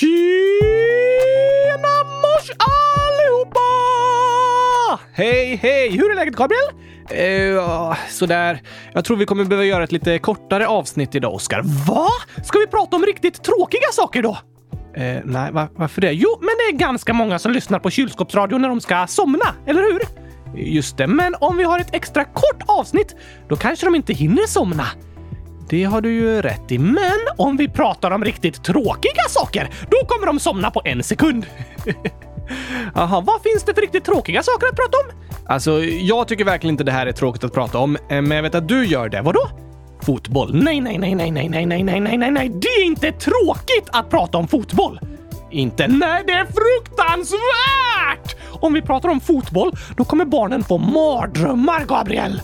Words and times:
Tjena 0.00 1.94
mors 2.04 2.50
allihopa! 2.58 3.60
Hej, 5.12 5.56
hej! 5.56 5.90
Hur 5.90 6.10
är 6.10 6.14
läget 6.14 6.34
Gabriel? 6.36 6.68
Uh, 7.56 7.96
sådär. 8.10 8.62
Jag 8.92 9.04
tror 9.04 9.16
vi 9.16 9.26
kommer 9.26 9.44
behöva 9.44 9.64
göra 9.64 9.84
ett 9.84 9.92
lite 9.92 10.18
kortare 10.18 10.66
avsnitt 10.66 11.14
idag, 11.14 11.34
Oskar. 11.34 11.62
Va? 11.88 12.08
Ska 12.44 12.58
vi 12.58 12.66
prata 12.66 12.96
om 12.96 13.06
riktigt 13.06 13.42
tråkiga 13.42 13.92
saker 13.92 14.22
då? 14.22 14.30
Uh, 14.30 15.20
nej, 15.24 15.52
va 15.52 15.68
varför 15.76 16.00
det? 16.00 16.12
Jo, 16.12 16.38
men 16.40 16.50
det 16.58 16.74
är 16.74 16.78
ganska 16.78 17.12
många 17.12 17.38
som 17.38 17.52
lyssnar 17.52 17.78
på 17.78 17.90
kylskåpsradio 17.90 18.58
när 18.58 18.68
de 18.68 18.80
ska 18.80 19.06
somna, 19.06 19.54
eller 19.66 19.82
hur? 19.82 20.00
Just 20.56 20.96
det, 20.96 21.06
men 21.06 21.34
om 21.40 21.56
vi 21.56 21.64
har 21.64 21.78
ett 21.78 21.94
extra 21.94 22.24
kort 22.24 22.62
avsnitt, 22.66 23.16
då 23.48 23.56
kanske 23.56 23.86
de 23.86 23.94
inte 23.94 24.12
hinner 24.12 24.46
somna. 24.46 24.86
Det 25.74 25.84
har 25.84 26.00
du 26.00 26.12
ju 26.12 26.42
rätt 26.42 26.72
i, 26.72 26.78
men 26.78 27.20
om 27.36 27.56
vi 27.56 27.68
pratar 27.68 28.10
om 28.10 28.24
riktigt 28.24 28.64
tråkiga 28.64 29.22
saker, 29.28 29.70
då 29.90 30.06
kommer 30.06 30.26
de 30.26 30.40
somna 30.40 30.70
på 30.70 30.82
en 30.84 31.02
sekund. 31.02 31.46
Jaha, 32.94 33.20
vad 33.20 33.42
finns 33.42 33.62
det 33.64 33.74
för 33.74 33.80
riktigt 33.80 34.04
tråkiga 34.04 34.42
saker 34.42 34.66
att 34.66 34.76
prata 34.76 34.96
om? 34.98 35.34
Alltså, 35.46 35.84
jag 35.84 36.28
tycker 36.28 36.44
verkligen 36.44 36.74
inte 36.74 36.84
det 36.84 36.92
här 36.92 37.06
är 37.06 37.12
tråkigt 37.12 37.44
att 37.44 37.52
prata 37.52 37.78
om, 37.78 37.96
eh, 37.96 38.00
men 38.08 38.30
jag 38.30 38.42
vet 38.42 38.54
att 38.54 38.68
du 38.68 38.86
gör 38.86 39.08
det. 39.08 39.22
Vadå? 39.22 39.48
Fotboll? 40.02 40.62
Nej, 40.62 40.80
nej, 40.80 40.98
nej, 40.98 41.14
nej, 41.14 41.30
nej, 41.30 41.48
nej, 41.48 41.66
nej, 41.66 41.82
nej, 41.82 42.00
nej, 42.00 42.18
nej, 42.18 42.30
nej. 42.30 42.48
Det 42.48 42.68
är 42.68 42.84
inte 42.84 43.12
tråkigt 43.12 43.88
att 43.92 44.10
prata 44.10 44.38
om 44.38 44.48
fotboll. 44.48 45.00
Inte? 45.50 45.88
Nej, 45.88 46.22
det 46.26 46.32
är 46.32 46.44
fruktansvärt! 46.44 48.36
Om 48.60 48.72
vi 48.72 48.82
pratar 48.82 49.08
om 49.08 49.20
fotboll, 49.20 49.72
då 49.96 50.04
kommer 50.04 50.24
barnen 50.24 50.64
få 50.64 50.78
mardrömmar, 50.78 51.84
Gabriel. 51.84 52.40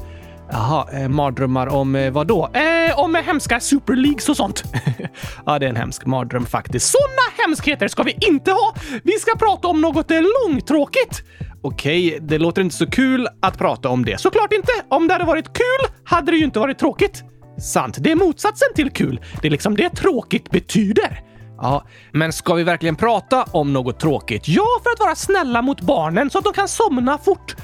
Jaha, 0.52 0.86
eh, 0.92 1.08
mardrömmar 1.08 1.66
om 1.66 1.96
eh, 1.96 2.10
vad 2.10 2.26
då? 2.26 2.50
Eh, 2.54 2.98
om 2.98 3.16
eh, 3.16 3.22
hemska 3.22 3.60
Super 3.60 3.96
Leagues 3.96 4.28
och 4.28 4.36
sånt. 4.36 4.64
ja, 5.46 5.58
det 5.58 5.66
är 5.66 5.70
en 5.70 5.76
hemsk 5.76 6.06
mardröm 6.06 6.46
faktiskt. 6.46 6.90
Såna 6.90 7.44
hemskheter 7.44 7.88
ska 7.88 8.02
vi 8.02 8.16
inte 8.20 8.50
ha! 8.50 8.74
Vi 9.02 9.12
ska 9.12 9.36
prata 9.36 9.68
om 9.68 9.80
något 9.80 10.10
eh, 10.10 10.20
långtråkigt. 10.46 11.22
Okej, 11.62 12.18
det 12.22 12.38
låter 12.38 12.62
inte 12.62 12.76
så 12.76 12.86
kul 12.86 13.28
att 13.42 13.58
prata 13.58 13.88
om 13.88 14.04
det. 14.04 14.20
Såklart 14.20 14.52
inte! 14.52 14.72
Om 14.88 15.08
det 15.08 15.14
hade 15.14 15.24
varit 15.24 15.52
kul 15.52 15.96
hade 16.04 16.32
det 16.32 16.36
ju 16.36 16.44
inte 16.44 16.58
varit 16.58 16.78
tråkigt. 16.78 17.24
Sant, 17.60 17.96
det 18.00 18.10
är 18.10 18.16
motsatsen 18.16 18.68
till 18.74 18.90
kul. 18.90 19.20
Det 19.42 19.48
är 19.48 19.50
liksom 19.50 19.76
det 19.76 19.90
tråkigt 19.90 20.50
betyder. 20.50 21.22
Ja, 21.60 21.84
men 22.12 22.32
ska 22.32 22.54
vi 22.54 22.62
verkligen 22.62 22.96
prata 22.96 23.42
om 23.42 23.72
något 23.72 24.00
tråkigt? 24.00 24.48
Ja, 24.48 24.66
för 24.82 24.90
att 24.90 25.00
vara 25.00 25.14
snälla 25.14 25.62
mot 25.62 25.80
barnen 25.80 26.30
så 26.30 26.38
att 26.38 26.44
de 26.44 26.52
kan 26.52 26.68
somna 26.68 27.18
fort. 27.18 27.56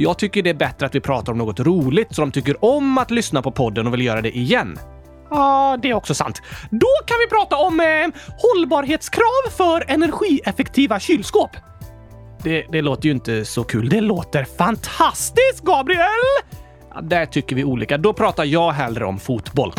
Jag 0.00 0.18
tycker 0.18 0.42
det 0.42 0.50
är 0.50 0.54
bättre 0.54 0.86
att 0.86 0.94
vi 0.94 1.00
pratar 1.00 1.32
om 1.32 1.38
något 1.38 1.60
roligt 1.60 2.14
så 2.14 2.20
de 2.20 2.32
tycker 2.32 2.64
om 2.64 2.98
att 2.98 3.10
lyssna 3.10 3.42
på 3.42 3.50
podden 3.50 3.86
och 3.86 3.92
vill 3.92 4.04
göra 4.04 4.22
det 4.22 4.36
igen. 4.36 4.78
Ja, 5.30 5.78
det 5.82 5.90
är 5.90 5.94
också 5.94 6.14
sant. 6.14 6.42
Då 6.70 6.86
kan 7.06 7.16
vi 7.18 7.36
prata 7.36 7.56
om 7.56 7.80
eh, 7.80 7.86
hållbarhetskrav 8.38 9.50
för 9.56 9.84
energieffektiva 9.88 11.00
kylskåp. 11.00 11.50
Det, 12.42 12.66
det 12.72 12.82
låter 12.82 13.06
ju 13.06 13.10
inte 13.10 13.44
så 13.44 13.64
kul. 13.64 13.88
Det 13.88 14.00
låter 14.00 14.44
fantastiskt, 14.44 15.62
Gabriel! 15.62 16.08
Ja, 16.94 17.00
där 17.00 17.26
tycker 17.26 17.56
vi 17.56 17.64
olika. 17.64 17.98
Då 17.98 18.12
pratar 18.12 18.44
jag 18.44 18.72
hellre 18.72 19.04
om 19.04 19.18
fotboll. 19.18 19.72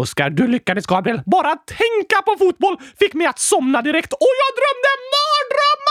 Oskar, 0.00 0.30
du 0.30 0.46
lyckades 0.46 0.86
Gabriel. 0.86 1.22
Bara 1.26 1.56
tänka 1.56 2.22
på 2.24 2.36
fotboll 2.38 2.76
fick 2.98 3.14
mig 3.14 3.26
att 3.26 3.38
somna 3.38 3.82
direkt 3.82 4.12
och 4.12 4.28
jag 4.42 4.50
drömde 4.60 4.90
mardrömmar! 5.14 5.90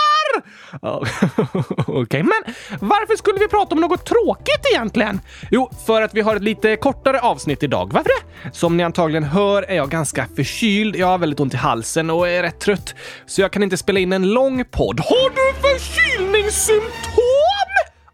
Okej, 1.88 2.02
okay, 2.02 2.24
men 2.24 2.54
varför 2.80 3.16
skulle 3.16 3.40
vi 3.40 3.48
prata 3.48 3.76
om 3.76 3.82
något 3.82 4.06
tråkigt 4.06 4.66
egentligen? 4.74 5.22
Jo, 5.52 5.72
för 5.86 6.02
att 6.02 6.14
vi 6.14 6.22
har 6.22 6.36
ett 6.36 6.42
lite 6.42 6.76
kortare 6.76 7.20
avsnitt 7.20 7.64
idag. 7.64 7.94
Varför 7.94 8.10
det? 8.10 8.52
Som 8.56 8.78
ni 8.78 8.84
antagligen 8.84 9.24
hör 9.24 9.64
är 9.64 9.76
jag 9.76 9.90
ganska 9.90 10.28
förkyld. 10.36 10.96
Jag 10.96 11.08
har 11.08 11.18
väldigt 11.18 11.40
ont 11.40 11.54
i 11.54 11.58
halsen 11.58 12.10
och 12.10 12.30
är 12.30 12.44
rätt 12.44 12.60
trött, 12.60 12.96
så 13.26 13.42
jag 13.42 13.52
kan 13.52 13.64
inte 13.64 13.78
spela 13.78 14.00
in 14.00 14.14
en 14.14 14.30
lång 14.30 14.66
podd. 14.66 15.00
Har 15.00 15.30
du 15.30 15.62
förkylningssymptom? 15.62 17.19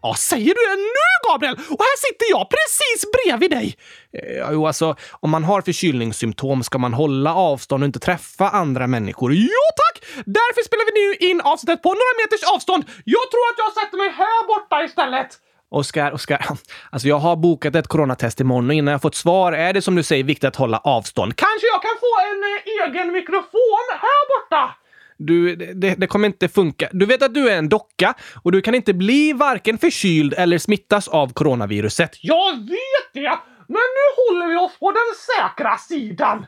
Ja, 0.02 0.14
säger 0.14 0.54
du 0.54 0.62
det 0.70 0.76
nu, 0.76 1.30
Gabriel? 1.30 1.54
Och 1.54 1.84
här 1.88 1.96
sitter 2.06 2.26
jag 2.30 2.46
precis 2.50 3.04
bredvid 3.14 3.50
dig! 3.50 3.76
Eh, 4.12 4.48
jo, 4.52 4.66
alltså, 4.66 4.96
om 5.10 5.30
man 5.30 5.44
har 5.44 5.60
förkylningssymptom 5.62 6.62
ska 6.62 6.78
man 6.78 6.94
hålla 6.94 7.34
avstånd 7.34 7.82
och 7.82 7.86
inte 7.86 7.98
träffa 7.98 8.48
andra 8.48 8.86
människor. 8.86 9.32
Jo 9.34 9.64
tack! 9.76 10.04
Därför 10.26 10.62
spelar 10.64 10.84
vi 10.90 10.94
nu 11.00 11.30
in 11.30 11.40
avsnittet 11.40 11.82
på 11.82 11.88
några 11.88 12.14
meters 12.22 12.42
avstånd. 12.54 12.84
Jag 13.04 13.30
tror 13.30 13.44
att 13.50 13.58
jag 13.58 13.72
sätter 13.84 13.96
mig 13.98 14.10
här 14.10 14.46
borta 14.46 14.84
istället. 14.84 15.30
Oskar, 15.70 16.12
Oskar. 16.12 16.46
Alltså 16.90 17.08
jag 17.08 17.18
har 17.18 17.36
bokat 17.36 17.74
ett 17.74 17.88
coronatest 17.88 18.40
imorgon 18.40 18.70
och 18.70 18.74
innan 18.74 18.92
jag 18.92 19.02
fått 19.02 19.14
svar 19.14 19.52
är 19.52 19.72
det 19.72 19.82
som 19.82 19.94
du 19.94 20.02
säger 20.02 20.24
viktigt 20.24 20.44
att 20.48 20.56
hålla 20.56 20.78
avstånd. 20.78 21.36
Kanske 21.36 21.66
jag 21.66 21.82
kan 21.82 21.96
få 22.00 22.12
en 22.30 22.40
eh, 22.52 22.86
egen 22.86 23.12
mikrofon 23.12 23.84
här 23.90 24.22
borta? 24.32 24.74
Du, 25.18 25.56
det, 25.56 25.94
det, 25.94 26.06
kommer 26.06 26.26
inte 26.26 26.48
funka. 26.48 26.88
Du 26.92 27.06
vet 27.06 27.22
att 27.22 27.34
du 27.34 27.50
är 27.50 27.58
en 27.58 27.68
docka 27.68 28.14
och 28.42 28.52
du 28.52 28.60
kan 28.60 28.74
inte 28.74 28.94
bli 28.94 29.32
varken 29.32 29.78
förkyld 29.78 30.34
eller 30.34 30.58
smittas 30.58 31.08
av 31.08 31.32
coronaviruset. 31.32 32.10
Jag 32.22 32.52
vet 32.52 33.12
det! 33.12 33.38
Men 33.68 33.82
nu 33.96 34.04
håller 34.16 34.46
vi 34.46 34.56
oss 34.56 34.78
på 34.78 34.90
den 34.90 35.14
säkra 35.36 35.76
sidan. 35.76 36.46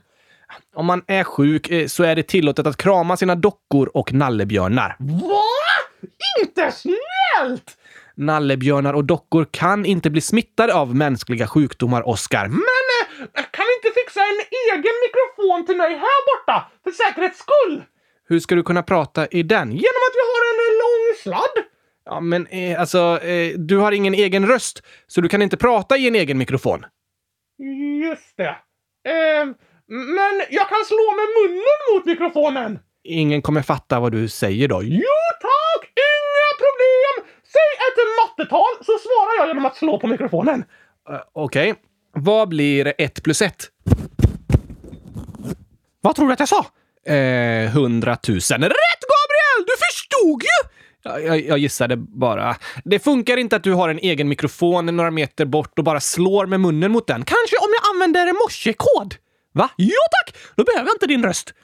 Om 0.74 0.86
man 0.86 1.02
är 1.06 1.24
sjuk 1.24 1.70
eh, 1.70 1.86
så 1.86 2.04
är 2.04 2.16
det 2.16 2.22
tillåtet 2.22 2.66
att 2.66 2.76
krama 2.76 3.16
sina 3.16 3.34
dockor 3.34 3.90
och 3.94 4.12
nallebjörnar. 4.12 4.96
Va? 4.98 5.42
Inte 6.40 6.72
snällt! 6.72 7.76
Nallebjörnar 8.14 8.94
och 8.94 9.04
dockor 9.04 9.46
kan 9.50 9.86
inte 9.86 10.10
bli 10.10 10.20
smittade 10.20 10.74
av 10.74 10.94
mänskliga 10.94 11.46
sjukdomar, 11.46 12.08
Oskar. 12.08 12.48
Men 12.48 12.86
eh, 13.20 13.44
kan 13.50 13.64
vi 13.68 13.88
inte 13.88 14.00
fixa 14.00 14.20
en 14.20 14.40
egen 14.72 14.94
mikrofon 15.04 15.66
till 15.66 15.76
mig 15.76 15.90
här 15.90 16.20
borta? 16.28 16.70
För 16.84 16.90
säkerhets 16.90 17.38
skull? 17.38 17.82
Hur 18.28 18.40
ska 18.40 18.54
du 18.54 18.62
kunna 18.62 18.82
prata 18.82 19.26
i 19.26 19.42
den? 19.42 19.68
Genom 19.72 20.02
att 20.08 20.16
jag 20.20 20.24
har 20.24 20.42
en 20.52 20.78
lång 20.78 21.14
sladd! 21.22 21.64
Ja, 22.04 22.20
men 22.20 22.46
eh, 22.46 22.80
alltså, 22.80 23.20
eh, 23.22 23.58
du 23.58 23.76
har 23.76 23.92
ingen 23.92 24.14
egen 24.14 24.46
röst, 24.46 24.82
så 25.06 25.20
du 25.20 25.28
kan 25.28 25.42
inte 25.42 25.56
prata 25.56 25.96
i 25.96 26.08
en 26.08 26.14
egen 26.14 26.38
mikrofon. 26.38 26.84
Just 28.02 28.36
det. 28.36 28.56
Eh, 29.10 29.44
men 29.86 30.42
jag 30.50 30.68
kan 30.68 30.84
slå 30.86 31.14
med 31.16 31.26
munnen 31.38 31.94
mot 31.94 32.06
mikrofonen! 32.06 32.78
Ingen 33.04 33.42
kommer 33.42 33.62
fatta 33.62 34.00
vad 34.00 34.12
du 34.12 34.28
säger 34.28 34.68
då. 34.68 34.82
Jo 34.82 35.18
tack! 35.40 35.84
Inga 35.84 36.50
problem! 36.64 37.30
Säg 37.42 37.70
ett 37.88 37.98
mattetal 38.22 38.74
så 38.80 38.92
svarar 38.98 39.38
jag 39.38 39.48
genom 39.48 39.66
att 39.66 39.76
slå 39.76 40.00
på 40.00 40.06
mikrofonen. 40.06 40.64
Uh, 41.10 41.20
Okej. 41.32 41.70
Okay. 41.70 41.82
Vad 42.14 42.48
blir 42.48 42.94
ett 42.98 43.22
plus 43.22 43.42
ett? 43.42 43.70
Vad 46.00 46.16
tror 46.16 46.26
du 46.26 46.32
att 46.32 46.40
jag 46.40 46.48
sa? 46.48 46.66
Eh, 47.08 47.66
100 47.66 48.16
000. 48.28 48.36
Rätt 48.38 49.04
Gabriel! 49.12 49.60
Du 49.66 49.72
förstod 49.86 50.42
ju! 50.42 50.68
Jag, 51.02 51.46
jag, 51.46 51.58
gissade 51.58 51.96
bara. 51.96 52.56
Det 52.84 52.98
funkar 52.98 53.36
inte 53.36 53.56
att 53.56 53.62
du 53.64 53.72
har 53.72 53.88
en 53.88 53.98
egen 53.98 54.28
mikrofon 54.28 54.86
några 54.86 55.10
meter 55.10 55.44
bort 55.44 55.78
och 55.78 55.84
bara 55.84 56.00
slår 56.00 56.46
med 56.46 56.60
munnen 56.60 56.92
mot 56.92 57.06
den. 57.06 57.24
Kanske 57.24 57.56
om 57.56 57.68
jag 57.82 57.94
använder 57.94 58.32
morsekod? 58.32 59.14
Va? 59.52 59.70
Jo 59.76 60.00
tack! 60.10 60.36
Då 60.56 60.64
behöver 60.64 60.86
jag 60.86 60.94
inte 60.94 61.06
din 61.06 61.22
röst. 61.22 61.54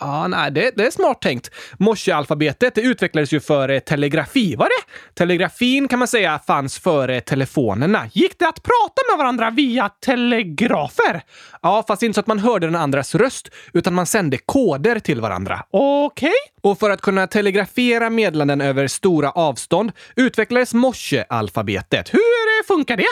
Ja, 0.00 0.28
nej, 0.28 0.50
det, 0.50 0.70
det 0.76 0.86
är 0.86 0.90
smart 0.90 1.22
tänkt. 1.22 1.50
Morsealfabetet 1.78 2.78
utvecklades 2.78 3.32
ju 3.32 3.40
före 3.40 3.80
telegrafi, 3.80 4.56
var 4.56 4.66
det? 4.66 5.14
Telegrafin 5.14 5.88
kan 5.88 5.98
man 5.98 6.08
säga 6.08 6.40
fanns 6.46 6.78
före 6.78 7.20
telefonerna. 7.20 8.08
Gick 8.12 8.38
det 8.38 8.48
att 8.48 8.62
prata 8.62 9.02
med 9.10 9.18
varandra 9.18 9.50
via 9.50 9.88
telegrafer? 9.88 11.22
Ja, 11.62 11.84
fast 11.88 12.02
inte 12.02 12.14
så 12.14 12.20
att 12.20 12.26
man 12.26 12.38
hörde 12.38 12.66
den 12.66 12.76
andras 12.76 13.14
röst, 13.14 13.48
utan 13.72 13.94
man 13.94 14.06
sände 14.06 14.38
koder 14.38 14.98
till 14.98 15.20
varandra. 15.20 15.64
Okej? 15.70 16.28
Okay. 16.28 16.70
Och 16.70 16.78
för 16.78 16.90
att 16.90 17.00
kunna 17.00 17.26
telegrafera 17.26 18.10
meddelanden 18.10 18.60
över 18.60 18.88
stora 18.88 19.30
avstånd 19.30 19.92
utvecklades 20.16 20.74
morsealfabetet. 20.74 22.14
Hur 22.14 22.53
funkar 22.66 22.96
det? 22.96 23.04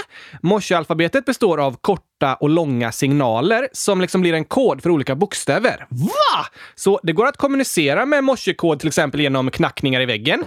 Morsealfabetet 0.42 1.24
består 1.24 1.60
av 1.60 1.76
korta 1.80 2.34
och 2.34 2.48
långa 2.48 2.92
signaler 2.92 3.68
som 3.72 4.00
liksom 4.00 4.20
blir 4.20 4.32
en 4.32 4.44
kod 4.44 4.82
för 4.82 4.90
olika 4.90 5.14
bokstäver. 5.14 5.86
Va? 5.88 6.46
Så 6.74 7.00
det 7.02 7.12
går 7.12 7.26
att 7.26 7.36
kommunicera 7.36 8.06
med 8.06 8.24
morsekod 8.24 8.78
till 8.78 8.88
exempel 8.88 9.20
genom 9.20 9.50
knackningar 9.50 10.00
i 10.00 10.06
väggen. 10.06 10.44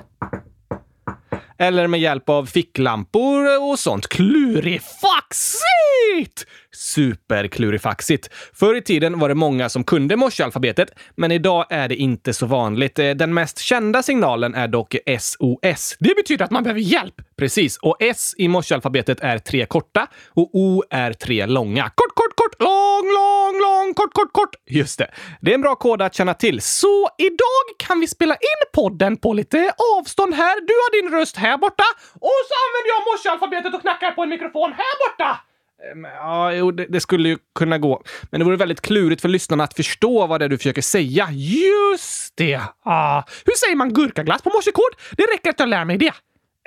Eller 1.57 1.87
med 1.87 1.99
hjälp 1.99 2.29
av 2.29 2.45
ficklampor 2.45 3.69
och 3.71 3.79
sånt. 3.79 4.07
Klurifaxigt! 4.07 6.45
Superklurifaxigt. 6.71 8.29
Förr 8.53 8.75
i 8.75 8.81
tiden 8.81 9.19
var 9.19 9.29
det 9.29 9.35
många 9.35 9.69
som 9.69 9.83
kunde 9.83 10.15
morsealfabetet, 10.15 10.89
men 11.15 11.31
idag 11.31 11.65
är 11.69 11.87
det 11.87 11.95
inte 11.95 12.33
så 12.33 12.45
vanligt. 12.45 12.99
Eh, 12.99 13.09
den 13.09 13.33
mest 13.33 13.59
kända 13.59 14.03
signalen 14.03 14.55
är 14.55 14.67
dock 14.67 14.95
SOS. 15.19 15.95
Det 15.99 16.15
betyder 16.15 16.45
att 16.45 16.51
man 16.51 16.63
behöver 16.63 16.81
hjälp! 16.81 17.15
Precis, 17.37 17.77
och 17.77 17.97
S 17.99 18.33
i 18.37 18.47
morsealfabetet 18.47 19.19
är 19.19 19.37
tre 19.37 19.65
korta 19.65 20.07
och 20.33 20.49
O 20.53 20.83
är 20.89 21.13
tre 21.13 21.45
långa. 21.45 21.83
Kort, 21.95 22.15
kort, 22.15 22.35
kort, 22.35 22.61
lång, 22.61 23.03
lång, 23.13 23.59
lång, 23.85 23.93
kort, 23.93 24.13
kort, 24.13 24.33
kort. 24.33 24.55
Just 24.65 24.99
det. 24.99 25.11
Det 25.41 25.51
är 25.51 25.55
en 25.55 25.61
bra 25.61 25.75
kod 25.75 26.01
att 26.01 26.13
känna 26.15 26.33
till. 26.33 26.61
Så 26.61 27.09
idag 27.17 27.65
kan 27.77 27.99
vi 27.99 28.07
spela 28.07 28.33
in 28.33 28.61
podden 28.73 29.17
på 29.17 29.33
lite 29.33 29.71
avstånd 29.97 30.33
här. 30.33 30.55
Du 30.67 30.73
har 30.73 31.01
din 31.01 31.19
röst 31.19 31.37
här 31.37 31.57
borta 31.57 31.83
och 32.13 32.39
så 32.47 32.53
använder 32.63 32.89
jag 32.89 33.13
morsealfabetet 33.13 33.73
och 33.73 33.81
knackar 33.81 34.11
på 34.11 34.23
en 34.23 34.29
mikrofon 34.29 34.71
här 34.71 35.09
borta. 35.09 35.39
Ehm, 35.91 36.03
ja, 36.03 36.53
jo, 36.53 36.71
det, 36.71 36.85
det, 36.89 36.99
skulle 36.99 37.29
ju 37.29 37.37
kunna 37.55 37.77
gå. 37.77 38.03
Men 38.31 38.39
det 38.39 38.45
vore 38.45 38.57
väldigt 38.57 38.81
klurigt 38.81 39.21
för 39.21 39.29
lyssnarna 39.29 39.63
att 39.63 39.73
förstå 39.73 40.27
vad 40.27 40.41
det 40.41 40.45
är 40.45 40.49
du 40.49 40.57
försöker 40.57 40.81
säga. 40.81 41.27
Just 41.31 42.37
det! 42.37 42.61
Ah. 42.85 43.23
Hur 43.45 43.53
säger 43.53 43.75
man 43.75 43.93
gurkaglass 43.93 44.41
på 44.41 44.49
morsekod? 44.49 44.95
Det 45.17 45.23
räcker 45.23 45.49
att 45.49 45.59
jag 45.59 45.69
lär 45.69 45.85
mig 45.85 45.97
det. 45.97 46.13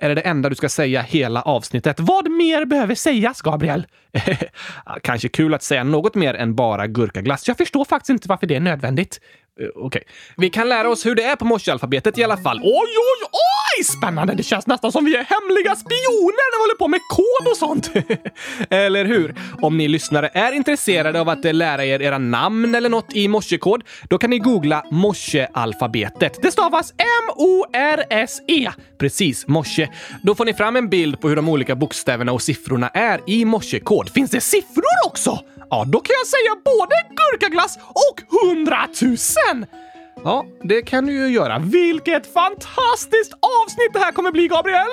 Är 0.00 0.08
det 0.08 0.14
det 0.14 0.20
enda 0.20 0.48
du 0.48 0.54
ska 0.54 0.68
säga 0.68 1.02
hela 1.02 1.42
avsnittet? 1.42 2.00
Vad 2.00 2.30
mer 2.30 2.64
behöver 2.64 2.94
sägas, 2.94 3.42
Gabriel? 3.42 3.86
Kanske 5.02 5.28
kul 5.28 5.54
att 5.54 5.62
säga 5.62 5.84
något 5.84 6.14
mer 6.14 6.34
än 6.34 6.54
bara 6.54 6.86
gurkaglass. 6.86 7.48
Jag 7.48 7.56
förstår 7.56 7.84
faktiskt 7.84 8.10
inte 8.10 8.28
varför 8.28 8.46
det 8.46 8.56
är 8.56 8.60
nödvändigt. 8.60 9.20
Uh, 9.60 9.68
Okej. 9.68 9.86
Okay. 9.86 10.02
Vi 10.36 10.50
kan 10.50 10.68
lära 10.68 10.88
oss 10.90 11.06
hur 11.06 11.14
det 11.14 11.24
är 11.24 11.36
på 11.36 11.44
morsealfabetet 11.44 12.18
i 12.18 12.24
alla 12.24 12.36
fall. 12.36 12.58
Oj, 12.58 12.70
oj, 12.72 13.28
oj! 13.32 13.57
Spännande! 13.84 14.34
Det 14.34 14.42
känns 14.42 14.66
nästan 14.66 14.92
som 14.92 15.04
vi 15.04 15.16
är 15.16 15.25
hemliga 15.25 15.76
spioner 15.76 16.44
när 16.50 16.58
vi 16.58 16.62
håller 16.62 16.78
på 16.78 16.88
med 16.88 17.00
kod 17.08 17.50
och 17.50 17.56
sånt. 17.56 17.90
eller 18.70 19.04
hur? 19.04 19.34
Om 19.62 19.78
ni 19.78 19.88
lyssnare 19.88 20.30
är 20.32 20.52
intresserade 20.52 21.20
av 21.20 21.28
att 21.28 21.44
eh, 21.44 21.54
lära 21.54 21.84
er 21.84 22.02
era 22.02 22.19
namn 22.19 22.75
eller 22.75 22.88
något 22.88 23.12
i 23.12 23.28
morsekod, 23.28 23.84
då 24.08 24.19
kan 24.19 24.30
ni 24.30 24.38
googla 24.38 24.84
morsealfabetet. 24.90 26.38
Det 26.42 26.50
stavas 26.50 26.92
M-O-R-S-E. 26.98 28.70
Precis, 28.98 29.46
morse. 29.46 29.88
Då 30.22 30.34
får 30.34 30.44
ni 30.44 30.54
fram 30.54 30.76
en 30.76 30.88
bild 30.88 31.20
på 31.20 31.28
hur 31.28 31.36
de 31.36 31.48
olika 31.48 31.75
bokstäverna 31.75 32.32
och 32.32 32.42
siffrorna 32.42 32.88
är 32.88 33.20
i 33.26 33.44
morsekod. 33.44 34.10
Finns 34.10 34.30
det 34.30 34.40
siffror 34.40 35.06
också? 35.06 35.38
Ja, 35.70 35.84
då 35.86 36.00
kan 36.00 36.14
jag 36.22 36.26
säga 36.26 36.62
både 36.64 36.94
gurkaglass 37.16 37.78
och 37.88 38.38
hundratusen! 38.40 39.66
Ja, 40.24 40.46
det 40.62 40.82
kan 40.82 41.06
du 41.06 41.12
ju 41.12 41.28
göra. 41.28 41.58
Vilket 41.58 42.32
fantastiskt 42.32 43.32
avsnitt 43.32 43.92
det 43.92 43.98
här 43.98 44.12
kommer 44.12 44.30
bli, 44.32 44.48
Gabriel! 44.48 44.86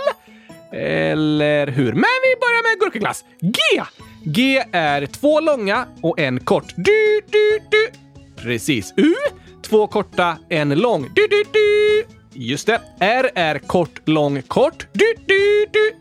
Eller 0.72 1.68
hur? 1.68 1.94
Men 1.94 2.18
vi 2.24 2.36
börjar 2.40 2.72
med 2.72 2.80
gurkaglass. 2.80 3.26
G! 3.42 3.84
G 4.24 4.64
är 4.72 5.06
två 5.06 5.40
långa 5.40 5.88
och 6.02 6.20
en 6.20 6.40
kort. 6.40 6.74
Du, 6.76 7.22
du, 7.32 7.60
du. 7.72 7.92
Precis. 8.42 8.94
U. 8.98 9.14
Två 9.62 9.88
korta, 9.88 10.38
en 10.50 10.70
lång. 10.70 11.10
Du, 11.16 11.28
du, 11.28 11.44
du. 11.52 12.04
Just 12.34 12.68
det. 12.68 12.82
R 13.00 13.30
är 13.36 13.60
kort, 13.60 14.02
lång, 14.06 14.42
kort. 14.42 14.88
Du, 14.94 15.14
du, 15.28 15.66
du. 15.74 15.92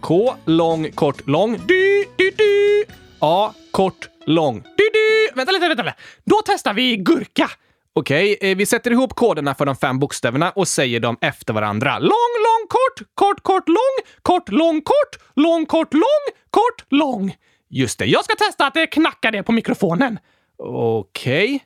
K. 0.00 0.34
Lång, 0.44 0.92
kort, 0.92 1.26
lång. 1.26 1.60
Du, 1.66 2.04
du, 2.16 2.30
du. 2.30 2.84
A. 3.18 3.52
Kort, 3.70 4.08
lång. 4.26 4.62
Du, 4.62 4.84
du. 4.92 5.28
Vänta 5.34 5.52
lite, 5.52 5.68
vänta 5.68 5.82
lite. 5.82 5.94
Då 6.24 6.42
testar 6.46 6.74
vi 6.74 6.96
gurka. 6.96 7.50
Okej, 7.94 8.36
okay, 8.36 8.54
vi 8.54 8.66
sätter 8.66 8.90
ihop 8.90 9.14
koderna 9.14 9.54
för 9.54 9.66
de 9.66 9.76
fem 9.76 9.98
bokstäverna 9.98 10.50
och 10.50 10.68
säger 10.68 11.00
dem 11.00 11.16
efter 11.20 11.52
varandra. 11.52 11.98
Lång, 11.98 12.08
lång, 12.08 12.68
kort, 12.68 13.08
kort, 13.14 13.42
kort, 13.42 13.68
lång, 13.68 14.14
kort, 14.22 14.48
lång, 14.48 14.82
kort, 14.82 15.22
lång, 15.34 15.66
kort, 15.66 15.94
lång, 15.94 16.24
kort, 16.50 16.84
lång. 16.88 17.36
Just 17.70 17.98
det, 17.98 18.06
jag 18.06 18.24
ska 18.24 18.34
testa 18.34 18.66
att 18.66 18.90
knacka 18.90 19.30
det 19.30 19.42
på 19.42 19.52
mikrofonen. 19.52 20.18
Okej. 20.58 21.44
Okay. 21.44 21.60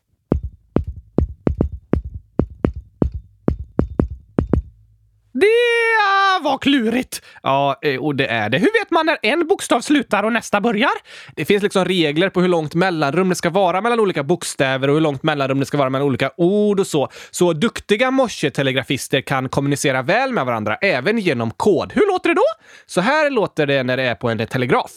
Det 5.41 6.45
var 6.45 6.59
klurigt! 6.59 7.23
Ja, 7.43 7.79
eh, 7.83 8.01
och 8.01 8.17
det 8.17 8.27
är 8.27 8.49
det. 8.49 8.59
Hur 8.59 8.81
vet 8.81 8.91
man 8.91 9.07
när 9.07 9.19
en 9.23 9.47
bokstav 9.47 9.81
slutar 9.81 10.23
och 10.23 10.33
nästa 10.33 10.61
börjar? 10.61 10.91
Det 11.35 11.45
finns 11.45 11.63
liksom 11.63 11.85
regler 11.85 12.29
på 12.29 12.41
hur 12.41 12.49
långt 12.49 12.75
mellanrum 12.75 13.29
det 13.29 13.35
ska 13.35 13.51
vara 13.51 13.81
mellan 13.81 14.01
olika 14.01 14.23
bokstäver 14.23 14.89
och 14.89 14.95
hur 14.95 15.01
långt 15.01 15.23
mellanrum 15.23 15.61
det 15.61 15.67
ska 15.67 15.79
vara 15.79 15.91
mellan 15.91 16.09
olika 16.09 16.31
ord 16.37 16.81
och 16.81 16.87
så. 16.87 17.09
Så 17.31 17.53
duktiga 17.53 18.11
morsetelegrafister 18.11 19.21
kan 19.21 19.49
kommunicera 19.49 20.03
väl 20.03 20.33
med 20.33 20.47
varandra, 20.47 20.77
även 20.77 21.19
genom 21.19 21.51
kod. 21.51 21.93
Hur 21.93 22.13
låter 22.13 22.29
det 22.29 22.35
då? 22.35 22.47
Så 22.87 23.01
här 23.01 23.31
låter 23.31 23.67
det 23.67 23.83
när 23.83 23.97
det 23.97 24.03
är 24.03 24.15
på 24.15 24.29
en 24.29 24.47
telegraf. 24.47 24.91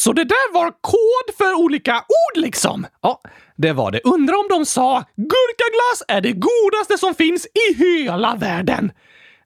Så 0.00 0.12
det 0.12 0.24
där 0.24 0.52
var 0.54 0.70
kod 0.70 1.36
för 1.38 1.54
olika 1.54 1.96
ord 1.96 2.42
liksom? 2.42 2.86
Ja, 3.02 3.20
det 3.56 3.72
var 3.72 3.90
det. 3.90 4.00
Undrar 4.04 4.34
om 4.34 4.48
de 4.48 4.66
sa 4.66 5.04
“Gurkaglass 5.16 6.02
är 6.08 6.20
det 6.20 6.32
godaste 6.32 6.98
som 6.98 7.14
finns 7.14 7.46
i 7.46 7.74
hela 7.74 8.34
världen”? 8.34 8.92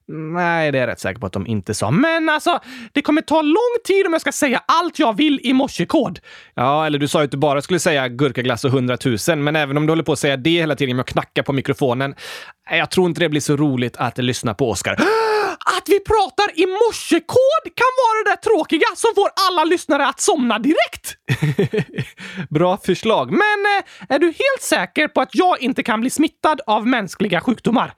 Nej, 0.07 0.71
det 0.71 0.77
är 0.77 0.79
jag 0.79 0.87
rätt 0.87 0.99
säker 0.99 1.19
på 1.19 1.27
att 1.27 1.33
de 1.33 1.47
inte 1.47 1.73
sa. 1.73 1.91
Men 1.91 2.29
alltså, 2.29 2.59
det 2.91 3.01
kommer 3.01 3.21
ta 3.21 3.41
lång 3.41 3.75
tid 3.83 4.07
om 4.07 4.13
jag 4.13 4.21
ska 4.21 4.31
säga 4.31 4.61
allt 4.65 4.99
jag 4.99 5.17
vill 5.17 5.39
i 5.43 5.53
morsekod. 5.53 6.19
Ja, 6.53 6.85
eller 6.85 6.99
du 6.99 7.07
sa 7.07 7.19
ju 7.19 7.25
att 7.25 7.31
du 7.31 7.37
bara 7.37 7.61
skulle 7.61 7.79
säga 7.79 8.07
gurkaglass 8.07 8.65
och 8.65 8.71
hundratusen, 8.71 9.43
men 9.43 9.55
även 9.55 9.77
om 9.77 9.85
du 9.85 9.91
håller 9.91 10.03
på 10.03 10.11
att 10.11 10.19
säga 10.19 10.37
det 10.37 10.49
hela 10.49 10.75
tiden 10.75 10.95
med 10.95 11.03
att 11.03 11.09
knacka 11.09 11.43
på 11.43 11.53
mikrofonen. 11.53 12.15
Eh, 12.69 12.77
jag 12.77 12.91
tror 12.91 13.07
inte 13.07 13.21
det 13.21 13.29
blir 13.29 13.41
så 13.41 13.55
roligt 13.55 13.97
att 13.97 14.17
lyssna 14.17 14.53
på 14.53 14.69
Oskar. 14.69 14.97
Att 15.77 15.89
vi 15.89 15.99
pratar 15.99 16.59
i 16.59 16.65
morsekod 16.65 17.63
kan 17.63 17.91
vara 18.03 18.23
det 18.23 18.29
där 18.29 18.35
tråkiga 18.35 18.87
som 18.95 19.11
får 19.15 19.29
alla 19.49 19.63
lyssnare 19.63 20.07
att 20.07 20.19
somna 20.19 20.59
direkt. 20.59 21.15
Bra 22.49 22.77
förslag. 22.77 23.31
Men 23.31 23.65
eh, 23.77 24.15
är 24.15 24.19
du 24.19 24.25
helt 24.25 24.61
säker 24.61 25.07
på 25.07 25.21
att 25.21 25.29
jag 25.33 25.61
inte 25.61 25.83
kan 25.83 26.01
bli 26.01 26.09
smittad 26.09 26.61
av 26.67 26.87
mänskliga 26.87 27.41
sjukdomar? 27.41 27.93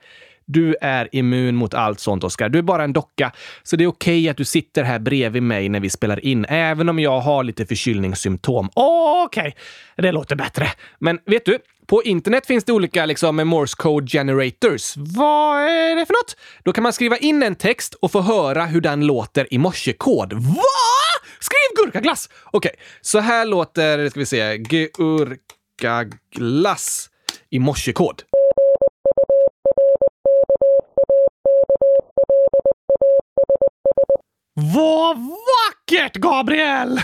Du 0.50 0.76
är 0.80 1.08
immun 1.12 1.56
mot 1.56 1.74
allt 1.74 2.00
sånt, 2.00 2.24
Oskar. 2.24 2.48
Du 2.48 2.58
är 2.58 2.62
bara 2.62 2.84
en 2.84 2.92
docka. 2.92 3.32
Så 3.62 3.76
det 3.76 3.84
är 3.84 3.88
okej 3.88 4.20
okay 4.20 4.28
att 4.28 4.36
du 4.36 4.44
sitter 4.44 4.82
här 4.82 4.98
bredvid 4.98 5.42
mig 5.42 5.68
när 5.68 5.80
vi 5.80 5.90
spelar 5.90 6.24
in, 6.24 6.44
även 6.48 6.88
om 6.88 6.98
jag 6.98 7.20
har 7.20 7.44
lite 7.44 7.66
förkylningssymptom. 7.66 8.70
Okej, 8.74 9.40
okay. 9.40 9.52
det 9.96 10.12
låter 10.12 10.36
bättre. 10.36 10.68
Men 10.98 11.18
vet 11.26 11.44
du? 11.44 11.58
På 11.86 12.02
internet 12.02 12.46
finns 12.46 12.64
det 12.64 12.72
olika 12.72 13.06
liksom, 13.06 13.36
Morse 13.36 13.74
code 13.76 14.06
generators. 14.06 14.96
Vad 14.96 15.62
är 15.62 15.96
det 15.96 16.06
för 16.06 16.12
något? 16.12 16.36
Då 16.62 16.72
kan 16.72 16.82
man 16.82 16.92
skriva 16.92 17.16
in 17.16 17.42
en 17.42 17.54
text 17.54 17.94
och 17.94 18.12
få 18.12 18.20
höra 18.20 18.64
hur 18.64 18.80
den 18.80 19.06
låter 19.06 19.54
i 19.54 19.58
morsekod. 19.58 20.32
Va? 20.32 20.62
Skriv 21.40 21.84
gurkaglass! 21.84 22.28
Okej, 22.44 22.70
okay, 22.72 22.72
så 23.00 23.18
här 23.18 23.46
låter, 23.46 24.08
ska 24.08 24.20
vi 24.20 24.26
se, 24.26 24.58
gurkaglass 25.78 27.10
i 27.50 27.58
morsekod. 27.58 28.22
Vad 34.60 35.16
vackert, 35.18 36.16
Gabriel! 36.16 37.00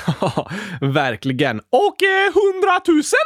Verkligen. 0.80 1.60
Och 1.60 2.02
eh, 2.02 2.32
hundratusen? 2.34 3.18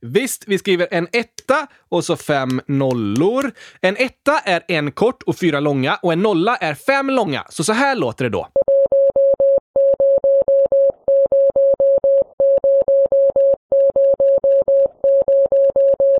Visst, 0.00 0.44
vi 0.46 0.58
skriver 0.58 0.88
en 0.90 1.08
etta 1.12 1.66
och 1.88 2.04
så 2.04 2.16
fem 2.16 2.60
nollor. 2.66 3.52
En 3.80 3.96
etta 3.96 4.38
är 4.38 4.62
en 4.68 4.92
kort 4.92 5.22
och 5.22 5.38
fyra 5.38 5.60
långa 5.60 5.98
och 6.02 6.12
en 6.12 6.22
nolla 6.22 6.56
är 6.56 6.74
fem 6.74 7.10
långa. 7.10 7.44
Så 7.48 7.64
så 7.64 7.72
här 7.72 7.96
låter 7.96 8.24
det 8.24 8.30
då. 8.30 8.48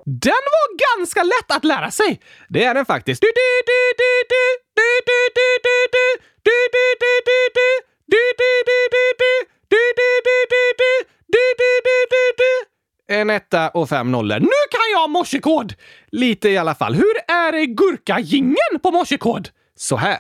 Den 0.05 0.43
var 0.57 0.99
ganska 0.99 1.23
lätt 1.23 1.57
att 1.57 1.65
lära 1.65 1.91
sig! 1.91 2.21
Det 2.49 2.65
är 2.65 2.75
den 2.75 2.87
faktiskt. 2.87 3.21
Du, 3.21 3.27
du, 3.27 3.63
du, 3.67 3.93
du, 3.99 4.27
du, 4.29 4.66
En 13.27 13.31
etta 13.31 13.69
och 13.69 13.89
fem 13.89 14.13
nollor. 14.13 14.41
Nu 14.41 14.47
kan 14.71 15.01
jag 15.01 15.11
morsekod! 15.11 15.75
Lite 16.13 16.49
i 16.49 16.59
alla 16.59 16.75
fall. 16.75 16.95
Hur 16.95 17.15
är 17.29 17.65
gurkagingen 17.65 18.81
på 18.83 18.91
morsekod? 18.91 19.49
Så 19.77 19.97
här. 19.97 20.19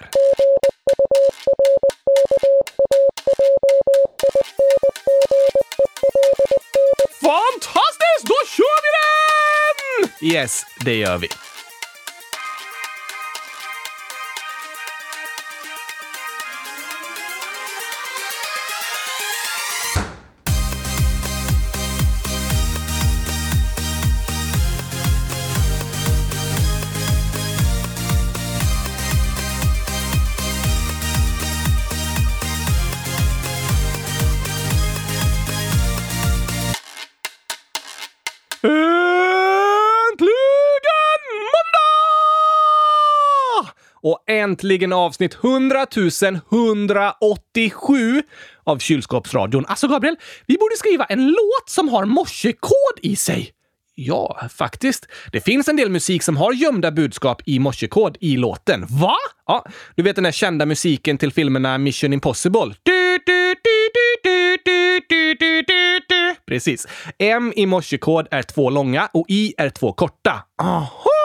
Fantastiskt! 7.20 8.24
Då 8.24 8.34
kör 8.56 8.78
vi 8.82 8.90
den! 8.98 10.32
Yes, 10.32 10.62
det 10.84 10.94
gör 10.94 11.18
vi. 11.18 11.28
äntligen 44.38 44.92
avsnitt 44.92 45.34
100 45.34 45.86
187 46.52 48.22
av 48.64 48.78
Kylskåpsradion. 48.78 49.66
Alltså, 49.66 49.88
Gabriel, 49.88 50.16
vi 50.46 50.56
borde 50.56 50.76
skriva 50.76 51.04
en 51.04 51.26
låt 51.26 51.68
som 51.68 51.88
har 51.88 52.04
morsekod 52.04 52.98
i 53.02 53.16
sig. 53.16 53.52
Ja, 53.94 54.48
faktiskt. 54.56 55.06
Det 55.32 55.40
finns 55.40 55.68
en 55.68 55.76
del 55.76 55.90
musik 55.90 56.22
som 56.22 56.36
har 56.36 56.52
gömda 56.52 56.90
budskap 56.90 57.42
i 57.46 57.58
morsekod 57.58 58.16
i 58.20 58.36
låten. 58.36 58.86
Va? 58.88 59.16
Ja, 59.46 59.64
du 59.94 60.02
vet 60.02 60.16
den 60.16 60.24
där 60.24 60.32
kända 60.32 60.66
musiken 60.66 61.18
till 61.18 61.32
filmerna 61.32 61.78
Mission 61.78 62.12
Impossible. 62.12 62.74
Du, 62.82 63.18
du, 63.26 63.54
du, 63.64 63.76
Precis. 66.46 66.86
M 67.18 67.52
i 67.56 67.66
morsekod 67.66 68.28
är 68.30 68.42
två 68.42 68.70
långa 68.70 69.08
och 69.12 69.24
I 69.28 69.54
är 69.58 69.70
två 69.70 69.92
korta. 69.92 70.44
Aha! 70.62 71.15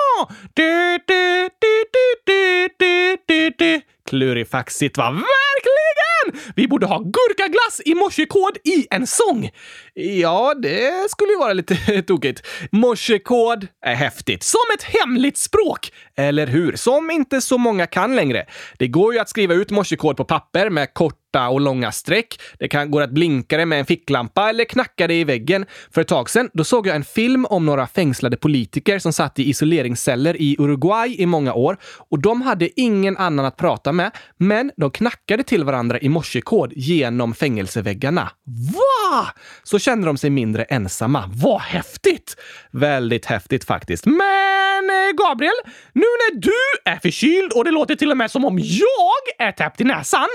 Du, 0.53 0.97
du, 1.07 1.49
du, 1.61 1.83
du, 2.25 2.69
du, 2.79 3.17
du, 3.27 3.49
du. 3.57 3.81
Klurifaxigt, 4.09 4.97
va? 4.97 5.11
Verkligen! 5.11 6.51
Vi 6.55 6.67
borde 6.67 6.85
ha 6.87 6.97
gurkaglass 6.99 7.81
i 7.85 7.95
morsekod 7.95 8.57
i 8.63 8.87
en 8.91 9.07
sång. 9.07 9.49
Ja, 9.93 10.53
det 10.53 11.11
skulle 11.11 11.31
ju 11.31 11.37
vara 11.37 11.53
lite 11.53 12.01
tokigt. 12.07 12.47
Morsekod 12.71 13.67
är 13.85 13.95
häftigt. 13.95 14.43
Som 14.43 14.61
ett 14.75 14.83
hemligt 14.83 15.37
språk. 15.37 15.91
Eller 16.21 16.47
hur? 16.47 16.75
Som 16.75 17.11
inte 17.11 17.41
så 17.41 17.57
många 17.57 17.87
kan 17.87 18.15
längre. 18.15 18.45
Det 18.77 18.87
går 18.87 19.13
ju 19.13 19.19
att 19.19 19.29
skriva 19.29 19.53
ut 19.53 19.71
morsekod 19.71 20.17
på 20.17 20.25
papper 20.25 20.69
med 20.69 20.93
korta 20.93 21.49
och 21.49 21.61
långa 21.61 21.91
streck. 21.91 22.41
Det 22.59 22.67
kan 22.67 22.91
gå 22.91 22.99
att 22.99 23.11
blinka 23.11 23.57
det 23.57 23.65
med 23.65 23.79
en 23.79 23.85
ficklampa 23.85 24.49
eller 24.49 24.65
knacka 24.65 25.07
det 25.07 25.13
i 25.13 25.23
väggen. 25.23 25.65
För 25.93 26.01
ett 26.01 26.07
tag 26.07 26.29
sedan 26.29 26.49
då 26.53 26.63
såg 26.63 26.87
jag 26.87 26.95
en 26.95 27.03
film 27.03 27.45
om 27.45 27.65
några 27.65 27.87
fängslade 27.87 28.37
politiker 28.37 28.99
som 28.99 29.13
satt 29.13 29.39
i 29.39 29.49
isoleringsceller 29.49 30.41
i 30.41 30.55
Uruguay 30.59 31.15
i 31.17 31.25
många 31.25 31.53
år 31.53 31.77
och 32.09 32.21
de 32.21 32.41
hade 32.41 32.81
ingen 32.81 33.17
annan 33.17 33.45
att 33.45 33.57
prata 33.57 33.91
med, 33.91 34.11
men 34.37 34.71
de 34.77 34.91
knackade 34.91 35.43
till 35.43 35.63
varandra 35.63 35.99
i 35.99 36.09
morsekod 36.09 36.73
genom 36.75 37.33
fängelseväggarna. 37.33 38.31
Va? 38.73 39.27
Så 39.63 39.79
kände 39.79 40.07
de 40.07 40.17
sig 40.17 40.29
mindre 40.29 40.63
ensamma. 40.63 41.29
Vad 41.33 41.61
häftigt! 41.61 42.35
Väldigt 42.71 43.25
häftigt 43.25 43.63
faktiskt. 43.63 44.05
Men 44.05 44.70
eh, 44.91 45.11
Gabriel, 45.27 45.53
nu 45.93 46.01
när 46.21 46.39
du 46.39 46.91
är 46.91 46.99
förkyld 46.99 47.51
och 47.53 47.63
det 47.63 47.71
låter 47.71 47.95
till 47.95 48.11
och 48.11 48.17
med 48.17 48.31
som 48.31 48.45
om 48.45 48.59
jag 48.59 49.47
är 49.47 49.51
täppt 49.51 49.81
i 49.81 49.83
näsan, 49.83 50.27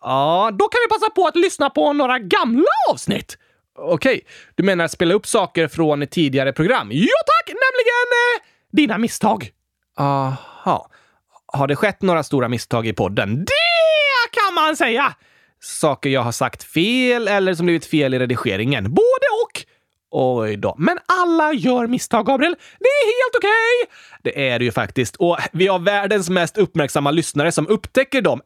ja, 0.00 0.50
då 0.58 0.68
kan 0.68 0.78
vi 0.84 0.88
passa 0.88 1.10
på 1.10 1.26
att 1.26 1.36
lyssna 1.36 1.70
på 1.70 1.92
några 1.92 2.18
gamla 2.18 2.72
avsnitt. 2.90 3.38
Okej, 3.78 4.20
du 4.54 4.62
menar 4.62 4.84
att 4.84 4.90
spela 4.90 5.14
upp 5.14 5.26
saker 5.26 5.68
från 5.68 6.06
tidigare 6.06 6.52
program? 6.52 6.88
Ja 6.92 7.18
tack, 7.26 7.48
nämligen 7.48 8.08
eh, 8.12 8.42
dina 8.72 8.98
misstag. 8.98 9.50
Aha. 9.98 10.90
Har 11.46 11.66
det 11.66 11.76
skett 11.76 12.02
några 12.02 12.22
stora 12.22 12.48
misstag 12.48 12.86
i 12.86 12.92
podden? 12.92 13.44
Det 13.44 14.30
kan 14.30 14.54
man 14.54 14.76
säga! 14.76 15.14
Saker 15.60 16.10
jag 16.10 16.20
har 16.20 16.32
sagt 16.32 16.62
fel 16.62 17.28
eller 17.28 17.54
som 17.54 17.66
blivit 17.66 17.86
fel 17.86 18.14
i 18.14 18.18
redigeringen. 18.18 18.84
Både 18.84 19.26
och! 19.42 19.51
Oj 20.14 20.56
då. 20.56 20.74
Men 20.78 20.98
alla 21.06 21.52
gör 21.52 21.86
misstag, 21.86 22.26
Gabriel. 22.26 22.56
Det 22.78 22.84
är 22.84 23.06
helt 23.06 23.36
okej! 23.36 23.50
Okay. 23.84 23.96
Det 24.22 24.48
är 24.48 24.58
det 24.58 24.64
ju 24.64 24.72
faktiskt. 24.72 25.16
Och 25.16 25.38
vi 25.52 25.66
har 25.66 25.78
världens 25.78 26.30
mest 26.30 26.58
uppmärksamma 26.58 27.10
lyssnare 27.10 27.52
som 27.52 27.68
upptäcker 27.68 28.22
dem. 28.22 28.40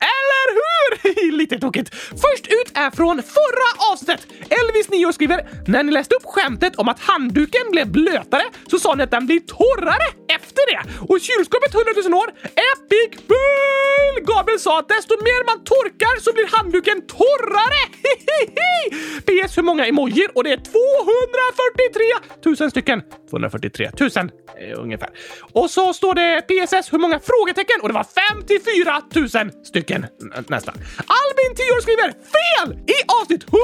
Lite 1.32 1.58
tokigt. 1.58 1.94
Först 1.94 2.46
ut 2.46 2.70
är 2.74 2.90
från 2.90 3.22
förra 3.22 3.92
avsnittet. 3.92 4.26
Elvis, 4.60 4.88
9 4.88 5.12
skriver 5.12 5.48
“När 5.66 5.82
ni 5.82 5.92
läste 5.92 6.14
upp 6.14 6.24
skämtet 6.24 6.76
om 6.76 6.88
att 6.88 7.00
handduken 7.00 7.70
blev 7.70 7.92
blötare 7.92 8.44
så 8.70 8.78
sa 8.78 8.94
ni 8.94 9.02
att 9.02 9.10
den 9.10 9.26
blir 9.26 9.40
torrare 9.40 10.06
efter 10.28 10.62
det. 10.70 10.80
Och 11.08 11.20
kylskåpet 11.20 11.74
100 11.74 11.92
000 12.04 12.14
år, 12.14 12.28
epic 12.70 13.26
bull! 13.26 14.24
Gabriel 14.24 14.60
sa 14.60 14.78
att 14.78 14.88
desto 14.88 15.14
mer 15.28 15.40
man 15.50 15.64
torkar 15.64 16.20
så 16.20 16.32
blir 16.32 16.46
handduken 16.56 17.06
torrare. 17.06 17.82
PS 19.26 19.58
hur 19.58 19.62
många 19.62 19.86
emojier? 19.86 20.30
Och 20.34 20.44
det 20.44 20.52
är 20.52 20.56
243 20.56 22.64
000 22.64 22.70
stycken. 22.70 23.02
243 23.30 23.90
000 24.00 24.10
eh, 24.10 24.82
ungefär. 24.82 25.08
Och 25.52 25.70
så 25.70 25.94
står 25.94 26.14
det 26.14 26.42
PSS 26.48 26.92
hur 26.92 26.98
många 26.98 27.20
frågetecken? 27.20 27.80
Och 27.82 27.88
det 27.88 27.94
var 27.94 28.06
54 28.30 29.02
000 29.44 29.64
stycken 29.64 30.06
nästan. 30.48 30.74
Albin, 31.20 31.50
10 31.56 31.64
år, 31.74 31.80
skriver 31.80 32.08
fel! 32.36 32.68
I 32.94 32.96
avsnitt 33.20 33.42
100 33.42 33.56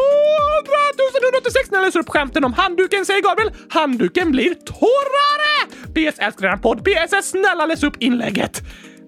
186 1.22 1.70
när 1.70 1.78
jag 1.78 1.84
läser 1.84 2.00
upp 2.00 2.08
skämten 2.08 2.44
om 2.44 2.52
handduken 2.52 3.06
säger 3.06 3.20
Gabriel 3.22 3.52
handduken 3.70 4.30
blir 4.32 4.54
torrare! 4.54 5.54
PS 5.94 6.18
älskar 6.18 6.48
den 6.48 6.60
podd. 6.60 6.84
PS 6.84 7.30
snälla 7.30 7.66
läs 7.66 7.82
upp 7.82 7.96
inlägget. 8.02 8.62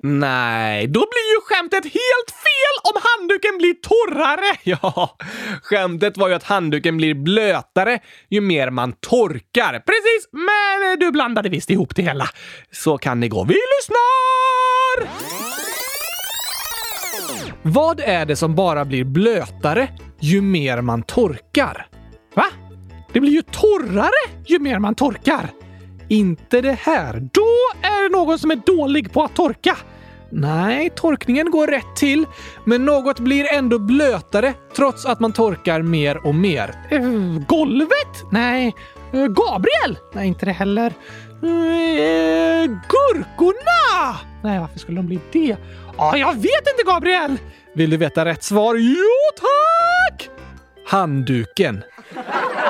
Nej, 0.07 0.87
då 0.87 1.01
blir 1.01 1.35
ju 1.35 1.41
skämtet 1.45 1.85
helt 1.85 2.31
fel 2.45 2.93
om 2.95 3.01
handduken 3.03 3.59
blir 3.59 3.75
torrare! 3.75 4.57
Ja, 4.65 5.17
skämtet 5.63 6.17
var 6.17 6.29
ju 6.29 6.35
att 6.35 6.43
handduken 6.43 6.97
blir 6.97 7.15
blötare 7.15 7.99
ju 8.31 8.41
mer 8.41 8.71
man 8.71 8.93
torkar. 8.93 9.73
Precis, 9.73 10.29
men 10.33 10.99
du 10.99 11.11
blandade 11.11 11.49
visst 11.49 11.71
ihop 11.71 11.97
det 11.97 12.03
hela. 12.03 12.29
Så 12.73 12.99
kan 12.99 13.21
det 13.21 13.29
gå. 13.29 13.45
Vi 13.45 13.55
lyssnar! 13.55 15.34
Vad 17.63 18.01
är 18.01 18.27
det 18.27 18.37
som 18.37 18.55
bara 18.55 18.85
blir 18.85 19.05
blötare 19.05 19.89
ju 20.21 20.41
mer 20.41 20.81
man 20.81 21.03
torkar? 21.03 21.87
Va? 22.35 22.47
Det 23.13 23.21
blir 23.21 23.33
ju 23.33 23.43
torrare 23.43 24.43
ju 24.47 24.59
mer 24.59 24.79
man 24.79 24.95
torkar. 24.95 25.51
Inte 26.09 26.61
det 26.61 26.79
här. 26.81 27.29
Då 27.33 27.87
är 27.89 28.03
det 28.03 28.17
någon 28.17 28.39
som 28.39 28.51
är 28.51 28.57
dålig 28.57 29.13
på 29.13 29.23
att 29.23 29.35
torka. 29.35 29.77
Nej, 30.31 30.91
torkningen 30.91 31.51
går 31.51 31.67
rätt 31.67 31.97
till, 31.97 32.27
men 32.65 32.85
något 32.85 33.21
blir 33.21 33.55
ändå 33.55 33.79
blötare 33.79 34.55
trots 34.77 35.07
att 35.07 35.21
man 35.21 35.33
torkar 35.33 35.83
mer 35.83 36.27
och 36.27 36.35
mer. 36.35 36.75
Uh, 36.93 37.39
golvet? 37.47 38.25
Nej. 38.33 38.75
Uh, 39.15 39.27
Gabriel? 39.27 39.99
Nej, 40.13 40.27
inte 40.29 40.47
det 40.47 40.53
heller. 40.53 40.95
Uh, 41.43 42.79
gurkorna? 42.89 44.17
Nej, 44.43 44.61
varför 44.61 44.79
skulle 44.79 44.99
de 44.99 45.07
bli 45.07 45.21
det? 45.33 45.57
Ah, 45.97 46.17
jag 46.17 46.35
vet 46.35 46.69
inte, 46.73 46.83
Gabriel! 46.87 47.39
Vill 47.75 47.91
du 47.91 47.97
veta 47.97 48.25
rätt 48.25 48.43
svar? 48.43 48.75
Jo, 48.75 49.07
tack! 49.37 50.29
Handduken. 50.87 51.83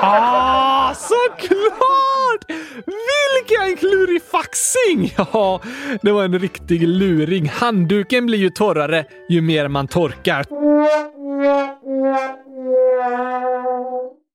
Ah, 0.01 0.93
såklart! 0.93 2.45
Vilken 2.85 3.77
klurifaxing! 3.77 5.13
Ja, 5.33 5.61
det 6.01 6.11
var 6.11 6.23
en 6.23 6.39
riktig 6.39 6.87
luring. 6.87 7.49
Handduken 7.49 8.25
blir 8.25 8.37
ju 8.39 8.49
torrare 8.49 9.05
ju 9.29 9.41
mer 9.41 9.67
man 9.67 9.87
torkar. 9.87 10.45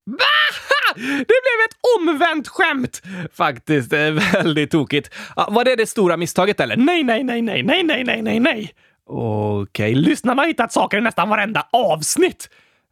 Det 0.96 1.24
blev 1.26 1.58
ett 1.68 1.76
omvänt 1.98 2.48
skämt! 2.48 3.02
Faktiskt, 3.32 3.92
eh, 3.92 3.98
väldigt 4.32 4.70
tokigt. 4.70 5.10
Ah, 5.36 5.50
var 5.50 5.64
det 5.64 5.76
det 5.76 5.86
stora 5.86 6.16
misstaget 6.16 6.60
eller? 6.60 6.76
Nej, 6.76 7.04
nej, 7.04 7.24
nej, 7.24 7.42
nej, 7.42 7.62
nej, 7.62 7.82
nej, 7.82 8.04
nej, 8.04 8.22
nej, 8.22 8.40
nej. 8.40 8.74
Okej, 9.06 9.94
lyssnarna 9.94 10.42
har 10.42 10.46
hittat 10.46 10.72
saker 10.72 10.98
i 10.98 11.00
nästan 11.00 11.28
varenda 11.28 11.66
avsnitt. 11.72 12.48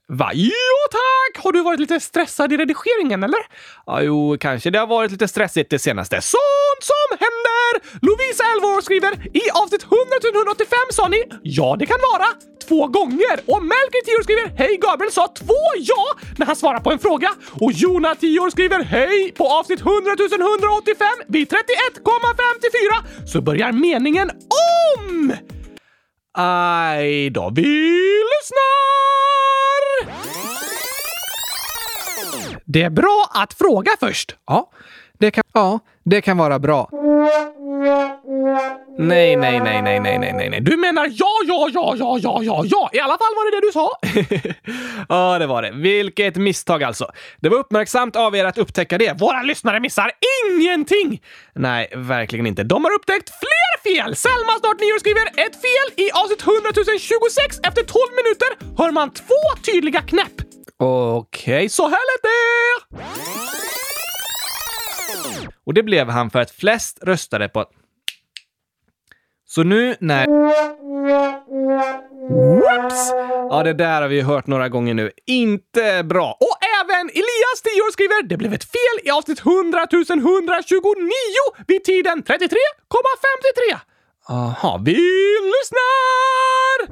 Va? 0.09 0.31
Jo 0.35 0.77
tack! 0.91 1.45
Har 1.45 1.53
du 1.53 1.62
varit 1.62 1.81
lite 1.81 2.00
stressad 2.00 2.53
i 2.53 2.57
redigeringen 2.57 3.25
eller? 3.25 3.41
Ja, 3.87 4.03
jo, 4.03 4.37
kanske 4.41 4.71
det 4.71 4.79
har 4.79 4.87
varit 4.87 5.11
lite 5.11 5.29
stressigt 5.29 5.71
det 5.71 5.79
senaste. 5.79 6.21
Sånt 6.21 6.83
som 6.83 7.19
händer! 7.21 7.99
Lovisa, 8.07 8.45
11 8.57 8.67
år, 8.67 8.81
skriver 8.81 9.12
i 9.37 9.43
avsnitt 9.62 9.83
100 9.83 9.97
185 10.35 10.79
sa 10.91 11.09
ni 11.09 11.25
ja, 11.43 11.77
det 11.79 11.87
kan 11.87 11.99
vara 12.12 12.27
två 12.69 12.87
gånger. 12.87 13.37
Och 13.47 13.63
Melker, 13.63 14.05
10 14.05 14.17
år, 14.19 14.23
skriver 14.23 14.53
hej, 14.57 14.79
Gabriel 14.83 15.13
sa 15.13 15.29
två 15.29 15.63
ja 15.79 16.05
när 16.37 16.47
han 16.47 16.57
svarar 16.57 16.81
på 16.81 16.93
en 16.93 16.99
fråga. 16.99 17.31
Och 17.61 17.73
Jona, 17.73 18.15
10 18.15 18.41
år, 18.41 18.51
skriver 18.51 18.83
hej 18.85 19.33
på 19.37 19.49
avsnitt 19.49 19.81
100 19.81 19.97
185 20.01 21.09
vid 21.29 21.49
31,54 21.53 23.27
så 23.27 23.41
börjar 23.41 23.73
meningen 23.73 24.31
om! 24.31 25.33
Aj 26.39 27.31
då, 27.31 27.53
vi 27.55 27.63
lyssnar! 28.33 28.89
Det 32.65 32.83
är 32.83 32.91
bra 32.91 33.31
att 33.35 33.55
fråga 33.55 33.91
först. 34.01 34.37
Ja, 34.47 34.71
det 35.19 35.31
kan, 35.31 35.45
ja, 35.55 35.79
det 36.05 36.21
kan 36.21 36.37
vara 36.37 36.59
bra. 36.59 36.91
Nej, 38.99 39.37
nej, 39.37 39.61
nej, 39.61 39.82
nej, 39.82 40.00
nej, 40.00 40.18
nej, 40.18 40.32
nej, 40.32 40.50
nej. 40.50 40.61
Du 40.61 40.76
menar 40.76 41.06
ja, 41.11 41.32
ja, 41.47 41.68
ja, 41.73 41.94
ja, 41.99 42.18
ja, 42.23 42.42
ja, 42.42 42.64
ja. 42.64 42.90
I 42.92 43.00
alla 43.00 43.18
fall 43.18 43.35
var 43.37 43.50
det 43.50 43.56
det 43.56 43.66
du 43.66 43.73
sa. 43.73 43.90
ja, 45.08 45.38
det 45.38 45.47
var 45.47 45.62
det. 45.62 45.70
Vilket 45.70 46.37
misstag 46.37 46.82
alltså. 46.82 47.11
Det 47.40 47.49
var 47.49 47.58
uppmärksamt 47.58 48.16
av 48.16 48.37
er 48.37 48.44
att 48.44 48.58
upptäcka 48.58 48.99
det. 48.99 49.20
Våra 49.20 49.42
lyssnare 49.42 49.80
missar 49.80 50.11
ingenting! 50.44 51.23
Nej, 51.54 51.92
verkligen 51.97 52.47
inte. 52.47 52.62
De 52.62 52.85
har 52.85 52.94
upptäckt 52.94 53.30
fler 53.30 53.94
fel! 53.94 54.16
Selma, 54.16 54.52
snart 54.61 54.80
nio 54.80 55.00
skriver 55.00 55.26
ett 55.26 55.56
fel 55.64 56.04
i 56.04 56.11
avsnitt 56.11 56.42
100 56.42 56.61
026 56.99 57.58
efter 57.62 57.82
12 57.82 58.00
minuter 58.20 58.82
hör 58.82 58.92
man 58.92 59.11
två 59.11 59.42
tydliga 59.66 60.00
knäpp. 60.00 60.37
Okej, 60.76 61.56
okay, 61.56 61.68
så 61.68 61.82
här 61.82 62.04
lät 62.11 62.23
det! 62.23 63.77
Och 65.65 65.75
det 65.75 65.83
blev 65.83 66.09
han 66.09 66.31
för 66.31 66.39
att 66.39 66.51
flest 66.51 66.99
röstade 67.03 67.49
på 67.49 67.67
så 69.51 69.63
nu 69.63 69.97
när... 70.01 70.27
Whoops! 72.29 73.11
Ja, 73.51 73.63
det 73.63 73.73
där 73.73 74.03
har 74.03 74.09
vi 74.09 74.21
hört 74.21 74.47
några 74.47 74.69
gånger 74.69 74.95
nu. 74.95 75.11
Inte 75.27 76.03
bra. 76.05 76.37
Och 76.41 76.57
även 76.81 77.09
Elias 77.09 77.63
10 77.63 77.71
år, 77.81 77.93
skriver 77.93 78.23
“Det 78.23 78.37
blev 78.37 78.55
ett 78.55 78.65
fel 78.65 78.97
i 79.05 79.11
avsnitt 79.11 79.41
100 79.41 79.87
129 79.91 80.95
vid 81.67 81.85
tiden 81.85 82.23
33,53”. 82.23 82.37
Aha, 84.29 84.81
vi 84.85 84.95
lyssnar! 85.55 86.89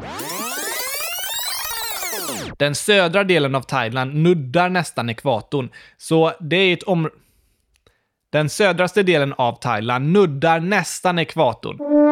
Den 2.59 2.75
södra 2.75 3.25
delen 3.25 3.54
av 3.54 3.62
Thailand 3.62 4.14
nuddar 4.14 4.68
nästan 4.68 5.11
ekvatorn, 5.11 5.71
så 5.97 6.33
det 6.40 6.56
är 6.56 6.73
ett 6.73 6.83
område... 6.83 7.14
Den 8.33 8.49
södraste 8.49 9.02
delen 9.02 9.33
av 9.33 9.52
Thailand 9.61 10.12
nuddar 10.12 10.61
nästan 10.61 11.18
ekvatorn. 11.18 12.05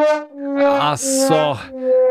Alltså, 0.81 1.59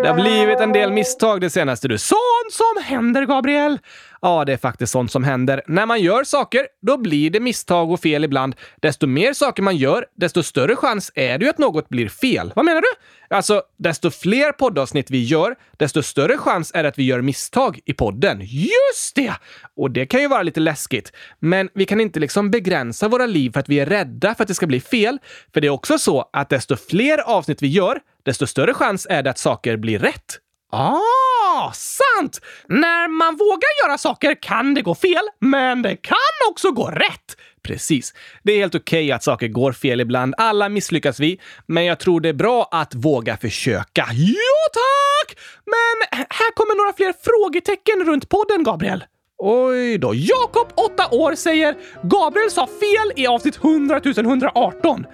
det 0.01 0.07
har 0.07 0.15
blivit 0.15 0.59
en 0.59 0.71
del 0.71 0.91
misstag 0.91 1.41
det 1.41 1.49
senaste 1.49 1.87
du. 1.87 1.97
Sånt 1.97 2.51
som 2.51 2.83
händer, 2.83 3.25
Gabriel! 3.25 3.79
Ja, 4.21 4.45
det 4.45 4.53
är 4.53 4.57
faktiskt 4.57 4.91
sånt 4.91 5.11
som 5.11 5.23
händer. 5.23 5.61
När 5.67 5.85
man 5.85 6.01
gör 6.01 6.23
saker, 6.23 6.67
då 6.81 6.97
blir 6.97 7.29
det 7.29 7.39
misstag 7.39 7.91
och 7.91 7.99
fel 7.99 8.23
ibland. 8.23 8.55
Desto 8.81 9.07
mer 9.07 9.33
saker 9.33 9.63
man 9.63 9.77
gör, 9.77 10.05
desto 10.15 10.43
större 10.43 10.75
chans 10.75 11.11
är 11.15 11.37
det 11.37 11.45
ju 11.45 11.49
att 11.49 11.57
något 11.57 11.89
blir 11.89 12.09
fel. 12.09 12.51
Vad 12.55 12.65
menar 12.65 12.81
du? 12.81 12.87
Alltså, 13.35 13.61
desto 13.77 14.11
fler 14.11 14.51
poddavsnitt 14.51 15.11
vi 15.11 15.23
gör, 15.23 15.55
desto 15.77 16.03
större 16.03 16.37
chans 16.37 16.71
är 16.73 16.83
det 16.83 16.89
att 16.89 16.99
vi 16.99 17.03
gör 17.03 17.21
misstag 17.21 17.79
i 17.85 17.93
podden. 17.93 18.39
Just 18.41 19.15
det! 19.15 19.33
Och 19.75 19.91
det 19.91 20.05
kan 20.05 20.21
ju 20.21 20.27
vara 20.27 20.43
lite 20.43 20.59
läskigt. 20.59 21.11
Men 21.39 21.69
vi 21.73 21.85
kan 21.85 21.99
inte 22.01 22.19
liksom 22.19 22.51
begränsa 22.51 23.07
våra 23.07 23.25
liv 23.25 23.51
för 23.51 23.59
att 23.59 23.69
vi 23.69 23.79
är 23.79 23.85
rädda 23.85 24.35
för 24.35 24.43
att 24.43 24.47
det 24.47 24.55
ska 24.55 24.67
bli 24.67 24.79
fel. 24.79 25.17
För 25.53 25.61
det 25.61 25.67
är 25.67 25.71
också 25.71 25.97
så 25.97 26.29
att 26.33 26.49
desto 26.49 26.75
fler 26.75 27.17
avsnitt 27.17 27.61
vi 27.61 27.67
gör, 27.67 27.82
desto 28.25 28.47
större 28.47 28.73
chans 28.73 29.07
är 29.09 29.23
det 29.23 29.29
att 29.29 29.37
saker 29.37 29.77
blir 29.77 29.99
rätt. 29.99 30.39
Ah, 30.71 31.71
sant! 31.73 32.41
När 32.67 33.07
man 33.07 33.35
vågar 33.37 33.87
göra 33.87 33.97
saker 33.97 34.41
kan 34.41 34.73
det 34.73 34.81
gå 34.81 34.95
fel, 34.95 35.29
men 35.39 35.81
det 35.81 35.95
kan 35.95 36.49
också 36.49 36.71
gå 36.71 36.87
rätt. 36.87 37.37
Precis. 37.63 38.13
Det 38.43 38.53
är 38.53 38.57
helt 38.57 38.75
okej 38.75 39.05
okay 39.05 39.11
att 39.11 39.23
saker 39.23 39.47
går 39.47 39.71
fel 39.71 40.01
ibland. 40.01 40.35
Alla 40.37 40.69
misslyckas 40.69 41.19
vi. 41.19 41.39
Men 41.67 41.85
jag 41.85 41.99
tror 41.99 42.21
det 42.21 42.29
är 42.29 42.33
bra 42.33 42.69
att 42.71 42.95
våga 42.95 43.37
försöka. 43.37 44.07
Ja, 44.13 44.63
tack! 44.73 45.37
Men 45.65 46.25
här 46.29 46.55
kommer 46.55 46.75
några 46.75 46.93
fler 46.93 47.13
frågetecken 47.23 48.03
runt 48.05 48.29
podden, 48.29 48.63
Gabriel. 48.63 49.03
Oj 49.45 49.97
då. 49.97 50.11
Jakob, 50.15 50.67
8 50.75 51.07
år, 51.11 51.35
säger 51.35 51.75
Gabriel 52.03 52.51
sa 52.51 52.67
fel 52.67 53.23
i 53.23 53.27
avsnitt 53.27 53.55
100 53.63 54.01
118. 54.05 55.05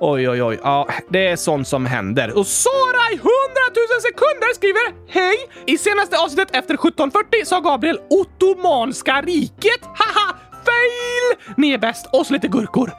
Oj, 0.00 0.28
oj, 0.28 0.42
oj. 0.42 0.58
Ja, 0.62 0.88
det 1.08 1.26
är 1.26 1.36
sånt 1.36 1.68
som 1.68 1.86
händer. 1.86 2.38
Och 2.38 2.46
Sara 2.46 3.10
i 3.12 3.14
100 3.14 3.28
000 3.92 4.00
sekunder 4.00 4.54
skriver 4.54 4.82
Hej! 5.08 5.36
I 5.66 5.78
senaste 5.78 6.18
avsnittet 6.18 6.56
efter 6.56 6.74
1740 6.74 7.44
sa 7.44 7.60
Gabriel 7.60 7.98
Ottomanska 8.10 9.22
riket. 9.22 9.80
Haha! 9.82 10.36
Fail! 10.64 11.54
Ni 11.56 11.72
är 11.72 11.78
bäst. 11.78 12.06
Och 12.12 12.26
så 12.26 12.32
lite 12.32 12.48
gurkor. 12.48 12.92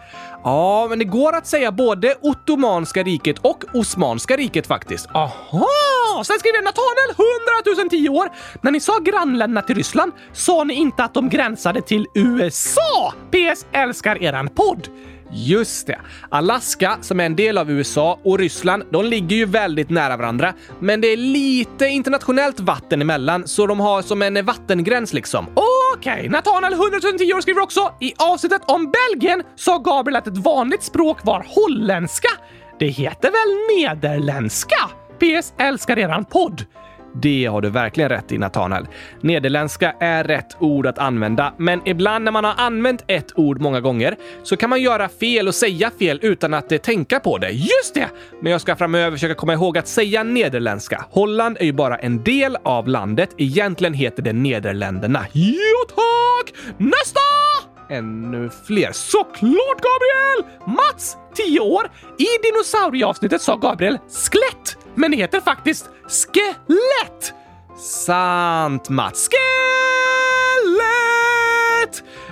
Ja, 0.43 0.87
men 0.89 0.99
det 0.99 1.05
går 1.05 1.35
att 1.35 1.47
säga 1.47 1.71
både 1.71 2.15
Ottomanska 2.21 3.03
riket 3.03 3.39
och 3.41 3.63
Osmanska 3.73 4.37
riket 4.37 4.67
faktiskt. 4.67 5.07
Aha! 5.13 6.23
Sen 6.25 6.39
skriver 6.39 6.61
Nathaniel 6.63 7.85
100 7.85 7.89
010 7.89 8.09
år. 8.09 8.29
När 8.61 8.71
ni 8.71 8.79
sa 8.79 8.99
grannländerna 8.99 9.61
till 9.61 9.75
Ryssland 9.75 10.11
sa 10.33 10.63
ni 10.63 10.73
inte 10.73 11.03
att 11.03 11.13
de 11.13 11.29
gränsade 11.29 11.81
till 11.81 12.07
USA. 12.15 13.13
PS 13.31 13.65
älskar 13.71 14.23
eran 14.23 14.47
podd. 14.49 14.87
Just 15.35 15.87
det. 15.87 15.99
Alaska, 16.29 16.97
som 17.01 17.19
är 17.19 17.25
en 17.25 17.35
del 17.35 17.57
av 17.57 17.71
USA, 17.71 18.19
och 18.23 18.39
Ryssland, 18.39 18.83
de 18.91 19.05
ligger 19.05 19.35
ju 19.35 19.45
väldigt 19.45 19.89
nära 19.89 20.17
varandra. 20.17 20.53
Men 20.79 21.01
det 21.01 21.07
är 21.07 21.17
lite 21.17 21.87
internationellt 21.87 22.59
vatten 22.59 23.01
emellan, 23.01 23.47
så 23.47 23.67
de 23.67 23.79
har 23.79 24.01
som 24.01 24.21
en 24.21 24.45
vattengräns 24.45 25.13
liksom. 25.13 25.47
Okej, 25.95 26.13
okay. 26.13 26.29
Nathanael 26.29 26.73
110 26.73 27.33
år 27.33 27.41
skriver 27.41 27.61
också 27.61 27.93
“I 28.01 28.13
avsnittet 28.17 28.61
om 28.65 28.91
Belgien 28.91 29.43
sa 29.55 29.77
Gabriel 29.77 30.15
att 30.15 30.27
ett 30.27 30.37
vanligt 30.37 30.83
språk 30.83 31.17
var 31.23 31.45
holländska. 31.49 32.29
Det 32.79 32.87
heter 32.87 33.31
väl 33.31 33.77
nederländska? 33.77 34.89
PS 35.19 35.53
älskar 35.59 35.99
eran 35.99 36.25
podd. 36.25 36.65
Det 37.21 37.45
har 37.45 37.61
du 37.61 37.69
verkligen 37.69 38.09
rätt 38.09 38.31
i, 38.31 38.37
Nathanael. 38.37 38.87
Nederländska 39.21 39.95
är 39.99 40.23
rätt 40.23 40.55
ord 40.59 40.87
att 40.87 40.97
använda, 40.97 41.53
men 41.57 41.81
ibland 41.85 42.25
när 42.25 42.31
man 42.31 42.43
har 42.43 42.53
använt 42.57 43.03
ett 43.07 43.39
ord 43.39 43.61
många 43.61 43.81
gånger 43.81 44.15
så 44.43 44.57
kan 44.57 44.69
man 44.69 44.81
göra 44.81 45.09
fel 45.09 45.47
och 45.47 45.55
säga 45.55 45.91
fel 45.99 46.19
utan 46.21 46.53
att 46.53 46.71
eh, 46.71 46.77
tänka 46.77 47.19
på 47.19 47.37
det. 47.37 47.49
Just 47.49 47.93
det! 47.93 48.07
Men 48.41 48.51
jag 48.51 48.61
ska 48.61 48.75
framöver 48.75 49.11
försöka 49.11 49.35
komma 49.35 49.53
ihåg 49.53 49.77
att 49.77 49.87
säga 49.87 50.23
nederländska. 50.23 51.05
Holland 51.09 51.57
är 51.59 51.65
ju 51.65 51.73
bara 51.73 51.97
en 51.97 52.23
del 52.23 52.57
av 52.63 52.87
landet. 52.87 53.29
Egentligen 53.37 53.93
heter 53.93 54.23
det 54.23 54.33
Nederländerna. 54.33 55.25
Jo 55.33 55.55
tack! 55.95 56.53
Nästa! 56.77 57.19
ännu 57.89 58.49
fler. 58.67 58.91
Såklart, 58.91 59.79
Gabriel! 59.87 60.59
Mats, 60.65 61.17
10 61.33 61.59
år. 61.59 61.91
I 62.17 62.27
dinosaurieavsnittet 62.43 63.41
sa 63.41 63.55
Gabriel 63.55 63.97
skelett, 63.97 64.77
men 64.95 65.11
det 65.11 65.17
heter 65.17 65.41
faktiskt 65.41 65.89
skelett. 66.07 67.33
Sant, 67.77 68.89
Mats. 68.89 69.29
Skelett! 69.29 69.43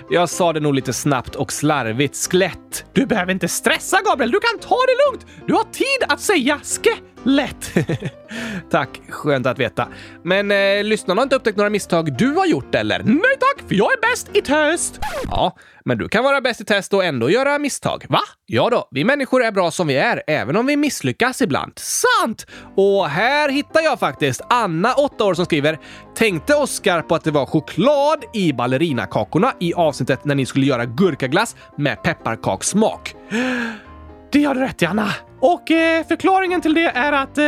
Jag 0.10 0.30
sa 0.30 0.54
det 0.54 0.60
nog 0.60 0.74
lite 0.74 0.93
snabbt 0.93 1.36
och 1.36 1.52
slarvigt. 1.52 2.15
Skelett. 2.15 2.86
Du 2.93 3.06
behöver 3.06 3.32
inte 3.32 3.47
stressa, 3.47 4.02
Gabriel. 4.06 4.32
Du 4.32 4.39
kan 4.39 4.60
ta 4.60 4.76
det 4.76 4.95
lugnt. 5.12 5.26
Du 5.47 5.54
har 5.54 5.63
tid 5.63 6.04
att 6.10 6.21
säga 6.21 6.60
skelett 6.63 7.11
Lätt! 7.23 7.73
tack, 8.69 9.01
skönt 9.10 9.45
att 9.45 9.60
veta. 9.60 9.88
Men 10.23 10.51
eh, 10.51 10.84
lyssnarna 10.84 11.19
har 11.19 11.23
inte 11.23 11.36
upptäckt 11.36 11.57
några 11.57 11.69
misstag 11.69 12.17
du 12.17 12.31
har 12.31 12.45
gjort 12.45 12.75
eller? 12.75 13.03
Nej 13.03 13.38
tack, 13.39 13.67
för 13.67 13.75
jag 13.75 13.91
är 13.91 14.01
bäst 14.12 14.29
i 14.34 14.41
test! 14.41 14.99
Ja, 15.27 15.55
men 15.86 15.97
du 15.97 16.10
kan 16.10 16.23
vara 16.23 16.41
bäst 16.41 16.62
i 16.62 16.65
test 16.65 16.93
och 16.93 17.05
ändå 17.05 17.29
göra 17.29 17.60
misstag. 17.60 18.05
Va? 18.10 18.19
Ja 18.45 18.69
då, 18.69 18.88
vi 18.91 19.03
människor 19.03 19.43
är 19.43 19.51
bra 19.51 19.71
som 19.71 19.88
vi 19.88 19.97
är, 19.97 20.23
även 20.27 20.55
om 20.55 20.65
vi 20.65 20.77
misslyckas 20.77 21.41
ibland. 21.41 21.73
Sant! 21.75 22.47
Och 22.75 23.10
här 23.10 23.49
hittar 23.49 23.81
jag 23.81 23.99
faktiskt 23.99 24.41
Anna, 24.49 24.93
8 24.93 25.23
år, 25.23 25.34
som 25.34 25.45
skriver 25.45 25.79
“Tänkte 26.15 26.55
Oskar 26.55 27.01
på 27.01 27.15
att 27.15 27.23
det 27.23 27.31
var 27.31 27.45
choklad 27.45 28.23
i 28.34 28.53
ballerinakakorna 28.53 29.53
i 29.60 29.73
avsnittet 29.73 30.25
när 30.25 30.36
ni 30.36 30.45
skulle 30.45 30.65
göra 30.65 30.86
gurkaglass 30.86 31.55
med 31.77 32.03
pepparkakssmak?” 32.03 33.15
Det 34.31 34.43
har 34.43 34.55
du 34.55 34.62
rätt 34.62 34.81
i, 34.81 34.86
Anna. 34.86 35.07
Och 35.41 35.71
eh, 35.71 36.06
förklaringen 36.08 36.62
till 36.62 36.73
det 36.73 36.86
är 36.86 37.12
att 37.12 37.38
eh, 37.38 37.45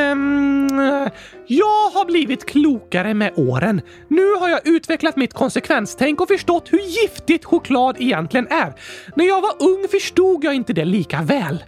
jag 1.48 1.90
har 1.94 2.06
blivit 2.06 2.46
klokare 2.46 3.14
med 3.14 3.32
åren. 3.36 3.82
Nu 4.08 4.34
har 4.40 4.50
jag 4.50 4.68
utvecklat 4.68 5.16
mitt 5.16 5.34
konsekvenstänk 5.34 6.22
och 6.22 6.28
förstått 6.28 6.74
hur 6.74 6.80
giftigt 6.80 7.46
choklad 7.46 7.96
egentligen 8.00 8.48
är. 8.48 8.74
När 9.16 9.26
jag 9.26 9.42
var 9.42 9.52
ung 9.60 9.88
förstod 9.92 10.44
jag 10.44 10.54
inte 10.54 10.74
det 10.74 10.86
lika 10.86 11.22
väl. 11.22 11.64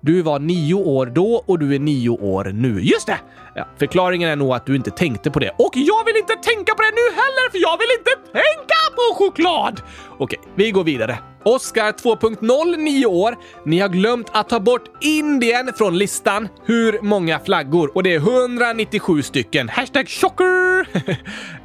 Du 0.00 0.22
var 0.22 0.38
nio 0.38 0.74
år 0.74 1.06
då 1.06 1.44
och 1.46 1.58
du 1.58 1.74
är 1.74 1.78
nio 1.78 2.10
år 2.10 2.44
nu. 2.44 2.80
Just 2.80 3.06
det! 3.06 3.18
Ja, 3.54 3.68
förklaringen 3.78 4.28
är 4.28 4.36
nog 4.36 4.52
att 4.52 4.66
du 4.66 4.76
inte 4.76 4.90
tänkte 4.90 5.30
på 5.30 5.38
det. 5.38 5.50
Och 5.58 5.72
jag 5.74 6.04
vill 6.04 6.16
inte 6.16 6.34
tänka 6.34 6.74
på 6.74 6.82
det 6.82 6.90
nu 6.90 7.06
heller, 7.20 7.50
för 7.50 7.58
jag 7.58 7.78
vill 7.78 7.90
inte 7.98 8.32
tänka 8.32 8.80
på 8.96 9.14
choklad! 9.14 9.82
Okej, 10.18 10.40
vi 10.54 10.70
går 10.70 10.84
vidare. 10.84 11.18
Oscar 11.44 11.92
2.0, 11.92 12.76
9 12.76 13.06
år. 13.06 13.36
Ni 13.64 13.78
har 13.78 13.88
glömt 13.88 14.30
att 14.32 14.48
ta 14.48 14.60
bort 14.60 14.84
Indien 15.00 15.72
från 15.76 15.98
listan. 15.98 16.48
Hur 16.64 16.98
många 17.02 17.38
flaggor? 17.38 17.90
Och 17.94 18.02
det 18.02 18.14
är 18.14 18.18
197 18.18 19.22
stycken. 19.22 19.68
Hashtag 19.68 20.08
chocker! 20.08 20.86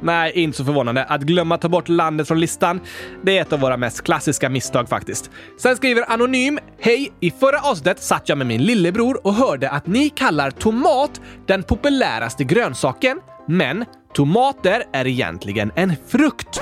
Nej, 0.00 0.32
inte 0.34 0.58
så 0.58 0.64
förvånande. 0.64 1.04
Att 1.04 1.22
glömma 1.22 1.58
ta 1.58 1.68
bort 1.68 1.88
landet 1.88 2.28
från 2.28 2.40
listan, 2.40 2.80
det 3.22 3.38
är 3.38 3.42
ett 3.42 3.52
av 3.52 3.60
våra 3.60 3.76
mest 3.76 4.02
klassiska 4.02 4.48
misstag 4.48 4.88
faktiskt. 4.88 5.30
Sen 5.58 5.76
skriver 5.76 6.12
Anonym. 6.12 6.58
Hej! 6.80 7.12
I 7.20 7.30
förra 7.30 7.60
avsnittet 7.60 8.02
satt 8.02 8.28
jag 8.28 8.38
med 8.38 8.46
min 8.46 8.64
lillebror 8.64 9.26
och 9.26 9.34
hörde 9.34 9.70
att 9.70 9.86
ni 9.86 10.08
kallar 10.08 10.50
tomat 10.50 11.20
den 11.46 11.62
populäraste 11.76 12.44
grönsaken, 12.44 13.20
men 13.48 13.84
tomater 14.14 14.84
är 14.92 15.06
egentligen 15.06 15.72
en 15.76 15.96
frukt. 16.08 16.60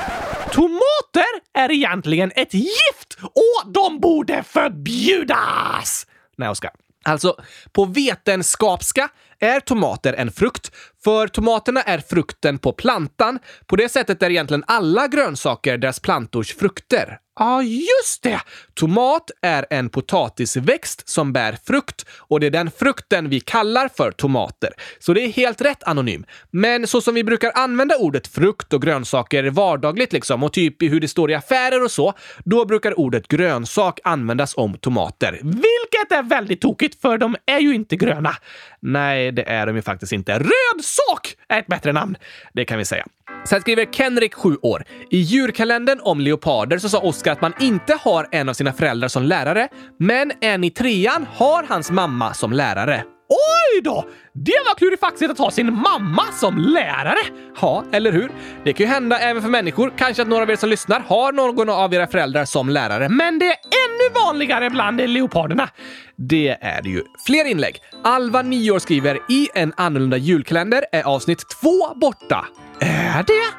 Tomater 0.52 1.24
är 1.54 1.72
egentligen 1.72 2.32
ett 2.36 2.54
gift 2.54 3.18
och 3.22 3.72
de 3.72 4.00
borde 4.00 4.42
förbjudas! 4.42 6.06
Nej, 6.36 6.48
Oskar. 6.48 6.70
Alltså, 7.04 7.36
på 7.72 7.84
vetenskapska 7.84 9.08
är 9.40 9.60
tomater 9.60 10.12
en 10.12 10.32
frukt, 10.32 10.72
för 11.04 11.28
tomaterna 11.28 11.82
är 11.82 11.98
frukten 11.98 12.58
på 12.58 12.72
plantan. 12.72 13.38
På 13.66 13.76
det 13.76 13.88
sättet 13.88 14.22
är 14.22 14.30
egentligen 14.30 14.64
alla 14.66 15.08
grönsaker 15.08 15.78
deras 15.78 16.00
plantors 16.00 16.54
frukter. 16.54 17.18
Ja, 17.38 17.46
ah, 17.46 17.62
just 17.62 18.22
det! 18.22 18.40
Tomat 18.74 19.30
är 19.42 19.66
en 19.70 19.88
potatisväxt 19.88 21.08
som 21.08 21.32
bär 21.32 21.58
frukt 21.66 22.06
och 22.18 22.40
det 22.40 22.46
är 22.46 22.50
den 22.50 22.70
frukten 22.70 23.28
vi 23.28 23.40
kallar 23.40 23.88
för 23.88 24.10
tomater. 24.10 24.70
Så 24.98 25.14
det 25.14 25.20
är 25.20 25.28
helt 25.28 25.60
rätt 25.60 25.82
anonym. 25.82 26.24
Men 26.50 26.86
så 26.86 27.00
som 27.00 27.14
vi 27.14 27.24
brukar 27.24 27.52
använda 27.54 27.96
ordet 27.96 28.26
frukt 28.26 28.72
och 28.72 28.82
grönsaker 28.82 29.44
vardagligt 29.44 30.12
liksom 30.12 30.42
och 30.42 30.52
typ 30.52 30.82
i 30.82 30.88
hur 30.88 31.00
det 31.00 31.08
står 31.08 31.30
i 31.30 31.34
affärer 31.34 31.84
och 31.84 31.90
så, 31.90 32.12
då 32.44 32.64
brukar 32.64 32.98
ordet 32.98 33.28
grönsak 33.28 34.00
användas 34.04 34.56
om 34.56 34.74
tomater. 34.78 35.32
Vilket 35.42 36.12
är 36.12 36.22
väldigt 36.22 36.60
tokigt 36.60 37.00
för 37.00 37.18
de 37.18 37.36
är 37.46 37.58
ju 37.58 37.74
inte 37.74 37.96
gröna. 37.96 38.36
Nej, 38.80 39.32
det 39.32 39.42
är 39.42 39.66
de 39.66 39.76
ju 39.76 39.82
faktiskt 39.82 40.12
inte. 40.12 40.38
Röd! 40.38 40.84
Sak 40.94 41.36
är 41.48 41.58
ett 41.58 41.66
bättre 41.66 41.92
namn. 41.92 42.16
Det 42.52 42.64
kan 42.64 42.78
vi 42.78 42.84
säga. 42.84 43.06
Sen 43.44 43.60
skriver 43.60 43.86
Kenrik, 43.92 44.34
7 44.34 44.56
år. 44.62 44.84
I 45.10 45.18
djurkalendern 45.18 46.00
om 46.02 46.20
leoparder 46.20 46.78
så 46.78 46.88
sa 46.88 46.98
Oskar 47.00 47.32
att 47.32 47.40
man 47.40 47.52
inte 47.60 47.98
har 48.00 48.28
en 48.30 48.48
av 48.48 48.54
sina 48.54 48.72
föräldrar 48.72 49.08
som 49.08 49.22
lärare, 49.22 49.68
men 49.98 50.32
en 50.40 50.64
i 50.64 50.70
trean 50.70 51.26
har 51.34 51.64
hans 51.68 51.90
mamma 51.90 52.34
som 52.34 52.52
lärare. 52.52 53.04
Oj 53.28 53.80
då! 53.82 54.04
Det 54.32 54.62
var 54.66 54.74
klurifaxigt 54.74 55.30
att 55.30 55.38
ha 55.38 55.50
sin 55.50 55.74
mamma 55.74 56.24
som 56.32 56.58
lärare. 56.58 57.18
Ja, 57.60 57.84
eller 57.92 58.12
hur? 58.12 58.30
Det 58.64 58.72
kan 58.72 58.86
ju 58.86 58.92
hända 58.92 59.18
även 59.18 59.42
för 59.42 59.48
människor. 59.48 59.92
Kanske 59.96 60.22
att 60.22 60.28
några 60.28 60.42
av 60.42 60.50
er 60.50 60.56
som 60.56 60.68
lyssnar 60.68 61.00
har 61.00 61.32
någon 61.32 61.68
av 61.68 61.94
era 61.94 62.06
föräldrar 62.06 62.44
som 62.44 62.68
lärare. 62.68 63.08
Men 63.08 63.38
det 63.38 63.46
är 63.46 63.56
ännu 63.84 64.24
vanligare 64.24 64.70
bland 64.70 65.10
leoparderna. 65.10 65.68
Det 66.16 66.48
är 66.60 66.82
det 66.82 66.88
ju. 66.88 67.02
Fler 67.26 67.44
inlägg. 67.44 67.78
Alva, 68.04 68.42
9 68.42 68.70
år, 68.70 68.78
skriver 68.78 69.18
i 69.28 69.48
en 69.54 69.72
annorlunda 69.76 70.16
julkalender 70.16 70.84
är 70.92 71.02
avsnitt 71.02 71.44
två 71.60 71.94
borta. 71.94 72.46
Är 72.80 73.22
det? 73.22 73.54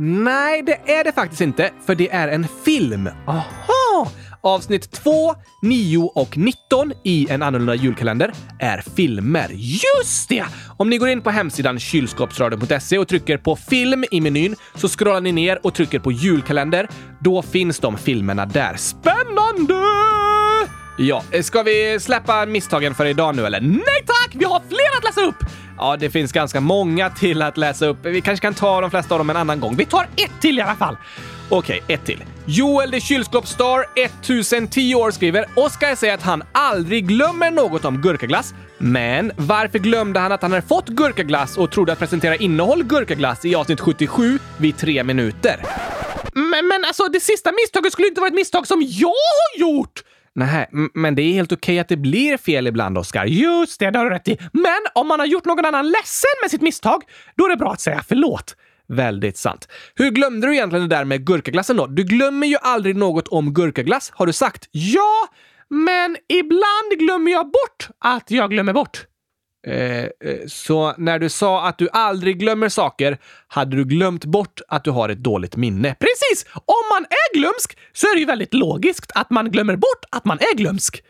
Nej, 0.00 0.62
det 0.62 0.92
är 0.92 1.04
det 1.04 1.12
faktiskt 1.12 1.40
inte, 1.40 1.70
för 1.86 1.94
det 1.94 2.10
är 2.10 2.28
en 2.28 2.46
film. 2.64 3.10
Aha! 3.26 4.08
Avsnitt 4.40 4.90
2, 4.90 5.34
9 5.62 5.98
och 6.14 6.36
19 6.36 6.92
i 7.04 7.26
En 7.30 7.42
annorlunda 7.42 7.74
julkalender 7.74 8.32
är 8.58 8.82
filmer. 8.96 9.48
Just 9.52 10.28
det! 10.28 10.44
Om 10.76 10.90
ni 10.90 10.98
går 10.98 11.08
in 11.08 11.20
på 11.22 11.30
hemsidan 11.30 11.78
kylskåpsradion.se 11.78 12.98
och 12.98 13.08
trycker 13.08 13.38
på 13.38 13.56
film 13.56 14.04
i 14.10 14.20
menyn 14.20 14.56
så 14.74 14.88
scrollar 14.88 15.20
ni 15.20 15.32
ner 15.32 15.66
och 15.66 15.74
trycker 15.74 15.98
på 15.98 16.12
julkalender. 16.12 16.88
Då 17.20 17.42
finns 17.42 17.78
de 17.78 17.98
filmerna 17.98 18.46
där. 18.46 18.76
Spännande! 18.76 19.74
Ja, 20.98 21.22
eh, 21.30 21.42
ska 21.42 21.62
vi 21.62 22.00
släppa 22.00 22.46
misstagen 22.46 22.94
för 22.94 23.06
idag 23.06 23.36
nu 23.36 23.46
eller? 23.46 23.60
Nej 23.60 24.04
tack! 24.06 24.30
Vi 24.32 24.44
har 24.44 24.60
fler 24.68 24.98
att 24.98 25.04
läsa 25.04 25.20
upp! 25.20 25.50
Ja, 25.78 25.96
det 25.96 26.10
finns 26.10 26.32
ganska 26.32 26.60
många 26.60 27.10
till 27.10 27.42
att 27.42 27.56
läsa 27.56 27.86
upp. 27.86 27.98
Vi 28.02 28.20
kanske 28.20 28.42
kan 28.42 28.54
ta 28.54 28.80
de 28.80 28.90
flesta 28.90 29.14
av 29.14 29.18
dem 29.18 29.30
en 29.30 29.36
annan 29.36 29.60
gång. 29.60 29.76
Vi 29.76 29.84
tar 29.84 30.02
ett 30.16 30.40
till 30.40 30.58
i 30.58 30.62
alla 30.62 30.74
fall. 30.74 30.96
Okej, 31.50 31.82
ett 31.88 32.04
till. 32.04 32.24
Joel 32.46 32.90
the 32.90 33.00
kylskåpsstar 33.00 33.84
1010 33.96 34.94
år 34.94 35.10
skriver 35.10 35.46
Oskar 35.56 35.94
säger 35.94 36.14
att 36.14 36.22
han 36.22 36.42
aldrig 36.52 37.06
glömmer 37.06 37.50
något 37.50 37.84
om 37.84 38.00
gurkaglass. 38.00 38.54
Men 38.78 39.32
varför 39.36 39.78
glömde 39.78 40.20
han 40.20 40.32
att 40.32 40.42
han 40.42 40.52
hade 40.52 40.66
fått 40.66 40.88
gurkaglass 40.88 41.58
och 41.58 41.70
trodde 41.70 41.92
att 41.92 41.98
presentera 41.98 42.36
innehåll 42.36 42.84
gurkaglass 42.84 43.44
i 43.44 43.54
avsnitt 43.54 43.80
77 43.80 44.38
vid 44.58 44.76
tre 44.76 45.04
minuter? 45.04 45.62
Men, 46.34 46.68
men 46.68 46.84
alltså, 46.86 47.08
det 47.08 47.20
sista 47.20 47.52
misstaget 47.52 47.92
skulle 47.92 48.08
inte 48.08 48.20
vara 48.20 48.28
ett 48.28 48.34
misstag 48.34 48.66
som 48.66 48.82
jag 48.82 49.08
har 49.08 49.60
gjort! 49.60 50.02
Nej, 50.34 50.70
men 50.94 51.14
det 51.14 51.22
är 51.22 51.32
helt 51.32 51.52
okej 51.52 51.78
att 51.78 51.88
det 51.88 51.96
blir 51.96 52.36
fel 52.36 52.66
ibland, 52.66 52.98
Oskar. 52.98 53.24
Just 53.24 53.80
det, 53.80 53.90
det 53.90 53.98
har 53.98 54.04
du 54.04 54.10
rätt 54.10 54.28
i. 54.28 54.38
Men 54.52 54.78
om 54.94 55.08
man 55.08 55.20
har 55.20 55.26
gjort 55.26 55.44
någon 55.44 55.64
annan 55.64 55.86
ledsen 55.86 56.30
med 56.42 56.50
sitt 56.50 56.62
misstag, 56.62 57.02
då 57.36 57.44
är 57.44 57.48
det 57.48 57.56
bra 57.56 57.72
att 57.72 57.80
säga 57.80 58.04
förlåt. 58.08 58.54
Väldigt 58.88 59.36
sant. 59.36 59.68
Hur 59.94 60.10
glömde 60.10 60.46
du 60.46 60.54
egentligen 60.54 60.88
det 60.88 60.96
där 60.96 61.04
med 61.04 61.26
gurkaglassen 61.26 61.76
då? 61.76 61.86
Du 61.86 62.04
glömmer 62.04 62.46
ju 62.46 62.56
aldrig 62.60 62.96
något 62.96 63.28
om 63.28 63.54
gurkaglass, 63.54 64.10
har 64.14 64.26
du 64.26 64.32
sagt. 64.32 64.68
Ja, 64.70 65.28
men 65.70 66.16
ibland 66.28 66.98
glömmer 66.98 67.32
jag 67.32 67.44
bort 67.44 67.88
att 67.98 68.30
jag 68.30 68.50
glömmer 68.50 68.72
bort. 68.72 69.06
Eh, 69.66 70.02
eh, 70.02 70.08
så 70.46 70.94
när 70.98 71.18
du 71.18 71.28
sa 71.28 71.68
att 71.68 71.78
du 71.78 71.88
aldrig 71.92 72.38
glömmer 72.38 72.68
saker, 72.68 73.18
hade 73.48 73.76
du 73.76 73.84
glömt 73.84 74.24
bort 74.24 74.60
att 74.68 74.84
du 74.84 74.90
har 74.90 75.08
ett 75.08 75.18
dåligt 75.22 75.56
minne? 75.56 75.94
Precis! 76.00 76.46
Om 76.54 76.84
man 76.90 77.02
är 77.04 77.38
glömsk 77.38 77.78
så 77.92 78.06
är 78.06 78.14
det 78.14 78.20
ju 78.20 78.26
väldigt 78.26 78.54
logiskt 78.54 79.12
att 79.14 79.30
man 79.30 79.50
glömmer 79.50 79.76
bort 79.76 80.04
att 80.10 80.24
man 80.24 80.38
är 80.38 80.56
glömsk. 80.56 81.02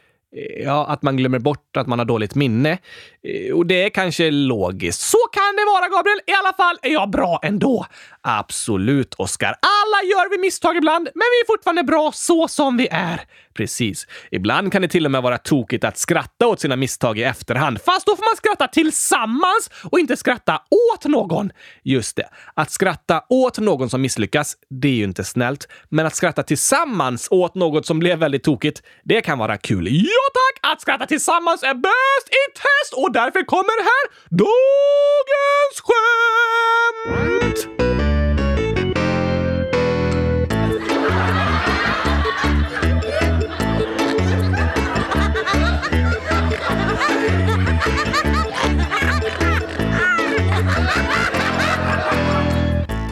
Ja, 0.64 0.86
att 0.86 1.02
man 1.02 1.16
glömmer 1.16 1.38
bort 1.38 1.76
att 1.76 1.86
man 1.86 1.98
har 1.98 2.06
dåligt 2.06 2.34
minne. 2.34 2.78
Eh, 3.22 3.54
och 3.54 3.66
det 3.66 3.82
är 3.82 3.90
kanske 3.90 4.30
logiskt. 4.30 5.00
Så 5.00 5.18
kan 5.32 5.56
det 5.56 5.64
vara, 5.64 5.88
Gabriel. 5.88 6.18
I 6.26 6.32
alla 6.32 6.52
fall 6.52 6.78
är 6.82 6.92
jag 6.92 7.10
bra 7.10 7.40
ändå. 7.42 7.86
Absolut, 8.20 9.14
Oskar. 9.14 9.48
Alla 9.48 10.08
gör 10.10 10.30
vi 10.30 10.38
misstag 10.38 10.76
ibland, 10.76 11.08
men 11.14 11.24
vi 11.32 11.40
är 11.40 11.46
fortfarande 11.46 11.82
bra 11.82 12.12
så 12.14 12.48
som 12.48 12.76
vi 12.76 12.88
är. 12.90 13.20
Precis. 13.58 14.06
Ibland 14.30 14.72
kan 14.72 14.82
det 14.82 14.88
till 14.88 15.04
och 15.04 15.10
med 15.10 15.22
vara 15.22 15.38
tokigt 15.38 15.84
att 15.84 15.98
skratta 15.98 16.46
åt 16.46 16.60
sina 16.60 16.76
misstag 16.76 17.18
i 17.18 17.22
efterhand. 17.22 17.80
Fast 17.86 18.06
då 18.06 18.16
får 18.16 18.24
man 18.24 18.36
skratta 18.36 18.68
tillsammans 18.68 19.70
och 19.84 20.00
inte 20.00 20.16
skratta 20.16 20.62
åt 20.94 21.04
någon. 21.04 21.50
Just 21.82 22.16
det. 22.16 22.28
Att 22.54 22.70
skratta 22.70 23.24
åt 23.28 23.58
någon 23.58 23.90
som 23.90 24.00
misslyckas, 24.00 24.56
det 24.70 24.88
är 24.88 24.92
ju 24.92 25.04
inte 25.04 25.24
snällt. 25.24 25.68
Men 25.88 26.06
att 26.06 26.14
skratta 26.14 26.42
tillsammans 26.42 27.28
åt 27.30 27.54
något 27.54 27.86
som 27.86 27.98
blev 27.98 28.18
väldigt 28.18 28.44
tokigt, 28.44 28.82
det 29.04 29.20
kan 29.20 29.38
vara 29.38 29.56
kul. 29.56 29.88
Ja 29.90 30.22
tack! 30.34 30.72
Att 30.72 30.80
skratta 30.80 31.06
tillsammans 31.06 31.62
är 31.62 31.74
bäst 31.74 32.28
i 32.28 32.52
test 32.52 32.92
och 32.96 33.12
därför 33.12 33.44
kommer 33.44 33.82
här 33.82 34.08
dagens 34.30 35.80
skämt! 35.86 38.07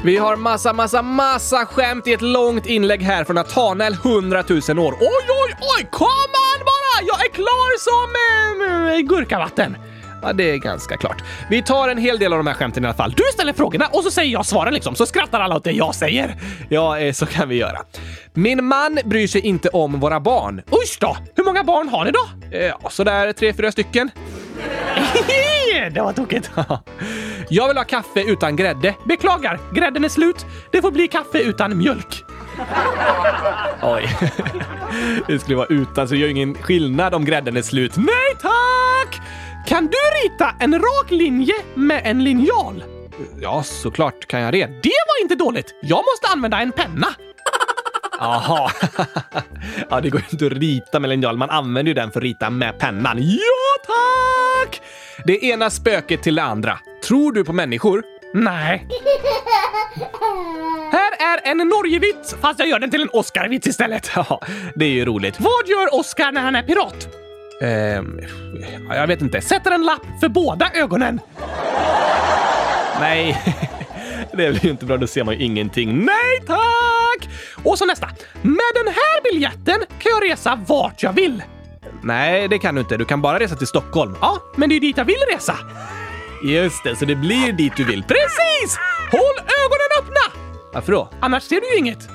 Vi 0.07 0.16
har 0.16 0.37
massa, 0.37 0.73
massa, 0.73 1.03
massa 1.03 1.66
skämt 1.66 2.07
i 2.07 2.12
ett 2.12 2.23
långt 2.23 2.66
inlägg 2.66 3.03
här 3.03 3.25
från 3.25 3.35
Nathanael 3.35 3.92
100 3.92 4.45
000 4.69 4.79
år. 4.79 4.92
Oj, 5.01 5.27
oj, 5.29 5.57
oj! 5.61 5.88
Kom 5.90 6.07
on 6.07 6.61
bara! 6.61 7.07
Jag 7.07 7.27
är 7.27 7.31
klar 7.31 7.79
som 7.79 8.95
äh, 8.95 9.01
gurkavatten. 9.01 9.77
Ja, 10.23 10.33
det 10.33 10.51
är 10.51 10.57
ganska 10.57 10.97
klart. 10.97 11.23
Vi 11.51 11.62
tar 11.62 11.88
en 11.88 11.99
hel 11.99 12.19
del 12.19 12.33
av 12.33 12.38
de 12.38 12.47
här 12.47 12.55
skämten 12.55 12.85
i 12.85 12.87
alla 12.87 12.97
fall. 12.97 13.14
Du 13.16 13.23
ställer 13.33 13.53
frågorna 13.53 13.87
och 13.87 14.03
så 14.03 14.11
säger 14.11 14.33
jag 14.33 14.47
svaren 14.47 14.75
liksom, 14.75 14.95
så 14.95 15.07
skrattar 15.07 15.40
alla 15.40 15.57
åt 15.57 15.64
det 15.64 15.73
jag 15.73 15.95
säger. 15.95 16.37
Ja, 16.69 16.99
eh, 16.99 17.12
så 17.12 17.27
kan 17.27 17.49
vi 17.49 17.57
göra. 17.57 17.79
Min 18.35 18.64
man 18.64 18.99
bryr 19.05 19.27
sig 19.27 19.40
inte 19.40 19.69
om 19.69 20.01
våra 20.01 20.21
barn. 20.21 20.62
Usch 20.83 20.99
då! 21.01 21.16
Hur 21.35 21.45
många 21.45 21.64
barn 21.64 21.88
har 21.88 22.05
ni 22.05 22.11
då? 22.11 22.57
Eh, 22.59 22.64
ja, 22.64 22.90
sådär 22.90 23.33
tre, 23.33 23.53
fyra 23.53 23.73
stycken 23.73 24.11
det 25.90 26.01
var 26.01 26.12
tokigt. 26.12 26.51
Jag 27.49 27.69
vill 27.69 27.77
ha 27.77 27.85
kaffe 27.85 28.23
utan 28.23 28.57
grädde. 28.57 28.95
Beklagar, 29.05 29.61
grädden 29.73 30.05
är 30.05 30.09
slut. 30.09 30.47
Det 30.73 30.83
får 30.83 30.90
bli 30.90 31.09
kaffe 31.09 31.38
utan 31.38 31.79
mjölk. 31.79 32.25
Oj. 33.83 34.09
Det 35.27 35.38
skulle 35.38 35.57
vara 35.57 35.66
utan, 35.66 36.09
så 36.09 36.14
det 36.14 36.21
gör 36.21 36.29
ingen 36.29 36.55
skillnad 36.55 37.14
om 37.14 37.25
grädden 37.25 37.57
är 37.57 37.62
slut. 37.62 37.97
Nej 37.97 38.37
tack! 38.42 39.21
Kan 39.66 39.87
du 39.87 39.99
rita 40.25 40.55
en 40.61 40.75
rak 40.75 41.11
linje 41.11 41.55
med 41.75 42.03
en 42.05 42.25
linjal? 42.25 42.85
Ja, 43.40 43.62
såklart 43.62 44.27
kan 44.27 44.40
jag 44.40 44.53
det. 44.53 44.66
Det 44.66 44.92
var 45.09 45.23
inte 45.23 45.35
dåligt. 45.35 45.75
Jag 45.83 46.05
måste 46.12 46.33
använda 46.33 46.61
en 46.61 46.73
penna. 46.73 47.07
Jaha. 48.19 48.71
ja, 49.91 50.01
det 50.01 50.11
går 50.11 50.21
ju 50.21 50.27
inte 50.31 50.47
att 50.47 50.53
rita 50.53 51.01
med 51.01 51.11
linjal. 51.11 51.37
Man 51.37 51.51
använder 51.51 51.91
ju 51.91 51.95
den 51.95 52.11
för 52.11 52.21
att 52.21 52.25
rita 52.25 52.51
med 52.51 52.79
pennan. 52.79 53.17
Ja, 53.21 53.87
tack! 53.87 54.81
Det 55.25 55.45
ena 55.45 55.71
spöket 55.71 56.23
till 56.23 56.35
det 56.35 56.43
andra. 56.43 56.79
Tror 57.05 57.33
du 57.33 57.45
på 57.45 57.53
människor? 57.53 58.03
Nej. 58.35 58.89
Här 60.93 61.13
är 61.35 61.51
en 61.51 61.59
Norgevits, 61.59 62.37
fast 62.41 62.59
jag 62.59 62.69
gör 62.69 62.79
den 62.79 62.91
till 62.91 63.03
en 63.03 63.09
Oscarvits 63.13 63.67
istället. 63.67 64.11
Ja, 64.15 64.41
det 64.75 64.85
är 64.85 64.91
ju 64.91 65.05
roligt. 65.05 65.41
Vad 65.41 65.69
gör 65.69 65.95
Oscar 66.01 66.33
när 66.33 66.41
han 66.41 66.55
är 66.55 66.63
pirat? 66.63 67.09
Ehm, 67.63 68.21
jag 68.89 69.07
vet 69.07 69.21
inte. 69.23 69.41
Sätter 69.41 69.71
en 69.71 69.83
lapp 69.83 70.21
för 70.21 70.29
båda 70.29 70.71
ögonen. 70.75 71.21
Nej, 73.01 73.43
det 74.31 74.37
blir 74.37 74.65
ju 74.65 74.71
inte 74.71 74.85
bra. 74.85 74.97
Då 74.97 75.07
ser 75.07 75.25
man 75.25 75.35
ju 75.35 75.45
ingenting. 75.45 76.05
Nej 76.05 76.41
tack! 76.47 76.86
Och 77.64 77.79
så 77.79 77.87
nästa. 77.87 78.07
Med 78.42 78.73
den 78.75 78.87
här 78.95 79.23
biljetten 79.33 79.79
kan 79.99 80.12
jag 80.21 80.31
resa 80.31 80.59
vart 80.66 81.03
jag 81.03 81.12
vill. 81.12 81.42
Nej, 82.03 82.49
det 82.49 82.59
kan 82.59 82.75
du 82.75 82.81
inte. 82.81 82.97
Du 82.97 83.05
kan 83.05 83.23
bara 83.23 83.38
resa 83.38 83.57
till 83.57 83.66
Stockholm. 83.66 84.14
Ja, 84.21 84.38
men 84.57 84.69
det 84.69 84.77
är 84.77 84.81
dit 84.81 84.97
jag 84.97 85.05
vill 85.05 85.16
resa. 85.35 85.57
Just 86.45 86.85
det, 86.85 86.97
så 86.97 87.05
det 87.05 87.14
blir 87.14 87.53
dit 87.53 87.73
du 87.77 87.85
vill. 87.85 88.03
Precis! 88.03 88.79
Håll 89.11 89.38
ögonen 89.38 89.90
öppna! 90.01 90.40
Varför 90.73 90.92
då? 90.92 91.11
Annars 91.21 91.42
ser 91.42 91.61
du 91.61 91.71
ju 91.73 91.77
inget. 91.79 92.09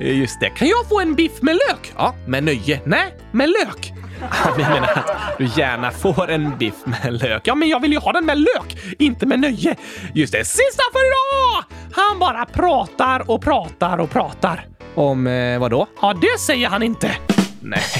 Just 0.18 0.40
det. 0.40 0.50
Kan 0.50 0.68
jag 0.68 0.88
få 0.88 1.00
en 1.00 1.14
biff 1.14 1.42
med 1.42 1.54
lök? 1.54 1.92
Ja, 1.96 2.14
med 2.26 2.44
nöje. 2.44 2.80
Nej, 2.84 3.14
med 3.32 3.48
lök. 3.48 3.93
Jag 4.58 4.70
menar 4.70 4.88
att 4.94 5.38
du 5.38 5.44
gärna 5.56 5.90
får 5.90 6.30
en 6.30 6.58
biff 6.58 6.74
med 6.84 7.22
lök. 7.22 7.42
Ja, 7.44 7.54
men 7.54 7.68
jag 7.68 7.80
vill 7.80 7.92
ju 7.92 7.98
ha 7.98 8.12
den 8.12 8.26
med 8.26 8.38
lök, 8.38 8.76
inte 8.98 9.26
med 9.26 9.40
nöje. 9.40 9.76
Just 10.14 10.32
det, 10.32 10.44
sista 10.44 10.82
för 10.92 11.00
idag! 11.06 11.64
Han 11.92 12.18
bara 12.18 12.46
pratar 12.46 13.30
och 13.30 13.42
pratar 13.42 13.98
och 13.98 14.10
pratar. 14.10 14.66
Om 14.94 15.26
eh, 15.26 15.58
vad 15.58 15.70
då? 15.70 15.86
Ja, 16.00 16.14
det 16.20 16.40
säger 16.40 16.68
han 16.68 16.82
inte. 16.82 17.16
Nej. 17.60 17.82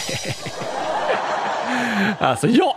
Alltså, 2.18 2.46
jag 2.48 2.74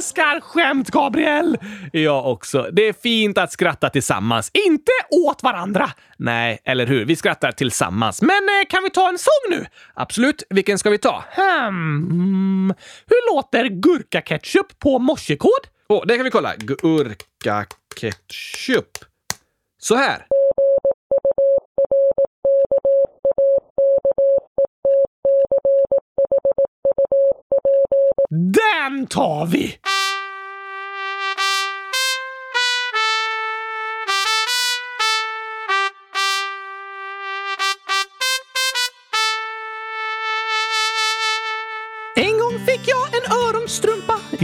älskar 0.00 0.40
skämt, 0.40 0.90
Gabriel! 0.90 1.58
Jag 1.92 2.26
också. 2.26 2.68
Det 2.72 2.88
är 2.88 2.92
fint 2.92 3.38
att 3.38 3.52
skratta 3.52 3.90
tillsammans, 3.90 4.50
inte 4.66 4.92
åt 5.26 5.42
varandra. 5.42 5.90
Nej, 6.16 6.58
eller 6.64 6.86
hur? 6.86 7.04
Vi 7.04 7.16
skrattar 7.16 7.52
tillsammans. 7.52 8.22
Men 8.22 8.30
eh, 8.30 8.68
kan 8.68 8.82
vi 8.82 8.90
ta 8.90 9.08
en 9.08 9.18
sång 9.18 9.50
nu? 9.50 9.66
Absolut. 9.94 10.42
Vilken 10.50 10.78
ska 10.78 10.90
vi 10.90 10.98
ta? 10.98 11.24
Hmm. 11.36 12.74
Hur 13.06 13.34
låter 13.34 13.64
gurkaketchup 13.64 14.78
på 14.78 14.98
morsekod? 14.98 15.50
Oh, 15.88 16.06
det 16.06 16.16
kan 16.16 16.24
vi 16.24 16.30
kolla. 16.30 16.54
Gurkaketchup. 16.56 17.78
Så 19.78 19.94
här. 19.94 20.26
Den 28.32 29.06
tar 29.06 29.46
vi! 29.46 29.78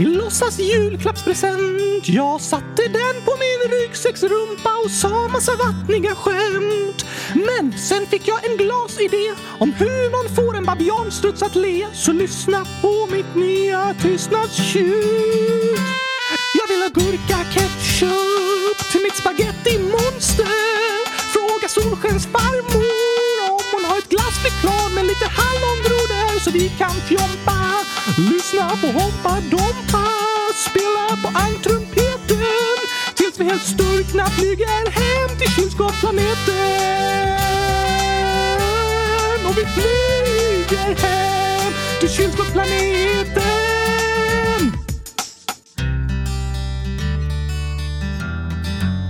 Låtsas 0.05 0.59
julklappspresent. 0.59 2.09
Jag 2.09 2.41
satte 2.41 2.83
den 2.87 3.15
på 3.25 3.31
min 3.43 3.79
ryggsäcksrumpa 3.79 4.77
och 4.85 4.91
sa 4.91 5.27
massa 5.27 5.51
vattniga 5.55 6.15
skämt. 6.15 7.05
Men 7.33 7.73
sen 7.77 8.07
fick 8.07 8.27
jag 8.27 8.45
en 8.45 8.57
glasidé 8.57 9.33
om 9.59 9.73
hur 9.73 10.11
man 10.11 10.35
får 10.35 10.57
en 10.57 10.65
babianstruts 10.65 11.43
att 11.43 11.55
le. 11.55 11.87
Så 11.93 12.11
lyssna 12.11 12.65
på 12.81 13.07
mitt 13.11 13.35
nya 13.35 13.95
tystnadstjut. 14.01 15.79
Jag 16.59 16.67
vill 16.67 16.81
ha 16.81 16.89
gurka-ketchup 16.89 18.91
till 18.91 19.01
mitt 19.01 19.15
spaghetti-monster. 19.15 21.07
Fråga 21.33 21.67
Solskens 21.67 22.25
farmor 22.25 22.86
vi 26.57 26.69
kan 26.69 26.91
fjompa. 26.91 27.59
Lyssna 28.17 28.69
på 28.69 28.87
Hoppa 28.87 29.41
Dompa, 29.51 30.07
spela 30.69 31.07
på 31.23 31.27
almtrumpeten. 31.37 32.77
tills 33.15 33.39
vi 33.39 33.43
helt 33.43 33.63
sturkna 33.63 34.25
flyger 34.25 34.91
hem 34.91 35.37
till 35.39 35.51
kylskåpsplaneten. 35.51 36.25
Och 39.47 39.57
vi 39.57 39.65
flyger 39.65 40.95
hem 40.95 41.73
till 41.99 42.09
kylskåpsplaneten. 42.09 43.43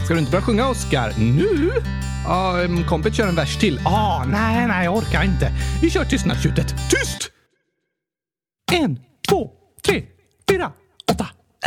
Ska 0.05 0.13
du 0.13 0.19
inte 0.19 0.31
börja 0.31 0.45
sjunga, 0.45 0.67
Oscar? 0.67 1.13
Nu? 1.17 1.71
Ja, 2.25 2.55
kompet 2.87 3.15
kör 3.15 3.27
en 3.27 3.35
vers 3.35 3.57
till. 3.57 3.79
Ah, 3.85 4.23
nej, 4.23 4.67
nej, 4.67 4.85
jag 4.85 4.95
orkar 4.97 5.23
inte. 5.23 5.51
Vi 5.81 5.89
kör 5.89 6.05
tystnadstjutet. 6.05 6.75
Tyst! 6.89 7.36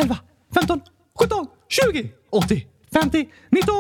11, 0.01 0.17
15, 0.55 0.81
17, 1.19 1.47
20, 1.93 2.11
80, 2.31 2.67
50, 2.93 3.29
19. 3.51 3.75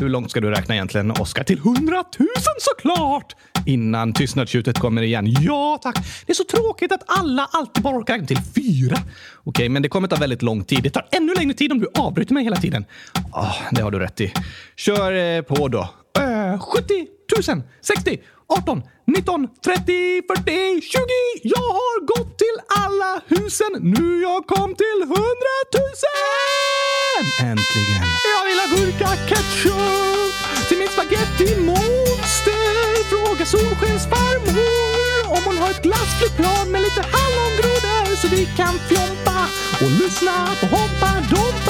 Hur 0.00 0.08
långt 0.08 0.30
ska 0.30 0.40
du 0.40 0.50
räkna 0.50 0.74
egentligen, 0.74 1.10
Oskar? 1.10 1.44
Till 1.44 1.58
100 1.58 2.04
000 2.18 2.28
såklart! 2.58 3.36
Innan 3.66 4.12
tystnadstjutet 4.12 4.78
kommer 4.78 5.02
igen. 5.02 5.26
Ja, 5.40 5.78
tack. 5.82 5.96
Det 6.26 6.32
är 6.32 6.34
så 6.34 6.44
tråkigt 6.44 6.92
att 6.92 7.02
alla 7.06 7.48
alltid 7.52 7.82
bara 7.82 7.96
orkar 7.96 8.14
räkna 8.14 8.26
till 8.26 8.38
fyra. 8.54 8.96
Okej, 9.44 9.68
men 9.68 9.82
det 9.82 9.88
kommer 9.88 10.08
ta 10.08 10.16
väldigt 10.16 10.42
lång 10.42 10.64
tid. 10.64 10.82
Det 10.82 10.90
tar 10.90 11.08
ännu 11.10 11.34
längre 11.34 11.54
tid 11.54 11.72
om 11.72 11.80
du 11.80 11.88
avbryter 11.94 12.34
mig 12.34 12.44
hela 12.44 12.56
tiden. 12.56 12.84
Oh, 13.32 13.56
det 13.70 13.82
har 13.82 13.90
du 13.90 13.98
rätt 13.98 14.20
i. 14.20 14.32
Kör 14.76 15.12
eh, 15.12 15.42
på 15.42 15.68
då. 15.68 15.88
Uh, 16.18 16.58
70 16.58 17.06
000, 17.48 17.62
60 17.80 18.18
18, 18.48 18.82
19, 19.06 19.48
30, 19.64 20.22
40, 20.28 20.80
20. 20.80 21.00
Jag 21.42 21.68
har 21.80 21.96
gått 22.12 22.38
till 22.38 22.58
alla 22.84 23.20
husen. 23.26 23.72
Nu 23.94 24.22
jag 24.22 24.46
kom 24.46 24.74
till 24.74 25.00
100 25.02 25.16
000! 25.74 25.84
Äntligen. 27.50 28.04
Jag 28.34 28.42
vill 28.48 28.58
ha 28.62 28.66
gurka 28.76 29.10
ketchup 29.28 30.34
till 30.68 30.78
mitt 30.78 30.92
spaghetti-monster. 30.96 32.64
Fråga 33.10 33.44
Solskens 33.46 34.04
farmor 34.12 34.84
om 35.36 35.42
hon 35.46 35.58
har 35.58 35.70
ett 35.70 35.82
glassflygplan 35.82 36.70
med 36.72 36.80
lite 36.82 37.02
hallongrodor 37.14 38.16
så 38.16 38.28
vi 38.28 38.46
kan 38.56 38.74
fjompa 38.88 39.38
och 39.82 39.90
lyssna 40.00 40.48
på 40.60 40.66
Hoppa 40.66 41.10
Dompa. 41.30 41.63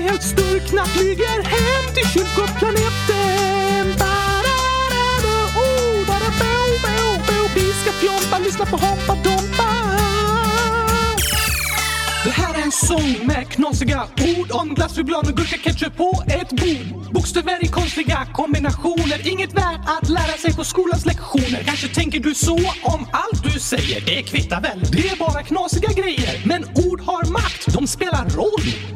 Helt 0.00 0.22
sturkna 0.22 0.84
flyger 0.84 1.42
hem 1.42 1.94
till 1.94 2.08
kylskåpsplaneten. 2.08 3.86
Ba-da-da-da, 3.98 5.36
oh, 5.64 6.06
ba-da-bo, 6.06 6.54
bo. 7.26 7.48
Vi 7.54 7.72
ska 7.72 7.92
fjompa, 7.92 8.38
lyssna 8.44 8.66
på 8.66 8.76
Hoppa 8.76 9.14
Dompa. 9.14 9.70
Det 12.24 12.30
här 12.30 12.54
är 12.54 12.62
en 12.62 12.72
sång 12.72 13.26
med 13.26 13.48
knasiga 13.50 14.02
ord 14.38 14.50
om 14.50 14.74
glassflygplan 14.74 15.24
och 15.28 15.36
gurkaketchup 15.36 15.96
på 15.96 16.22
ett 16.26 16.50
bord. 16.50 17.12
Bokstäver 17.12 17.64
i 17.64 17.68
konstiga 17.68 18.26
kombinationer, 18.32 19.28
inget 19.28 19.52
värt 19.52 19.80
att 19.86 20.08
lära 20.08 20.36
sig 20.38 20.54
på 20.56 20.64
skolans 20.64 21.06
lektioner. 21.06 21.62
Kanske 21.66 21.88
tänker 21.88 22.20
du 22.20 22.34
så 22.34 22.56
om 22.82 23.06
allt 23.12 23.42
du 23.44 23.60
säger, 23.60 24.00
det 24.00 24.22
kvittar 24.22 24.60
väl, 24.60 24.80
det 24.92 25.08
är 25.08 25.16
bara 25.16 25.42
knasiga 25.42 25.92
grejer. 25.92 26.42
Men 26.44 26.64
ord 26.64 27.00
har 27.00 27.32
makt, 27.32 27.66
de 27.66 27.86
spelar 27.86 28.28
roll. 28.28 28.95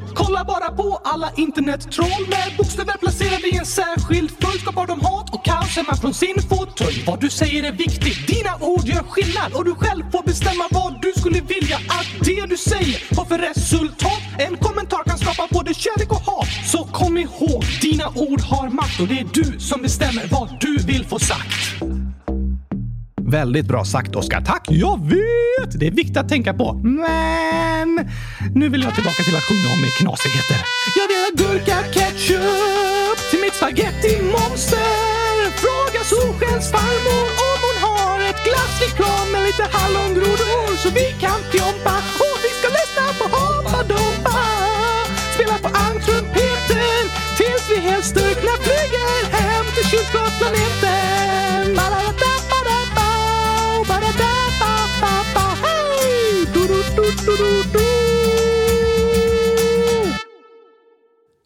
Alla 1.13 1.31
internettroll 1.37 2.27
med 2.29 2.57
bokstäver 2.59 2.97
placerade 3.01 3.49
i 3.49 3.57
en 3.57 3.67
särskild 3.67 4.31
följd 4.41 4.61
skapar 4.61 4.87
de 4.87 5.01
hat 5.01 5.35
och 5.35 5.45
kaos 5.45 5.77
hemma 5.77 5.97
från 5.97 6.15
sin 6.15 6.37
fåtölj. 6.49 7.05
Vad 7.07 7.21
du 7.21 7.31
säger 7.31 7.63
är 7.65 7.73
viktigt, 7.73 8.27
dina 8.27 8.57
ord 8.61 8.85
gör 8.85 9.03
skillnad 9.03 9.53
och 9.53 9.65
du 9.65 9.75
själv 9.75 10.11
får 10.13 10.23
bestämma 10.23 10.65
vad 10.71 11.03
du 11.03 11.13
skulle 11.21 11.41
vilja 11.41 11.77
att 11.77 12.27
det 12.27 12.47
du 12.47 12.57
säger 12.57 13.17
har 13.17 13.25
för 13.25 13.39
resultat. 13.39 14.23
En 14.39 14.57
kommentar 14.57 15.05
kan 15.05 15.19
skapa 15.19 15.49
både 15.51 15.75
kärlek 15.75 16.11
och 16.11 16.21
hat. 16.21 16.49
Så 16.73 16.85
kom 16.85 17.19
ihåg, 17.19 17.65
dina 17.83 18.09
ord 18.09 18.41
har 18.41 18.69
makt 18.69 19.01
och 19.01 19.09
det 19.09 19.19
är 19.19 19.29
du 19.33 19.61
som 19.61 19.83
bestämmer 19.83 20.29
vad 20.31 20.49
du 20.61 20.77
vill 20.77 21.05
få 21.07 21.19
sagt. 21.19 21.80
Väldigt 23.31 23.67
bra 23.67 23.85
sagt, 23.85 24.17
Oskar. 24.17 24.41
Tack! 24.41 24.65
Jag 24.69 24.97
vet! 25.15 25.81
Det 25.81 25.87
är 25.87 25.91
viktigt 25.91 26.17
att 26.17 26.29
tänka 26.29 26.53
på. 26.55 26.67
Men 26.75 27.89
nu 28.55 28.69
vill 28.69 28.83
jag 28.83 28.95
tillbaka 28.95 29.23
till 29.23 29.37
att 29.37 29.47
sjunga 29.49 29.69
om 29.75 29.81
knasigheter. 30.01 30.59
Jag 30.99 31.07
vill 31.11 31.21
ha 31.27 31.31
gurka 31.43 31.77
ketchup 31.95 33.19
till 33.31 33.41
mitt 33.45 33.55
spaghetti-monster. 33.61 35.31
Fråga 35.63 36.01
Solskens 36.13 36.67
farmor 36.75 37.25
om 37.51 37.59
hon 37.67 37.79
har 37.87 38.17
ett 38.31 38.41
glasslikör 38.49 39.23
med 39.33 39.43
lite 39.49 39.65
hallongrodor 39.77 40.77
så 40.83 40.89
vi 41.01 41.07
kan 41.25 41.41
fjompa 41.53 41.95
och 42.25 42.37
vi 42.45 42.51
ska 42.59 42.69
lyssna 42.79 43.05
på 43.19 43.25
Hoppa 43.37 43.81
Dompa. 43.93 44.39
Spela 45.35 45.57
på 45.65 45.69
almtrumpeten 45.83 47.03
tills 47.39 47.65
vi 47.73 47.77
helt 47.89 48.07
styrkna 48.13 48.53
flyger 48.67 49.17
hem 49.37 49.65
till 49.75 49.87
kylskåpsplaneten. 49.91 51.10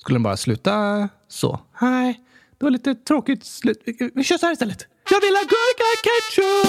Skulle 0.04 0.14
den 0.16 0.22
bara 0.22 0.36
sluta 0.36 1.08
så? 1.28 1.60
Nej, 1.80 2.20
det 2.58 2.64
var 2.64 2.70
lite 2.70 2.94
tråkigt 2.94 3.44
slut. 3.44 3.82
Vi 4.14 4.24
kör 4.24 4.38
så 4.38 4.46
här 4.46 4.52
istället. 4.52 4.86
Jag 5.10 5.20
vill 5.20 5.34
ha 5.34 5.42
gurka 5.42 5.84
ketchup! 6.04 6.68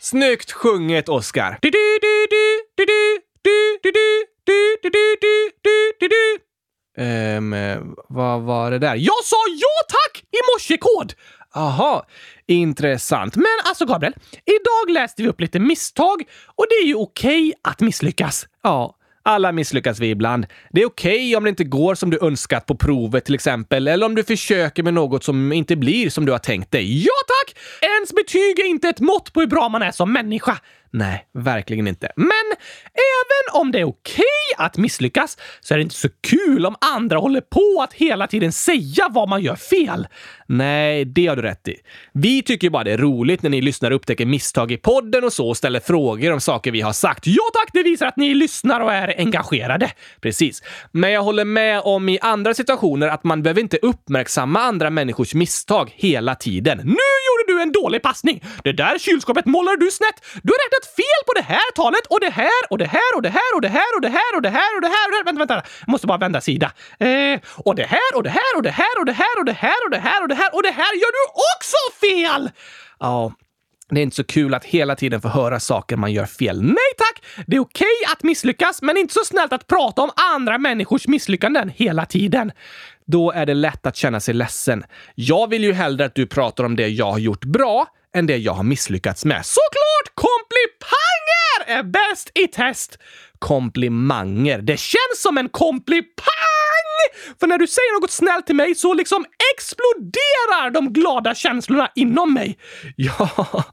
Snyggt 0.00 0.52
sjunget, 0.52 1.08
Oscar! 1.08 1.58
Ehm, 6.98 7.52
um, 7.52 7.96
vad 8.08 8.42
var 8.42 8.70
det 8.70 8.78
där? 8.78 8.94
Jag 8.94 9.24
sa 9.24 9.36
ja 9.60 9.86
tack 9.88 10.22
i 10.22 10.38
morsekod! 10.54 11.12
Aha, 11.54 12.06
intressant. 12.46 13.36
Men 13.36 13.46
alltså 13.64 13.86
Gabriel, 13.86 14.14
idag 14.44 14.94
läste 14.94 15.22
vi 15.22 15.28
upp 15.28 15.40
lite 15.40 15.58
misstag 15.58 16.22
och 16.56 16.66
det 16.68 16.74
är 16.74 16.86
ju 16.86 16.94
okej 16.94 17.48
okay 17.48 17.52
att 17.62 17.80
misslyckas. 17.80 18.46
Ja, 18.62 18.97
alla 19.22 19.52
misslyckas 19.52 20.00
vi 20.00 20.10
ibland. 20.10 20.46
Det 20.70 20.82
är 20.82 20.86
okej 20.86 21.36
om 21.36 21.44
det 21.44 21.50
inte 21.50 21.64
går 21.64 21.94
som 21.94 22.10
du 22.10 22.18
önskat 22.22 22.66
på 22.66 22.76
provet 22.76 23.24
till 23.24 23.34
exempel, 23.34 23.88
eller 23.88 24.06
om 24.06 24.14
du 24.14 24.24
försöker 24.24 24.82
med 24.82 24.94
något 24.94 25.24
som 25.24 25.52
inte 25.52 25.76
blir 25.76 26.10
som 26.10 26.26
du 26.26 26.32
har 26.32 26.38
tänkt 26.38 26.70
dig. 26.72 27.04
Ja 27.04 27.12
tack! 27.26 27.56
Ens 27.82 28.12
betyg 28.12 28.58
är 28.60 28.66
inte 28.66 28.88
ett 28.88 29.00
mått 29.00 29.32
på 29.32 29.40
hur 29.40 29.46
bra 29.46 29.68
man 29.68 29.82
är 29.82 29.90
som 29.90 30.12
människa. 30.12 30.58
Nej, 30.90 31.26
verkligen 31.34 31.86
inte. 31.88 32.12
Men 32.16 32.46
även 32.92 33.60
om 33.60 33.72
det 33.72 33.80
är 33.80 33.84
okej 33.84 34.47
att 34.58 34.76
misslyckas 34.76 35.36
så 35.60 35.74
är 35.74 35.78
det 35.78 35.82
inte 35.82 35.94
så 35.94 36.08
kul 36.20 36.66
om 36.66 36.76
andra 36.94 37.18
håller 37.18 37.40
på 37.40 37.82
att 37.82 37.92
hela 37.92 38.26
tiden 38.26 38.52
säga 38.52 39.08
vad 39.10 39.28
man 39.28 39.42
gör 39.42 39.56
fel. 39.56 40.06
Nej, 40.46 41.04
det 41.04 41.26
har 41.26 41.36
du 41.36 41.42
rätt 41.42 41.68
i. 41.68 41.76
Vi 42.12 42.42
tycker 42.42 42.66
ju 42.66 42.70
bara 42.70 42.84
det 42.84 42.92
är 42.92 42.98
roligt 42.98 43.42
när 43.42 43.50
ni 43.50 43.60
lyssnar 43.60 43.90
och 43.90 43.96
upptäcker 43.96 44.26
misstag 44.26 44.72
i 44.72 44.76
podden 44.76 45.24
och 45.24 45.32
så 45.32 45.48
och 45.48 45.56
ställer 45.56 45.80
frågor 45.80 46.32
om 46.32 46.40
saker 46.40 46.70
vi 46.72 46.80
har 46.80 46.92
sagt. 46.92 47.26
Ja 47.26 47.42
tack, 47.54 47.70
det 47.72 47.82
visar 47.82 48.06
att 48.06 48.16
ni 48.16 48.34
lyssnar 48.34 48.80
och 48.80 48.92
är 48.92 49.14
engagerade. 49.18 49.90
Precis. 50.20 50.62
Men 50.92 51.12
jag 51.12 51.22
håller 51.22 51.44
med 51.44 51.80
om 51.80 52.08
i 52.08 52.18
andra 52.18 52.54
situationer 52.54 53.08
att 53.08 53.24
man 53.24 53.42
behöver 53.42 53.60
inte 53.60 53.78
uppmärksamma 53.82 54.60
andra 54.60 54.90
människors 54.90 55.34
misstag 55.34 55.92
hela 55.94 56.34
tiden. 56.34 56.78
Nu 56.78 57.08
gjorde 57.26 57.52
du 57.52 57.62
en 57.62 57.72
dålig 57.72 58.02
passning! 58.02 58.44
Det 58.64 58.72
där 58.72 58.98
kylskåpet 58.98 59.46
målar 59.46 59.76
du 59.76 59.90
snett. 59.90 60.14
Du 60.42 60.52
har 60.52 60.60
räknat 60.66 60.94
fel 60.96 61.20
på 61.26 61.32
det 61.34 61.46
här 61.54 61.72
talet 61.74 62.06
och 62.10 62.20
det 62.20 62.30
här 62.30 62.62
och 62.70 62.78
det 62.78 62.86
här 62.86 63.10
och 63.16 63.22
det 63.22 63.28
här 63.28 63.54
och 63.54 63.60
det 63.62 63.68
här 63.68 63.94
och 63.96 64.00
det 64.02 64.08
här 64.08 64.08
och 64.08 64.08
det 64.08 64.08
här 64.08 64.36
och 64.36 64.42
det 64.42 64.47
här 64.47 64.47
det 64.48 64.58
här 64.58 64.76
och 64.76 64.82
det 64.82 64.88
här 64.88 65.04
och 65.08 65.12
det 65.12 65.18
här. 65.18 65.24
Vänta, 65.24 65.38
vänta. 65.38 65.54
Jag 65.80 65.88
måste 65.88 66.06
bara 66.06 66.18
vända 66.18 66.40
sida. 66.40 66.72
Eh, 66.98 67.40
och 67.64 67.74
det 67.74 67.88
här 67.94 68.10
och 68.16 68.22
det 68.22 68.30
här 68.30 68.52
och 68.56 68.62
det 68.62 68.70
här 68.70 68.98
och 68.98 69.04
det 69.04 69.12
här 69.12 69.38
och 69.40 69.44
det 69.46 69.52
här 69.52 69.84
och 69.84 69.90
det 69.90 70.00
här 70.00 70.22
och 70.22 70.28
det 70.28 70.34
här 70.34 70.54
och 70.54 70.62
det 70.62 70.70
här 70.70 70.92
gör 71.02 71.12
du 71.18 71.24
också 71.54 71.80
fel! 72.00 72.50
Ja, 73.00 73.32
det 73.90 74.00
är 74.00 74.02
inte 74.02 74.16
så 74.16 74.24
kul 74.24 74.54
att 74.54 74.64
hela 74.64 74.96
tiden 74.96 75.20
få 75.20 75.28
höra 75.28 75.60
saker 75.60 75.96
man 75.96 76.12
gör 76.12 76.26
fel. 76.26 76.62
Nej 76.62 76.92
tack! 76.98 77.24
Det 77.46 77.56
är 77.56 77.60
okej 77.60 77.96
att 78.12 78.22
misslyckas, 78.22 78.82
men 78.82 78.96
inte 78.96 79.14
så 79.14 79.24
snällt 79.24 79.52
att 79.52 79.66
prata 79.66 80.02
om 80.02 80.10
andra 80.34 80.58
människors 80.58 81.08
misslyckanden 81.08 81.68
hela 81.68 82.06
tiden. 82.06 82.52
Då 83.06 83.32
är 83.32 83.46
det 83.46 83.54
lätt 83.54 83.86
att 83.86 83.96
känna 83.96 84.20
sig 84.20 84.34
ledsen. 84.34 84.84
Jag 85.14 85.50
vill 85.50 85.64
ju 85.64 85.72
hellre 85.72 86.04
att 86.04 86.14
du 86.14 86.26
pratar 86.26 86.64
om 86.64 86.76
det 86.76 86.88
jag 86.88 87.10
har 87.10 87.18
gjort 87.18 87.44
bra 87.44 87.86
än 88.16 88.26
det 88.26 88.36
jag 88.36 88.52
har 88.52 88.62
misslyckats 88.62 89.24
med. 89.24 89.46
Såklart 89.46 90.14
komplipanger 90.14 91.78
är 91.78 91.82
bäst 91.82 92.30
i 92.34 92.46
test! 92.48 92.98
Komplimanger. 93.38 94.58
Det 94.58 94.76
känns 94.80 95.22
som 95.22 95.38
en 95.38 95.48
komplipang! 95.48 96.24
För 97.40 97.46
när 97.46 97.58
du 97.58 97.66
säger 97.66 98.00
något 98.00 98.10
snällt 98.10 98.46
till 98.46 98.54
mig 98.56 98.74
så 98.74 98.94
liksom 98.94 99.24
exploderar 99.56 100.70
de 100.70 100.92
glada 100.92 101.34
känslorna 101.34 101.90
inom 101.94 102.34
mig. 102.34 102.58
Ja, 102.96 103.64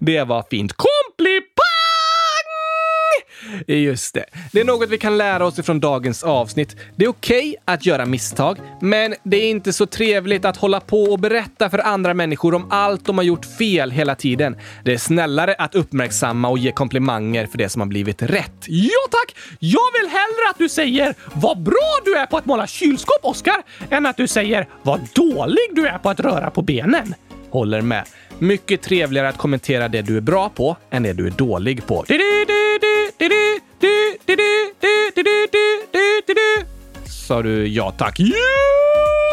det 0.00 0.24
var 0.24 0.44
fint. 0.50 0.72
Komplipang! 0.72 1.71
Just 3.66 4.14
det. 4.14 4.24
Det 4.52 4.60
är 4.60 4.64
något 4.64 4.90
vi 4.90 4.98
kan 4.98 5.18
lära 5.18 5.46
oss 5.46 5.58
ifrån 5.58 5.80
dagens 5.80 6.22
avsnitt. 6.22 6.76
Det 6.96 7.04
är 7.04 7.08
okej 7.08 7.56
att 7.64 7.86
göra 7.86 8.06
misstag, 8.06 8.58
men 8.80 9.14
det 9.22 9.36
är 9.36 9.50
inte 9.50 9.72
så 9.72 9.86
trevligt 9.86 10.44
att 10.44 10.56
hålla 10.56 10.80
på 10.80 11.02
och 11.02 11.18
berätta 11.18 11.70
för 11.70 11.78
andra 11.78 12.14
människor 12.14 12.54
om 12.54 12.66
allt 12.70 13.06
de 13.06 13.18
har 13.18 13.24
gjort 13.24 13.44
fel 13.44 13.90
hela 13.90 14.14
tiden. 14.14 14.56
Det 14.84 14.92
är 14.92 14.98
snällare 14.98 15.54
att 15.58 15.74
uppmärksamma 15.74 16.48
och 16.48 16.58
ge 16.58 16.72
komplimanger 16.72 17.46
för 17.46 17.58
det 17.58 17.68
som 17.68 17.80
har 17.80 17.88
blivit 17.88 18.22
rätt. 18.22 18.64
Ja 18.66 19.08
tack! 19.10 19.36
Jag 19.58 19.92
vill 20.00 20.10
hellre 20.10 20.50
att 20.50 20.58
du 20.58 20.68
säger 20.68 21.14
“Vad 21.34 21.62
bra 21.62 21.98
du 22.04 22.16
är 22.16 22.26
på 22.26 22.36
att 22.36 22.46
måla 22.46 22.66
kylskåp, 22.66 23.18
Oskar” 23.22 23.62
än 23.90 24.06
att 24.06 24.16
du 24.16 24.26
säger 24.26 24.68
“Vad 24.82 25.00
dålig 25.14 25.68
du 25.72 25.86
är 25.86 25.98
på 25.98 26.10
att 26.10 26.20
röra 26.20 26.50
på 26.50 26.62
benen”. 26.62 27.14
Håller 27.50 27.80
med. 27.80 28.04
Mycket 28.38 28.82
trevligare 28.82 29.28
att 29.28 29.36
kommentera 29.36 29.88
det 29.88 30.02
du 30.02 30.16
är 30.16 30.20
bra 30.20 30.48
på 30.48 30.76
än 30.90 31.02
det 31.02 31.12
du 31.12 31.26
är 31.26 31.30
dålig 31.30 31.86
på. 31.86 32.04
Sa 37.06 37.42
du 37.42 37.66
ja 37.68 37.90
tack? 37.92 38.18
Ja 38.18 39.31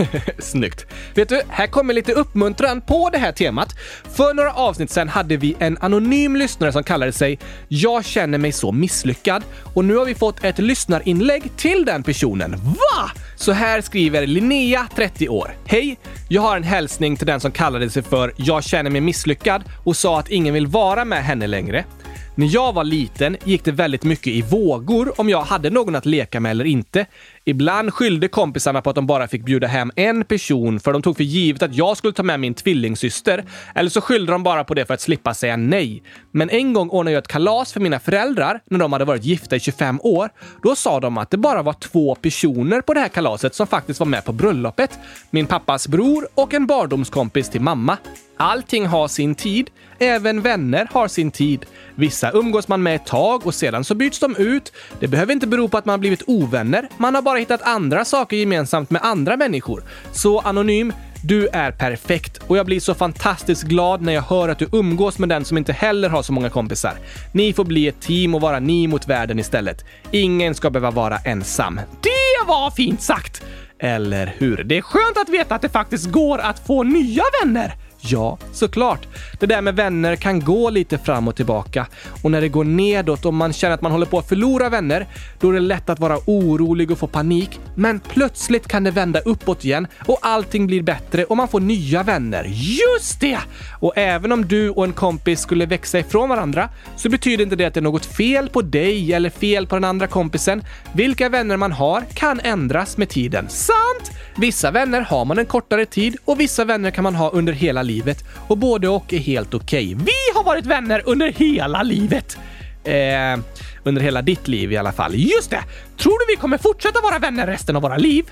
Snyggt. 0.38 0.86
Vet 1.14 1.28
du, 1.28 1.42
här 1.48 1.66
kommer 1.66 1.94
lite 1.94 2.12
uppmuntran 2.12 2.80
på 2.80 3.10
det 3.12 3.18
här 3.18 3.32
temat. 3.32 3.68
För 4.14 4.34
några 4.34 4.52
avsnitt 4.52 4.90
sedan 4.90 5.08
hade 5.08 5.36
vi 5.36 5.56
en 5.58 5.78
anonym 5.80 6.36
lyssnare 6.36 6.72
som 6.72 6.84
kallade 6.84 7.12
sig 7.12 7.38
“Jag 7.68 8.04
känner 8.04 8.38
mig 8.38 8.52
så 8.52 8.72
misslyckad” 8.72 9.42
och 9.74 9.84
nu 9.84 9.96
har 9.96 10.04
vi 10.04 10.14
fått 10.14 10.44
ett 10.44 10.58
lyssnarinlägg 10.58 11.56
till 11.56 11.84
den 11.84 12.02
personen. 12.02 12.50
Va? 12.50 13.10
Så 13.36 13.52
här 13.52 13.80
skriver 13.80 14.26
Linnea, 14.26 14.88
30 14.96 15.28
år. 15.28 15.56
Hej! 15.64 15.98
Jag 16.28 16.42
har 16.42 16.56
en 16.56 16.62
hälsning 16.62 17.16
till 17.16 17.26
den 17.26 17.40
som 17.40 17.50
kallade 17.50 17.90
sig 17.90 18.02
för 18.02 18.32
“Jag 18.36 18.64
känner 18.64 18.90
mig 18.90 19.00
misslyckad” 19.00 19.62
och 19.84 19.96
sa 19.96 20.18
att 20.18 20.30
ingen 20.30 20.54
vill 20.54 20.66
vara 20.66 21.04
med 21.04 21.24
henne 21.24 21.46
längre. 21.46 21.84
När 22.34 22.54
jag 22.54 22.72
var 22.72 22.84
liten 22.84 23.36
gick 23.44 23.64
det 23.64 23.72
väldigt 23.72 24.04
mycket 24.04 24.26
i 24.26 24.42
vågor 24.42 25.20
om 25.20 25.28
jag 25.28 25.42
hade 25.42 25.70
någon 25.70 25.94
att 25.94 26.06
leka 26.06 26.40
med 26.40 26.50
eller 26.50 26.64
inte. 26.64 27.06
Ibland 27.44 27.94
skyllde 27.94 28.28
kompisarna 28.28 28.82
på 28.82 28.90
att 28.90 28.96
de 28.96 29.06
bara 29.06 29.28
fick 29.28 29.44
bjuda 29.44 29.66
hem 29.66 29.92
en 29.96 30.24
person 30.24 30.80
för 30.80 30.92
de 30.92 31.02
tog 31.02 31.16
för 31.16 31.24
givet 31.24 31.62
att 31.62 31.74
jag 31.74 31.96
skulle 31.96 32.12
ta 32.12 32.22
med 32.22 32.40
min 32.40 32.54
tvillingsyster. 32.54 33.44
Eller 33.74 33.90
så 33.90 34.00
skyllde 34.00 34.32
de 34.32 34.42
bara 34.42 34.64
på 34.64 34.74
det 34.74 34.86
för 34.86 34.94
att 34.94 35.00
slippa 35.00 35.34
säga 35.34 35.56
nej. 35.56 36.02
Men 36.30 36.50
en 36.50 36.72
gång 36.72 36.90
ordnade 36.90 37.12
jag 37.12 37.22
ett 37.22 37.28
kalas 37.28 37.72
för 37.72 37.80
mina 37.80 38.00
föräldrar 38.00 38.60
när 38.70 38.78
de 38.78 38.92
hade 38.92 39.04
varit 39.04 39.24
gifta 39.24 39.56
i 39.56 39.60
25 39.60 40.00
år. 40.02 40.28
Då 40.62 40.76
sa 40.76 41.00
de 41.00 41.18
att 41.18 41.30
det 41.30 41.36
bara 41.36 41.62
var 41.62 41.72
två 41.72 42.14
personer 42.14 42.80
på 42.80 42.94
det 42.94 43.00
här 43.00 43.08
kalaset 43.08 43.54
som 43.54 43.66
faktiskt 43.66 44.00
var 44.00 44.06
med 44.06 44.24
på 44.24 44.32
bröllopet. 44.32 44.98
Min 45.30 45.46
pappas 45.46 45.88
bror 45.88 46.28
och 46.34 46.54
en 46.54 46.66
barndomskompis 46.66 47.48
till 47.48 47.60
mamma. 47.60 47.98
Allting 48.42 48.86
har 48.86 49.08
sin 49.08 49.34
tid. 49.34 49.70
Även 49.98 50.40
vänner 50.40 50.88
har 50.92 51.08
sin 51.08 51.30
tid. 51.30 51.66
Vissa 51.94 52.30
umgås 52.30 52.68
man 52.68 52.82
med 52.82 52.94
ett 52.94 53.06
tag 53.06 53.46
och 53.46 53.54
sedan 53.54 53.84
så 53.84 53.94
byts 53.94 54.18
de 54.18 54.36
ut. 54.36 54.72
Det 55.00 55.08
behöver 55.08 55.32
inte 55.32 55.46
bero 55.46 55.68
på 55.68 55.78
att 55.78 55.84
man 55.84 56.00
blivit 56.00 56.22
ovänner. 56.26 56.88
Man 56.96 57.14
har 57.14 57.22
bara 57.22 57.38
hittat 57.38 57.62
andra 57.62 58.04
saker 58.04 58.36
gemensamt 58.36 58.90
med 58.90 59.02
andra 59.04 59.36
människor. 59.36 59.84
Så 60.12 60.40
Anonym, 60.40 60.92
du 61.24 61.48
är 61.48 61.72
perfekt 61.72 62.40
och 62.46 62.56
jag 62.56 62.66
blir 62.66 62.80
så 62.80 62.94
fantastiskt 62.94 63.62
glad 63.62 64.02
när 64.02 64.12
jag 64.12 64.22
hör 64.22 64.48
att 64.48 64.58
du 64.58 64.68
umgås 64.72 65.18
med 65.18 65.28
den 65.28 65.44
som 65.44 65.58
inte 65.58 65.72
heller 65.72 66.08
har 66.08 66.22
så 66.22 66.32
många 66.32 66.50
kompisar. 66.50 66.94
Ni 67.32 67.52
får 67.52 67.64
bli 67.64 67.88
ett 67.88 68.00
team 68.00 68.34
och 68.34 68.40
vara 68.40 68.60
ni 68.60 68.86
mot 68.86 69.08
världen 69.08 69.38
istället. 69.38 69.84
Ingen 70.10 70.54
ska 70.54 70.70
behöva 70.70 70.90
vara 70.90 71.18
ensam. 71.18 71.80
Det 72.00 72.46
var 72.46 72.70
fint 72.70 73.02
sagt! 73.02 73.42
Eller 73.78 74.34
hur? 74.38 74.64
Det 74.64 74.78
är 74.78 74.82
skönt 74.82 75.18
att 75.18 75.28
veta 75.28 75.54
att 75.54 75.62
det 75.62 75.68
faktiskt 75.68 76.10
går 76.10 76.38
att 76.38 76.66
få 76.66 76.82
nya 76.82 77.22
vänner. 77.42 77.74
Ja, 78.04 78.38
såklart. 78.52 79.06
Det 79.40 79.46
där 79.46 79.60
med 79.60 79.76
vänner 79.76 80.16
kan 80.16 80.40
gå 80.40 80.70
lite 80.70 80.98
fram 80.98 81.28
och 81.28 81.36
tillbaka. 81.36 81.86
Och 82.22 82.30
när 82.30 82.40
det 82.40 82.48
går 82.48 82.64
nedåt 82.64 83.24
och 83.24 83.34
man 83.34 83.52
känner 83.52 83.74
att 83.74 83.82
man 83.82 83.92
håller 83.92 84.06
på 84.06 84.18
att 84.18 84.28
förlora 84.28 84.68
vänner, 84.68 85.06
då 85.40 85.48
är 85.48 85.52
det 85.52 85.60
lätt 85.60 85.90
att 85.90 86.00
vara 86.00 86.18
orolig 86.26 86.90
och 86.90 86.98
få 86.98 87.06
panik. 87.06 87.60
Men 87.74 88.00
plötsligt 88.00 88.68
kan 88.68 88.84
det 88.84 88.90
vända 88.90 89.20
uppåt 89.20 89.64
igen 89.64 89.86
och 90.06 90.18
allting 90.22 90.66
blir 90.66 90.82
bättre 90.82 91.24
och 91.24 91.36
man 91.36 91.48
får 91.48 91.60
nya 91.60 92.02
vänner. 92.02 92.44
Just 92.44 93.20
det! 93.20 93.38
Och 93.80 93.92
även 93.96 94.32
om 94.32 94.48
du 94.48 94.70
och 94.70 94.84
en 94.84 94.92
kompis 94.92 95.40
skulle 95.40 95.66
växa 95.66 95.98
ifrån 95.98 96.28
varandra 96.28 96.68
så 96.96 97.08
betyder 97.08 97.44
inte 97.44 97.56
det 97.56 97.64
att 97.64 97.74
det 97.74 97.80
är 97.80 97.82
något 97.82 98.06
fel 98.06 98.48
på 98.48 98.62
dig 98.62 99.12
eller 99.12 99.30
fel 99.30 99.66
på 99.66 99.76
den 99.76 99.84
andra 99.84 100.06
kompisen. 100.06 100.62
Vilka 100.94 101.28
vänner 101.28 101.56
man 101.56 101.72
har 101.72 102.04
kan 102.14 102.40
ändras 102.40 102.96
med 102.96 103.08
tiden. 103.08 103.48
Sant! 103.48 104.12
Vissa 104.36 104.70
vänner 104.70 105.00
har 105.00 105.24
man 105.24 105.38
en 105.38 105.46
kortare 105.46 105.86
tid 105.86 106.16
och 106.24 106.40
vissa 106.40 106.64
vänner 106.64 106.90
kan 106.90 107.04
man 107.04 107.14
ha 107.14 107.30
under 107.30 107.52
hela 107.52 107.82
livet. 107.82 108.24
Och 108.48 108.58
både 108.58 108.88
och 108.88 109.12
är 109.12 109.18
helt 109.18 109.54
okej. 109.54 109.94
Vi 109.94 110.34
har 110.34 110.44
varit 110.44 110.66
vänner 110.66 111.02
under 111.06 111.32
hela 111.32 111.82
livet! 111.82 112.38
Eh, 112.84 113.38
under 113.84 114.02
hela 114.02 114.22
ditt 114.22 114.48
liv 114.48 114.72
i 114.72 114.76
alla 114.76 114.92
fall. 114.92 115.14
Just 115.14 115.50
det! 115.50 115.64
Tror 115.98 116.26
du 116.26 116.34
vi 116.34 116.40
kommer 116.40 116.58
fortsätta 116.58 117.00
vara 117.00 117.18
vänner 117.18 117.46
resten 117.46 117.76
av 117.76 117.82
våra 117.82 117.96
liv? 117.96 118.24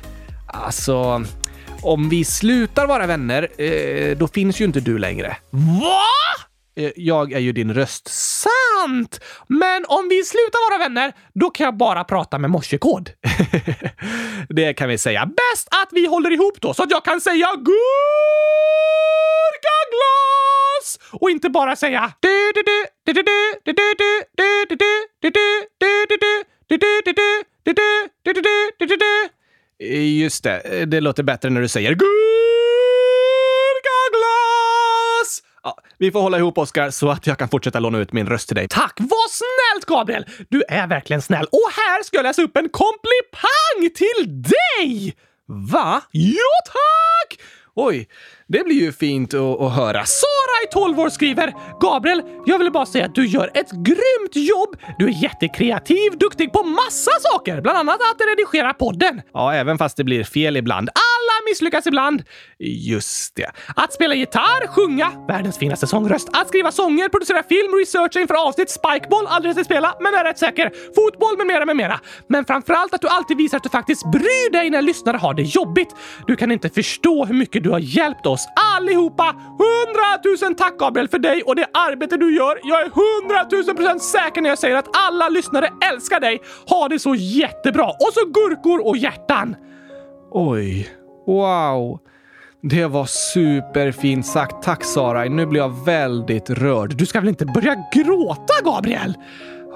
Alltså, 0.47 1.25
om 1.83 2.09
vi 2.09 2.25
slutar 2.25 2.87
vara 2.87 3.07
vänner, 3.07 3.49
eh, 3.59 4.17
då 4.17 4.29
finns 4.29 4.61
ju 4.61 4.65
inte 4.65 4.81
du 4.81 4.99
längre. 4.99 5.37
Va? 5.51 6.50
jag 6.97 7.33
är 7.33 7.39
ju 7.39 7.53
din 7.53 7.75
röst. 7.75 8.09
Sant! 8.09 9.21
Men 9.47 9.85
om 9.89 10.09
vi 10.09 10.25
slutar 10.25 10.71
vara 10.71 10.79
vänner, 10.89 11.13
då 11.35 11.51
kan 11.51 11.65
jag 11.65 11.77
bara 11.77 12.05
prata 12.05 12.39
med 12.39 12.51
morsekod. 12.51 13.11
det 14.49 14.75
kan 14.75 14.89
vi 14.89 14.99
säga. 14.99 15.27
Bäst 15.27 15.69
att 15.71 15.89
vi 15.93 16.07
håller 16.07 16.31
ihop 16.31 16.61
då, 16.61 16.75
så 16.75 16.83
att 16.83 16.91
jag 16.91 17.05
kan 17.05 17.21
säga 17.21 17.47
gurkaglas! 17.57 17.71
Och 21.13 21.31
inte 21.31 21.51
bara 21.51 21.77
säga 21.77 22.13
Just 30.21 30.45
det, 30.45 30.85
det 30.87 31.01
låter 31.01 31.23
bättre 31.23 31.51
när 31.51 31.61
du 31.61 31.69
säger 31.69 31.91
gurkaglas! 31.91 32.60
Vi 36.01 36.13
får 36.13 36.21
hålla 36.21 36.39
ihop 36.39 36.59
Oskar 36.59 36.91
så 36.91 37.11
att 37.11 37.27
jag 37.27 37.39
kan 37.39 37.49
fortsätta 37.49 37.81
låna 37.81 37.99
ut 37.99 38.13
min 38.13 38.27
röst 38.27 38.49
till 38.49 38.57
dig. 38.57 38.69
Tack! 38.69 38.93
Vad 38.97 39.31
snällt, 39.31 39.87
Gabriel! 39.87 40.27
Du 40.49 40.63
är 40.69 40.87
verkligen 40.87 41.23
snäll. 41.23 41.45
Och 41.45 41.71
här 41.77 42.03
ska 42.03 42.17
jag 42.17 42.23
läsa 42.25 42.43
upp 42.43 42.57
en 42.57 42.69
komplipang 42.69 43.95
till 43.95 44.43
dig! 44.43 45.17
Va? 45.47 46.03
Ja, 46.11 46.53
tack! 46.67 47.41
Oj, 47.75 48.09
det 48.49 48.65
blir 48.65 48.83
ju 48.83 48.93
fint 48.93 49.35
att, 49.35 49.61
att 49.61 49.73
höra. 49.73 50.05
Sara 50.05 50.57
i 50.65 50.73
12 50.73 51.01
år 51.01 51.09
skriver 51.09 51.55
“Gabriel, 51.81 52.23
jag 52.47 52.59
vill 52.59 52.73
bara 52.73 52.87
säga 52.87 53.05
att 53.05 53.15
du 53.15 53.27
gör 53.27 53.51
ett 53.55 53.71
grymt 53.71 54.49
jobb. 54.49 54.77
Du 54.99 55.07
är 55.09 55.23
jättekreativ, 55.23 56.19
duktig 56.19 56.53
på 56.53 56.63
massa 56.63 57.11
saker, 57.21 57.61
bland 57.61 57.79
annat 57.79 57.95
att 57.95 58.21
redigera 58.29 58.75
podden. 58.75 59.23
Ja, 59.35 59.55
även 59.55 59.79
fast 59.79 59.97
det 59.97 60.05
blir 60.05 60.25
fel 60.25 60.57
ibland. 60.57 60.89
Misslyckas 61.51 61.87
ibland. 61.87 62.23
Just 62.59 63.37
det. 63.37 63.51
Att 63.77 63.93
spela 63.93 64.15
gitarr, 64.15 64.67
sjunga, 64.67 65.13
världens 65.29 65.59
finaste 65.59 65.87
sångröst. 65.87 66.29
Att 66.33 66.49
skriva 66.49 66.73
sånger, 66.73 67.09
producera 67.09 67.43
film, 67.43 67.75
researcha 67.79 68.21
inför 68.21 68.47
avsnitt, 68.49 68.71
spikeball, 68.71 69.27
aldrig 69.27 69.55
sett 69.55 69.65
spela, 69.65 69.95
men 70.01 70.15
är 70.15 70.25
rätt 70.25 70.39
säker. 70.39 70.73
Fotboll 70.95 71.37
med 71.37 71.47
mera, 71.47 71.67
med 71.67 71.77
mera. 71.77 72.01
Men 72.29 72.45
framförallt 72.45 72.95
att 72.95 73.01
du 73.01 73.09
alltid 73.09 73.37
visar 73.37 73.57
att 73.57 73.63
du 73.63 73.69
faktiskt 73.69 74.11
bryr 74.13 74.53
dig 74.53 74.71
när 74.71 74.83
lyssnare 74.83 75.17
har 75.17 75.35
det 75.35 75.43
jobbigt. 75.43 75.97
Du 76.27 76.37
kan 76.37 76.53
inte 76.53 76.69
förstå 76.69 77.25
hur 77.25 77.35
mycket 77.35 77.63
du 77.63 77.71
har 77.71 77.79
hjälpt 77.79 78.27
oss 78.27 78.47
allihopa. 78.77 79.35
Hundratusen 79.59 80.55
tack 80.55 80.79
Gabriel 80.79 81.09
för 81.09 81.19
dig 81.19 81.43
och 81.43 81.57
det 81.57 81.67
arbete 81.75 82.17
du 82.17 82.37
gör. 82.37 82.61
Jag 82.63 82.81
är 82.83 82.91
hundratusen 82.91 83.77
procent 83.77 84.03
säker 84.03 84.41
när 84.41 84.49
jag 84.49 84.59
säger 84.59 84.77
att 84.77 84.89
alla 84.93 85.29
lyssnare 85.29 85.71
älskar 85.93 86.21
dig. 86.21 86.41
Ha 86.67 86.89
det 86.89 86.99
så 86.99 87.15
jättebra! 87.15 87.87
Och 87.87 88.13
så 88.15 88.25
gurkor 88.25 88.87
och 88.87 88.97
hjärtan. 88.97 89.57
Oj, 90.33 90.89
wow. 91.31 91.99
Det 92.63 92.87
var 92.87 93.07
superfint 93.07 94.27
sagt. 94.27 94.63
Tack 94.63 94.85
Sara. 94.85 95.25
Nu 95.25 95.47
blir 95.47 95.61
jag 95.61 95.85
väldigt 95.85 96.51
rörd. 96.51 96.97
Du 96.97 97.07
ska 97.07 97.21
väl 97.21 97.29
inte 97.29 97.47
börja 97.47 97.77
gråta, 97.95 98.55
Gabriel? 98.65 99.15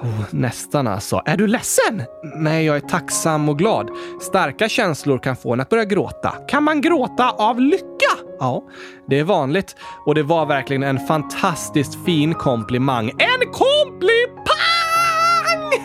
Oh, 0.01 0.21
nästan 0.29 0.87
alltså. 0.87 1.21
Är 1.25 1.37
du 1.37 1.47
ledsen? 1.47 2.03
Nej, 2.35 2.65
jag 2.65 2.75
är 2.75 2.79
tacksam 2.79 3.49
och 3.49 3.57
glad. 3.59 3.89
Starka 4.21 4.69
känslor 4.69 5.17
kan 5.17 5.35
få 5.35 5.53
en 5.53 5.59
att 5.59 5.69
börja 5.69 5.85
gråta. 5.85 6.33
Kan 6.47 6.63
man 6.63 6.81
gråta 6.81 7.29
av 7.29 7.59
lycka? 7.59 8.11
Ja, 8.39 8.63
det 9.07 9.19
är 9.19 9.23
vanligt. 9.23 9.75
Och 10.05 10.15
det 10.15 10.23
var 10.23 10.45
verkligen 10.45 10.83
en 10.83 10.99
fantastiskt 10.99 12.05
fin 12.05 12.33
komplimang. 12.33 13.09
En 13.09 13.51
komplimang! 13.51 14.34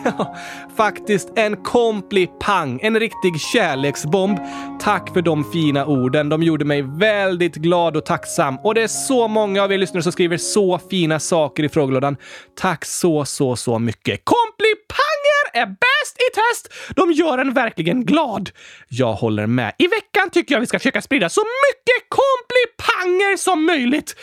Faktiskt 0.77 1.31
en 1.35 1.57
komplipang, 1.57 2.79
en 2.83 2.99
riktig 2.99 3.41
kärleksbomb. 3.41 4.39
Tack 4.79 5.13
för 5.13 5.21
de 5.21 5.51
fina 5.51 5.85
orden. 5.85 6.29
De 6.29 6.43
gjorde 6.43 6.65
mig 6.65 6.81
väldigt 6.81 7.55
glad 7.55 7.97
och 7.97 8.05
tacksam. 8.05 8.57
Och 8.59 8.75
det 8.75 8.81
är 8.81 8.87
så 8.87 9.27
många 9.27 9.63
av 9.63 9.73
er 9.73 9.77
lyssnare 9.77 10.03
som 10.03 10.11
skriver 10.11 10.37
så 10.37 10.79
fina 10.89 11.19
saker 11.19 11.63
i 11.63 11.69
frågelådan. 11.69 12.17
Tack 12.55 12.85
så, 12.85 13.25
så, 13.25 13.55
så 13.55 13.79
mycket. 13.79 14.21
Komplipanger 14.25 15.21
är 15.53 15.65
bäst 15.65 16.17
i 16.17 16.35
test! 16.35 16.73
De 16.95 17.11
gör 17.11 17.37
en 17.37 17.53
verkligen 17.53 18.05
glad. 18.05 18.49
Jag 18.87 19.13
håller 19.13 19.47
med. 19.47 19.73
I 19.77 19.87
veckan 19.87 20.29
tycker 20.29 20.55
jag 20.55 20.59
vi 20.59 20.67
ska 20.67 20.79
försöka 20.79 21.01
sprida 21.01 21.29
så 21.29 21.41
mycket 21.41 22.09
komplipanger 22.09 23.37
som 23.37 23.65
möjligt. 23.65 24.15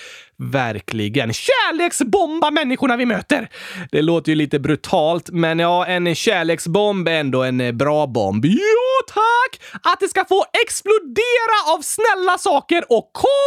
Verkligen. 0.42 1.32
Kärleksbomba 1.32 2.50
människorna 2.50 2.96
vi 2.96 3.06
möter. 3.06 3.48
Det 3.90 4.02
låter 4.02 4.32
ju 4.32 4.36
lite 4.36 4.58
brutalt, 4.58 5.30
men 5.30 5.58
ja, 5.58 5.86
en 5.86 6.14
kärleksbomb 6.14 7.08
är 7.08 7.12
ändå 7.20 7.42
en 7.42 7.78
bra 7.78 8.06
bomb. 8.06 8.44
Jo 8.44 8.58
tack! 9.08 9.60
Att 9.92 10.00
det 10.00 10.08
ska 10.08 10.24
få 10.24 10.44
explodera 10.64 11.74
av 11.74 11.82
snälla 11.82 12.38
saker 12.38 12.84
och 12.88 13.10
komplipanger! 13.12 13.38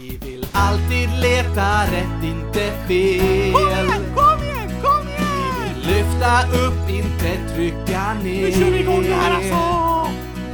Vi 0.00 0.30
vill 0.30 0.46
alltid 0.52 1.10
leta 1.22 1.82
rätt, 1.82 2.24
inte 2.24 2.72
fel. 2.88 3.52
Kom 3.52 3.68
igen, 3.68 4.14
kom 4.16 4.42
igen, 4.44 4.70
kom 4.82 5.08
igen! 5.08 5.74
Vi 5.74 5.82
vill 5.82 5.96
lyfta 5.96 6.32
upp, 6.66 6.90
inte 6.90 7.54
trycka 7.54 8.14
ner. 8.14 8.42
Nu 8.42 8.52
kör 8.52 8.70
vi 8.70 8.78
igång 8.80 9.02
det 9.02 9.14
här 9.14 9.34
alltså! 9.34 9.56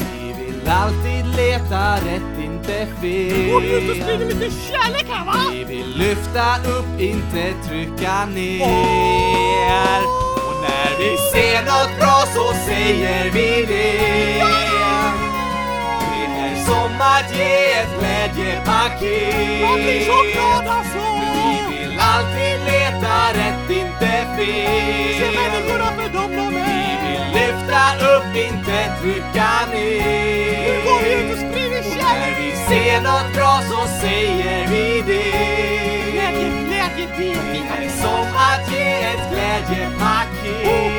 Vi 0.01 0.45
vill 0.45 0.69
alltid 0.69 1.27
leta 1.37 1.95
rätt, 1.95 2.45
inte 2.45 2.56
fel. 2.73 3.51
Går 3.51 3.65
ut 3.65 3.91
och 3.91 3.97
sprider 3.97 4.27
lite 4.27 4.51
kärlek 4.51 5.07
här 5.09 5.27
va? 5.27 5.33
Vi 5.53 5.65
vill 5.65 5.99
lyfta 5.99 6.57
upp, 6.57 7.01
inte 7.01 7.55
trycka 7.69 8.27
ner. 8.27 10.01
Och 10.47 10.57
när 10.67 10.91
vi 10.99 11.17
ser 11.33 11.63
något 11.63 11.99
bra 11.99 12.25
så 12.35 12.53
säger 12.67 13.31
vi 13.31 13.67
det. 13.69 13.97
Det 16.11 16.27
är 16.39 16.65
som 16.65 17.01
att 17.01 17.37
ge 17.39 17.73
ett 17.73 17.93
glädjepaket. 17.99 19.61
Jag 19.61 19.75
blir 19.75 20.05
så 20.05 20.23
glad 20.33 20.67
alltså! 20.77 21.07
Vi 21.49 21.79
vill 21.79 21.99
alltid 22.01 22.57
leta 22.73 23.33
rätt, 23.33 23.71
inte 23.71 24.13
fel. 24.37 25.15
Se 25.19 25.31
människorna 25.39 25.93
för 25.97 26.09
dem 26.09 26.31
de 26.37 26.47
Vi 26.55 26.89
vill 27.03 27.25
lyfta 27.35 27.83
upp, 28.15 28.37
inte 28.37 28.79
trycka 29.03 29.51
ner. 29.73 30.47
Nu 30.67 30.85
går 30.85 30.99
vi 31.05 31.13
ut 31.15 31.33
och 31.33 31.56
ser 32.97 33.03
något 33.03 33.35
bra 33.35 33.63
så 33.71 34.01
säger 34.01 34.69
vi 34.69 35.03
det. 35.07 36.13
Glädje, 36.13 36.49
glädje, 36.67 37.09
det 37.19 37.33
är 37.33 37.79
Det 37.79 37.85
är 37.85 37.91
som 37.91 38.27
att 38.37 38.73
ge 38.73 38.93
ett 39.03 39.31
glädjepaket. 39.31 40.97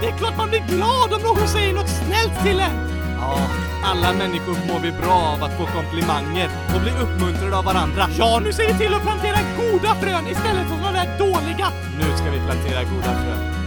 Det 0.00 0.06
är 0.06 0.18
klart 0.18 0.36
man 0.36 0.48
blir 0.48 0.60
glad 0.68 1.12
om 1.12 1.22
någon 1.22 1.48
säger 1.48 1.72
något 1.72 1.88
snällt 1.88 2.44
till 2.44 2.60
en. 2.60 2.90
Ja, 3.20 3.38
alla 3.84 4.12
människor 4.12 4.56
mår 4.68 4.80
vi 4.80 4.92
bra 4.92 5.12
av 5.12 5.44
att 5.44 5.56
få 5.58 5.66
komplimanger 5.66 6.50
och 6.74 6.80
bli 6.80 6.90
uppmuntrade 6.90 7.56
av 7.56 7.64
varandra. 7.64 8.08
Ja, 8.18 8.40
nu 8.44 8.52
ser 8.52 8.66
vi 8.66 8.78
till 8.78 8.94
att 8.94 9.02
plantera 9.02 9.38
goda 9.56 9.94
frön 9.94 10.26
istället 10.26 10.66
för 10.68 10.76
de 10.84 10.92
där 10.94 11.18
dåliga. 11.18 11.68
Nu 11.98 12.16
ska 12.16 12.30
vi 12.30 12.38
plantera 12.38 12.84
goda 12.84 13.12
frön. 13.22 13.59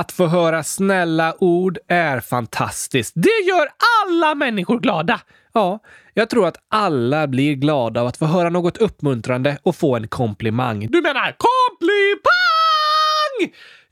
Att 0.00 0.12
få 0.12 0.26
höra 0.26 0.62
snälla 0.62 1.34
ord 1.38 1.78
är 1.88 2.20
fantastiskt. 2.20 3.12
Det 3.16 3.44
gör 3.48 3.68
alla 4.04 4.34
människor 4.34 4.80
glada. 4.80 5.20
Ja, 5.52 5.78
jag 6.14 6.30
tror 6.30 6.46
att 6.46 6.56
alla 6.68 7.26
blir 7.26 7.54
glada 7.54 8.00
av 8.00 8.06
att 8.06 8.16
få 8.16 8.26
höra 8.26 8.50
något 8.50 8.76
uppmuntrande 8.76 9.58
och 9.62 9.76
få 9.76 9.96
en 9.96 10.08
komplimang. 10.08 10.86
Du 10.90 11.02
menar 11.02 11.36
komplipang? 11.36 12.32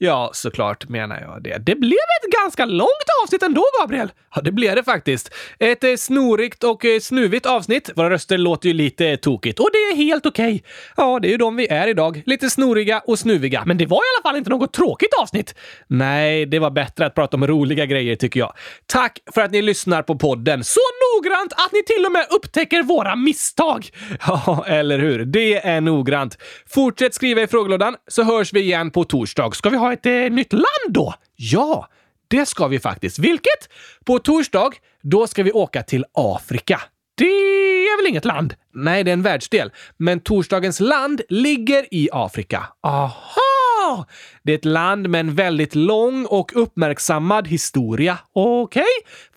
Ja, 0.02 0.30
såklart 0.32 0.88
menar 0.88 1.20
jag 1.20 1.42
det. 1.42 1.58
Det 1.58 1.74
blev 1.74 1.92
ett 1.92 2.42
ganska 2.42 2.64
långt 2.64 3.08
avsnitt 3.24 3.42
ändå, 3.42 3.64
Gabriel. 3.80 4.12
Ja, 4.34 4.40
det 4.40 4.52
blev 4.52 4.76
det 4.76 4.82
faktiskt. 4.82 5.34
Ett 5.58 5.84
eh, 5.84 5.94
snorigt 5.96 6.64
och 6.64 6.84
eh, 6.84 7.00
snuvigt 7.00 7.46
avsnitt. 7.46 7.90
Våra 7.96 8.10
röster 8.10 8.38
låter 8.38 8.68
ju 8.68 8.74
lite 8.74 9.06
eh, 9.06 9.16
tokigt. 9.16 9.58
Och 9.58 9.68
det 9.72 9.78
är 9.78 9.96
helt 9.96 10.26
okej. 10.26 10.64
Ja, 10.96 11.18
det 11.22 11.28
är 11.28 11.30
ju 11.30 11.36
de 11.36 11.56
vi 11.56 11.68
är 11.68 11.88
idag. 11.88 12.22
Lite 12.26 12.50
snoriga 12.50 13.02
och 13.06 13.18
snuviga. 13.18 13.62
Men 13.66 13.78
det 13.78 13.86
var 13.86 13.96
i 13.96 14.08
alla 14.16 14.30
fall 14.30 14.38
inte 14.38 14.50
något 14.50 14.72
tråkigt 14.72 15.14
avsnitt. 15.22 15.54
Nej, 15.86 16.46
det 16.46 16.58
var 16.58 16.70
bättre 16.70 17.06
att 17.06 17.14
prata 17.14 17.36
om 17.36 17.46
roliga 17.46 17.86
grejer 17.86 18.16
tycker 18.16 18.40
jag. 18.40 18.52
Tack 18.86 19.18
för 19.34 19.40
att 19.40 19.50
ni 19.50 19.62
lyssnar 19.62 20.02
på 20.02 20.18
podden. 20.18 20.64
Så 20.64 20.80
noggrant 21.16 21.52
att 21.52 21.72
ni 21.72 21.82
till 21.84 22.06
och 22.06 22.12
med 22.12 22.26
upptäcker 22.30 22.82
våra 22.82 23.16
misstag. 23.16 23.90
Ja, 24.26 24.64
eller 24.66 24.98
hur? 24.98 25.24
Det 25.24 25.66
är 25.66 25.80
noggrant. 25.80 26.38
Fortsätt 26.66 27.14
skriva 27.14 27.42
i 27.42 27.46
frågelådan 27.46 27.96
så 28.08 28.22
hörs 28.22 28.52
vi 28.52 28.60
igen 28.60 28.90
på 28.90 29.04
torsdag. 29.04 29.50
Ska 29.54 29.70
vi 29.70 29.76
ha 29.76 29.89
ett 29.92 30.06
eh, 30.06 30.12
nytt 30.12 30.52
land 30.52 30.88
då? 30.88 31.14
Ja, 31.36 31.88
det 32.28 32.46
ska 32.46 32.66
vi 32.66 32.80
faktiskt. 32.80 33.18
Vilket? 33.18 33.68
På 34.04 34.18
torsdag, 34.18 34.70
då 35.02 35.26
ska 35.26 35.42
vi 35.42 35.52
åka 35.52 35.82
till 35.82 36.04
Afrika. 36.12 36.80
Det 37.16 37.24
är 37.24 38.02
väl 38.02 38.10
inget 38.10 38.24
land? 38.24 38.54
Nej, 38.74 39.04
det 39.04 39.10
är 39.10 39.12
en 39.12 39.22
världsdel. 39.22 39.72
Men 39.96 40.20
torsdagens 40.20 40.80
land 40.80 41.20
ligger 41.28 41.94
i 41.94 42.08
Afrika. 42.12 42.66
Aha! 42.82 44.06
Det 44.42 44.52
är 44.52 44.56
ett 44.58 44.64
land 44.64 45.08
med 45.08 45.20
en 45.20 45.34
väldigt 45.34 45.74
lång 45.74 46.26
och 46.26 46.52
uppmärksammad 46.54 47.48
historia. 47.48 48.18
Okej. 48.32 48.82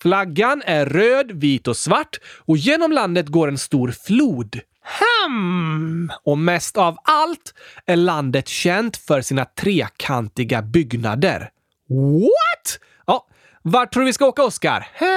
Flaggan 0.02 0.62
är 0.66 0.86
röd, 0.86 1.32
vit 1.32 1.68
och 1.68 1.78
svart 1.78 2.20
och 2.38 2.58
genom 2.58 2.92
landet 2.92 3.28
går 3.28 3.48
en 3.48 3.58
stor 3.58 3.94
flod. 4.06 4.60
Hmm. 4.84 6.12
Och 6.24 6.38
mest 6.38 6.78
av 6.78 6.98
allt 7.04 7.54
är 7.86 7.96
landet 7.96 8.48
känt 8.48 8.98
för 8.98 9.22
sina 9.22 9.46
trekantiga 9.46 10.62
byggnader. 10.62 11.50
What? 11.90 12.80
Ja, 13.08 13.28
vart 13.62 13.94
tror 13.94 14.02
du 14.02 14.06
vi 14.06 14.14
ska 14.14 14.26
åka, 14.26 14.44
Oskar? 14.44 14.88
Eh, 15.00 15.08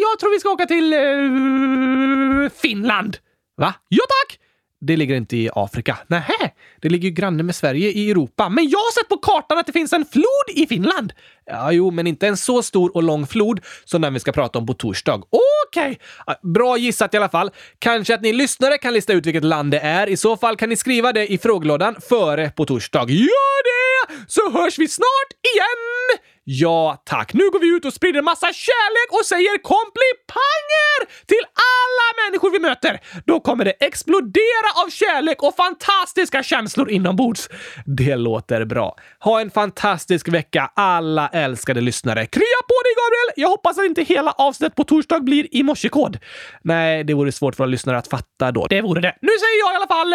jag 0.00 0.18
tror 0.20 0.30
vi 0.30 0.40
ska 0.40 0.50
åka 0.50 0.66
till 0.66 0.92
eh, 0.92 2.50
Finland. 2.62 3.16
Va? 3.56 3.74
Ja 3.88 4.04
tack! 4.08 4.39
Det 4.80 4.96
ligger 4.96 5.14
inte 5.14 5.36
i 5.36 5.50
Afrika. 5.54 5.98
Nähä. 6.06 6.50
Det 6.80 6.88
ligger 6.88 7.08
ju 7.08 7.14
granne 7.14 7.42
med 7.42 7.54
Sverige 7.54 7.90
i 7.90 8.10
Europa. 8.10 8.48
Men 8.48 8.68
jag 8.68 8.78
har 8.78 8.92
sett 8.92 9.08
på 9.08 9.16
kartan 9.16 9.58
att 9.58 9.66
det 9.66 9.72
finns 9.72 9.92
en 9.92 10.04
flod 10.04 10.24
i 10.54 10.66
Finland. 10.66 11.12
Ja, 11.46 11.72
jo, 11.72 11.90
men 11.90 12.06
inte 12.06 12.28
en 12.28 12.36
så 12.36 12.62
stor 12.62 12.96
och 12.96 13.02
lång 13.02 13.26
flod 13.26 13.60
som 13.84 14.02
den 14.02 14.14
vi 14.14 14.20
ska 14.20 14.32
prata 14.32 14.58
om 14.58 14.66
på 14.66 14.74
torsdag. 14.74 15.14
Okej. 15.14 15.98
Okay. 16.24 16.52
Bra 16.52 16.76
gissat 16.76 17.14
i 17.14 17.16
alla 17.16 17.28
fall. 17.28 17.50
Kanske 17.78 18.14
att 18.14 18.22
ni 18.22 18.32
lyssnare 18.32 18.78
kan 18.78 18.94
lista 18.94 19.12
ut 19.12 19.26
vilket 19.26 19.44
land 19.44 19.70
det 19.70 19.80
är. 19.80 20.06
I 20.06 20.16
så 20.16 20.36
fall 20.36 20.56
kan 20.56 20.68
ni 20.68 20.76
skriva 20.76 21.12
det 21.12 21.32
i 21.32 21.38
frågelådan 21.38 21.96
före 22.08 22.50
på 22.50 22.64
torsdag. 22.64 23.04
Gör 23.08 23.62
det! 23.64 24.14
Så 24.26 24.50
hörs 24.50 24.78
vi 24.78 24.88
snart 24.88 25.32
igen! 25.54 26.20
Ja, 26.52 27.02
tack. 27.04 27.32
Nu 27.32 27.50
går 27.50 27.60
vi 27.60 27.76
ut 27.76 27.84
och 27.84 27.92
sprider 27.92 28.22
massa 28.22 28.46
kärlek 28.52 29.08
och 29.10 29.26
säger 29.26 29.62
komplipanger 29.62 31.26
till 31.26 31.44
alla 31.70 32.06
människor 32.24 32.50
vi 32.50 32.58
möter. 32.58 33.00
Då 33.26 33.40
kommer 33.40 33.64
det 33.64 33.70
explodera 33.70 34.68
av 34.84 34.90
kärlek 34.90 35.42
och 35.42 35.56
fantastiska 35.56 36.42
känslor 36.42 36.90
inombords. 36.90 37.48
Det 37.86 38.16
låter 38.16 38.64
bra. 38.64 38.96
Ha 39.20 39.40
en 39.40 39.50
fantastisk 39.50 40.28
vecka, 40.28 40.70
alla 40.76 41.28
älskade 41.28 41.80
lyssnare. 41.80 42.26
Krya 42.26 42.60
på 42.68 42.76
dig 42.84 42.94
Gabriel! 43.00 43.32
Jag 43.36 43.48
hoppas 43.48 43.78
att 43.78 43.84
inte 43.84 44.02
hela 44.02 44.30
avsnittet 44.30 44.74
på 44.74 44.84
torsdag 44.84 45.20
blir 45.20 45.56
i 45.56 45.62
morsekod. 45.62 46.18
Nej, 46.62 47.04
det 47.04 47.14
vore 47.14 47.32
svårt 47.32 47.54
för 47.54 47.64
våra 47.64 47.70
lyssnare 47.70 47.98
att 47.98 48.08
fatta 48.08 48.52
då. 48.52 48.66
Det 48.66 48.80
vore 48.80 49.00
det. 49.00 49.16
Nu 49.20 49.32
säger 49.40 49.58
jag 49.58 49.72
i 49.72 49.76
alla 49.76 49.86
fall... 49.86 50.14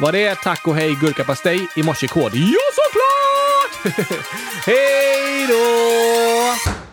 Var 0.00 0.12
det 0.12 0.34
tack 0.34 0.66
och 0.66 0.76
hej 0.76 0.94
gurkapastej 1.00 1.68
i 1.76 1.82
morsekod? 1.82 2.32
Ja, 2.34 2.60
såklart! 2.74 3.96
Hej 4.66 5.46
då! 5.48 6.83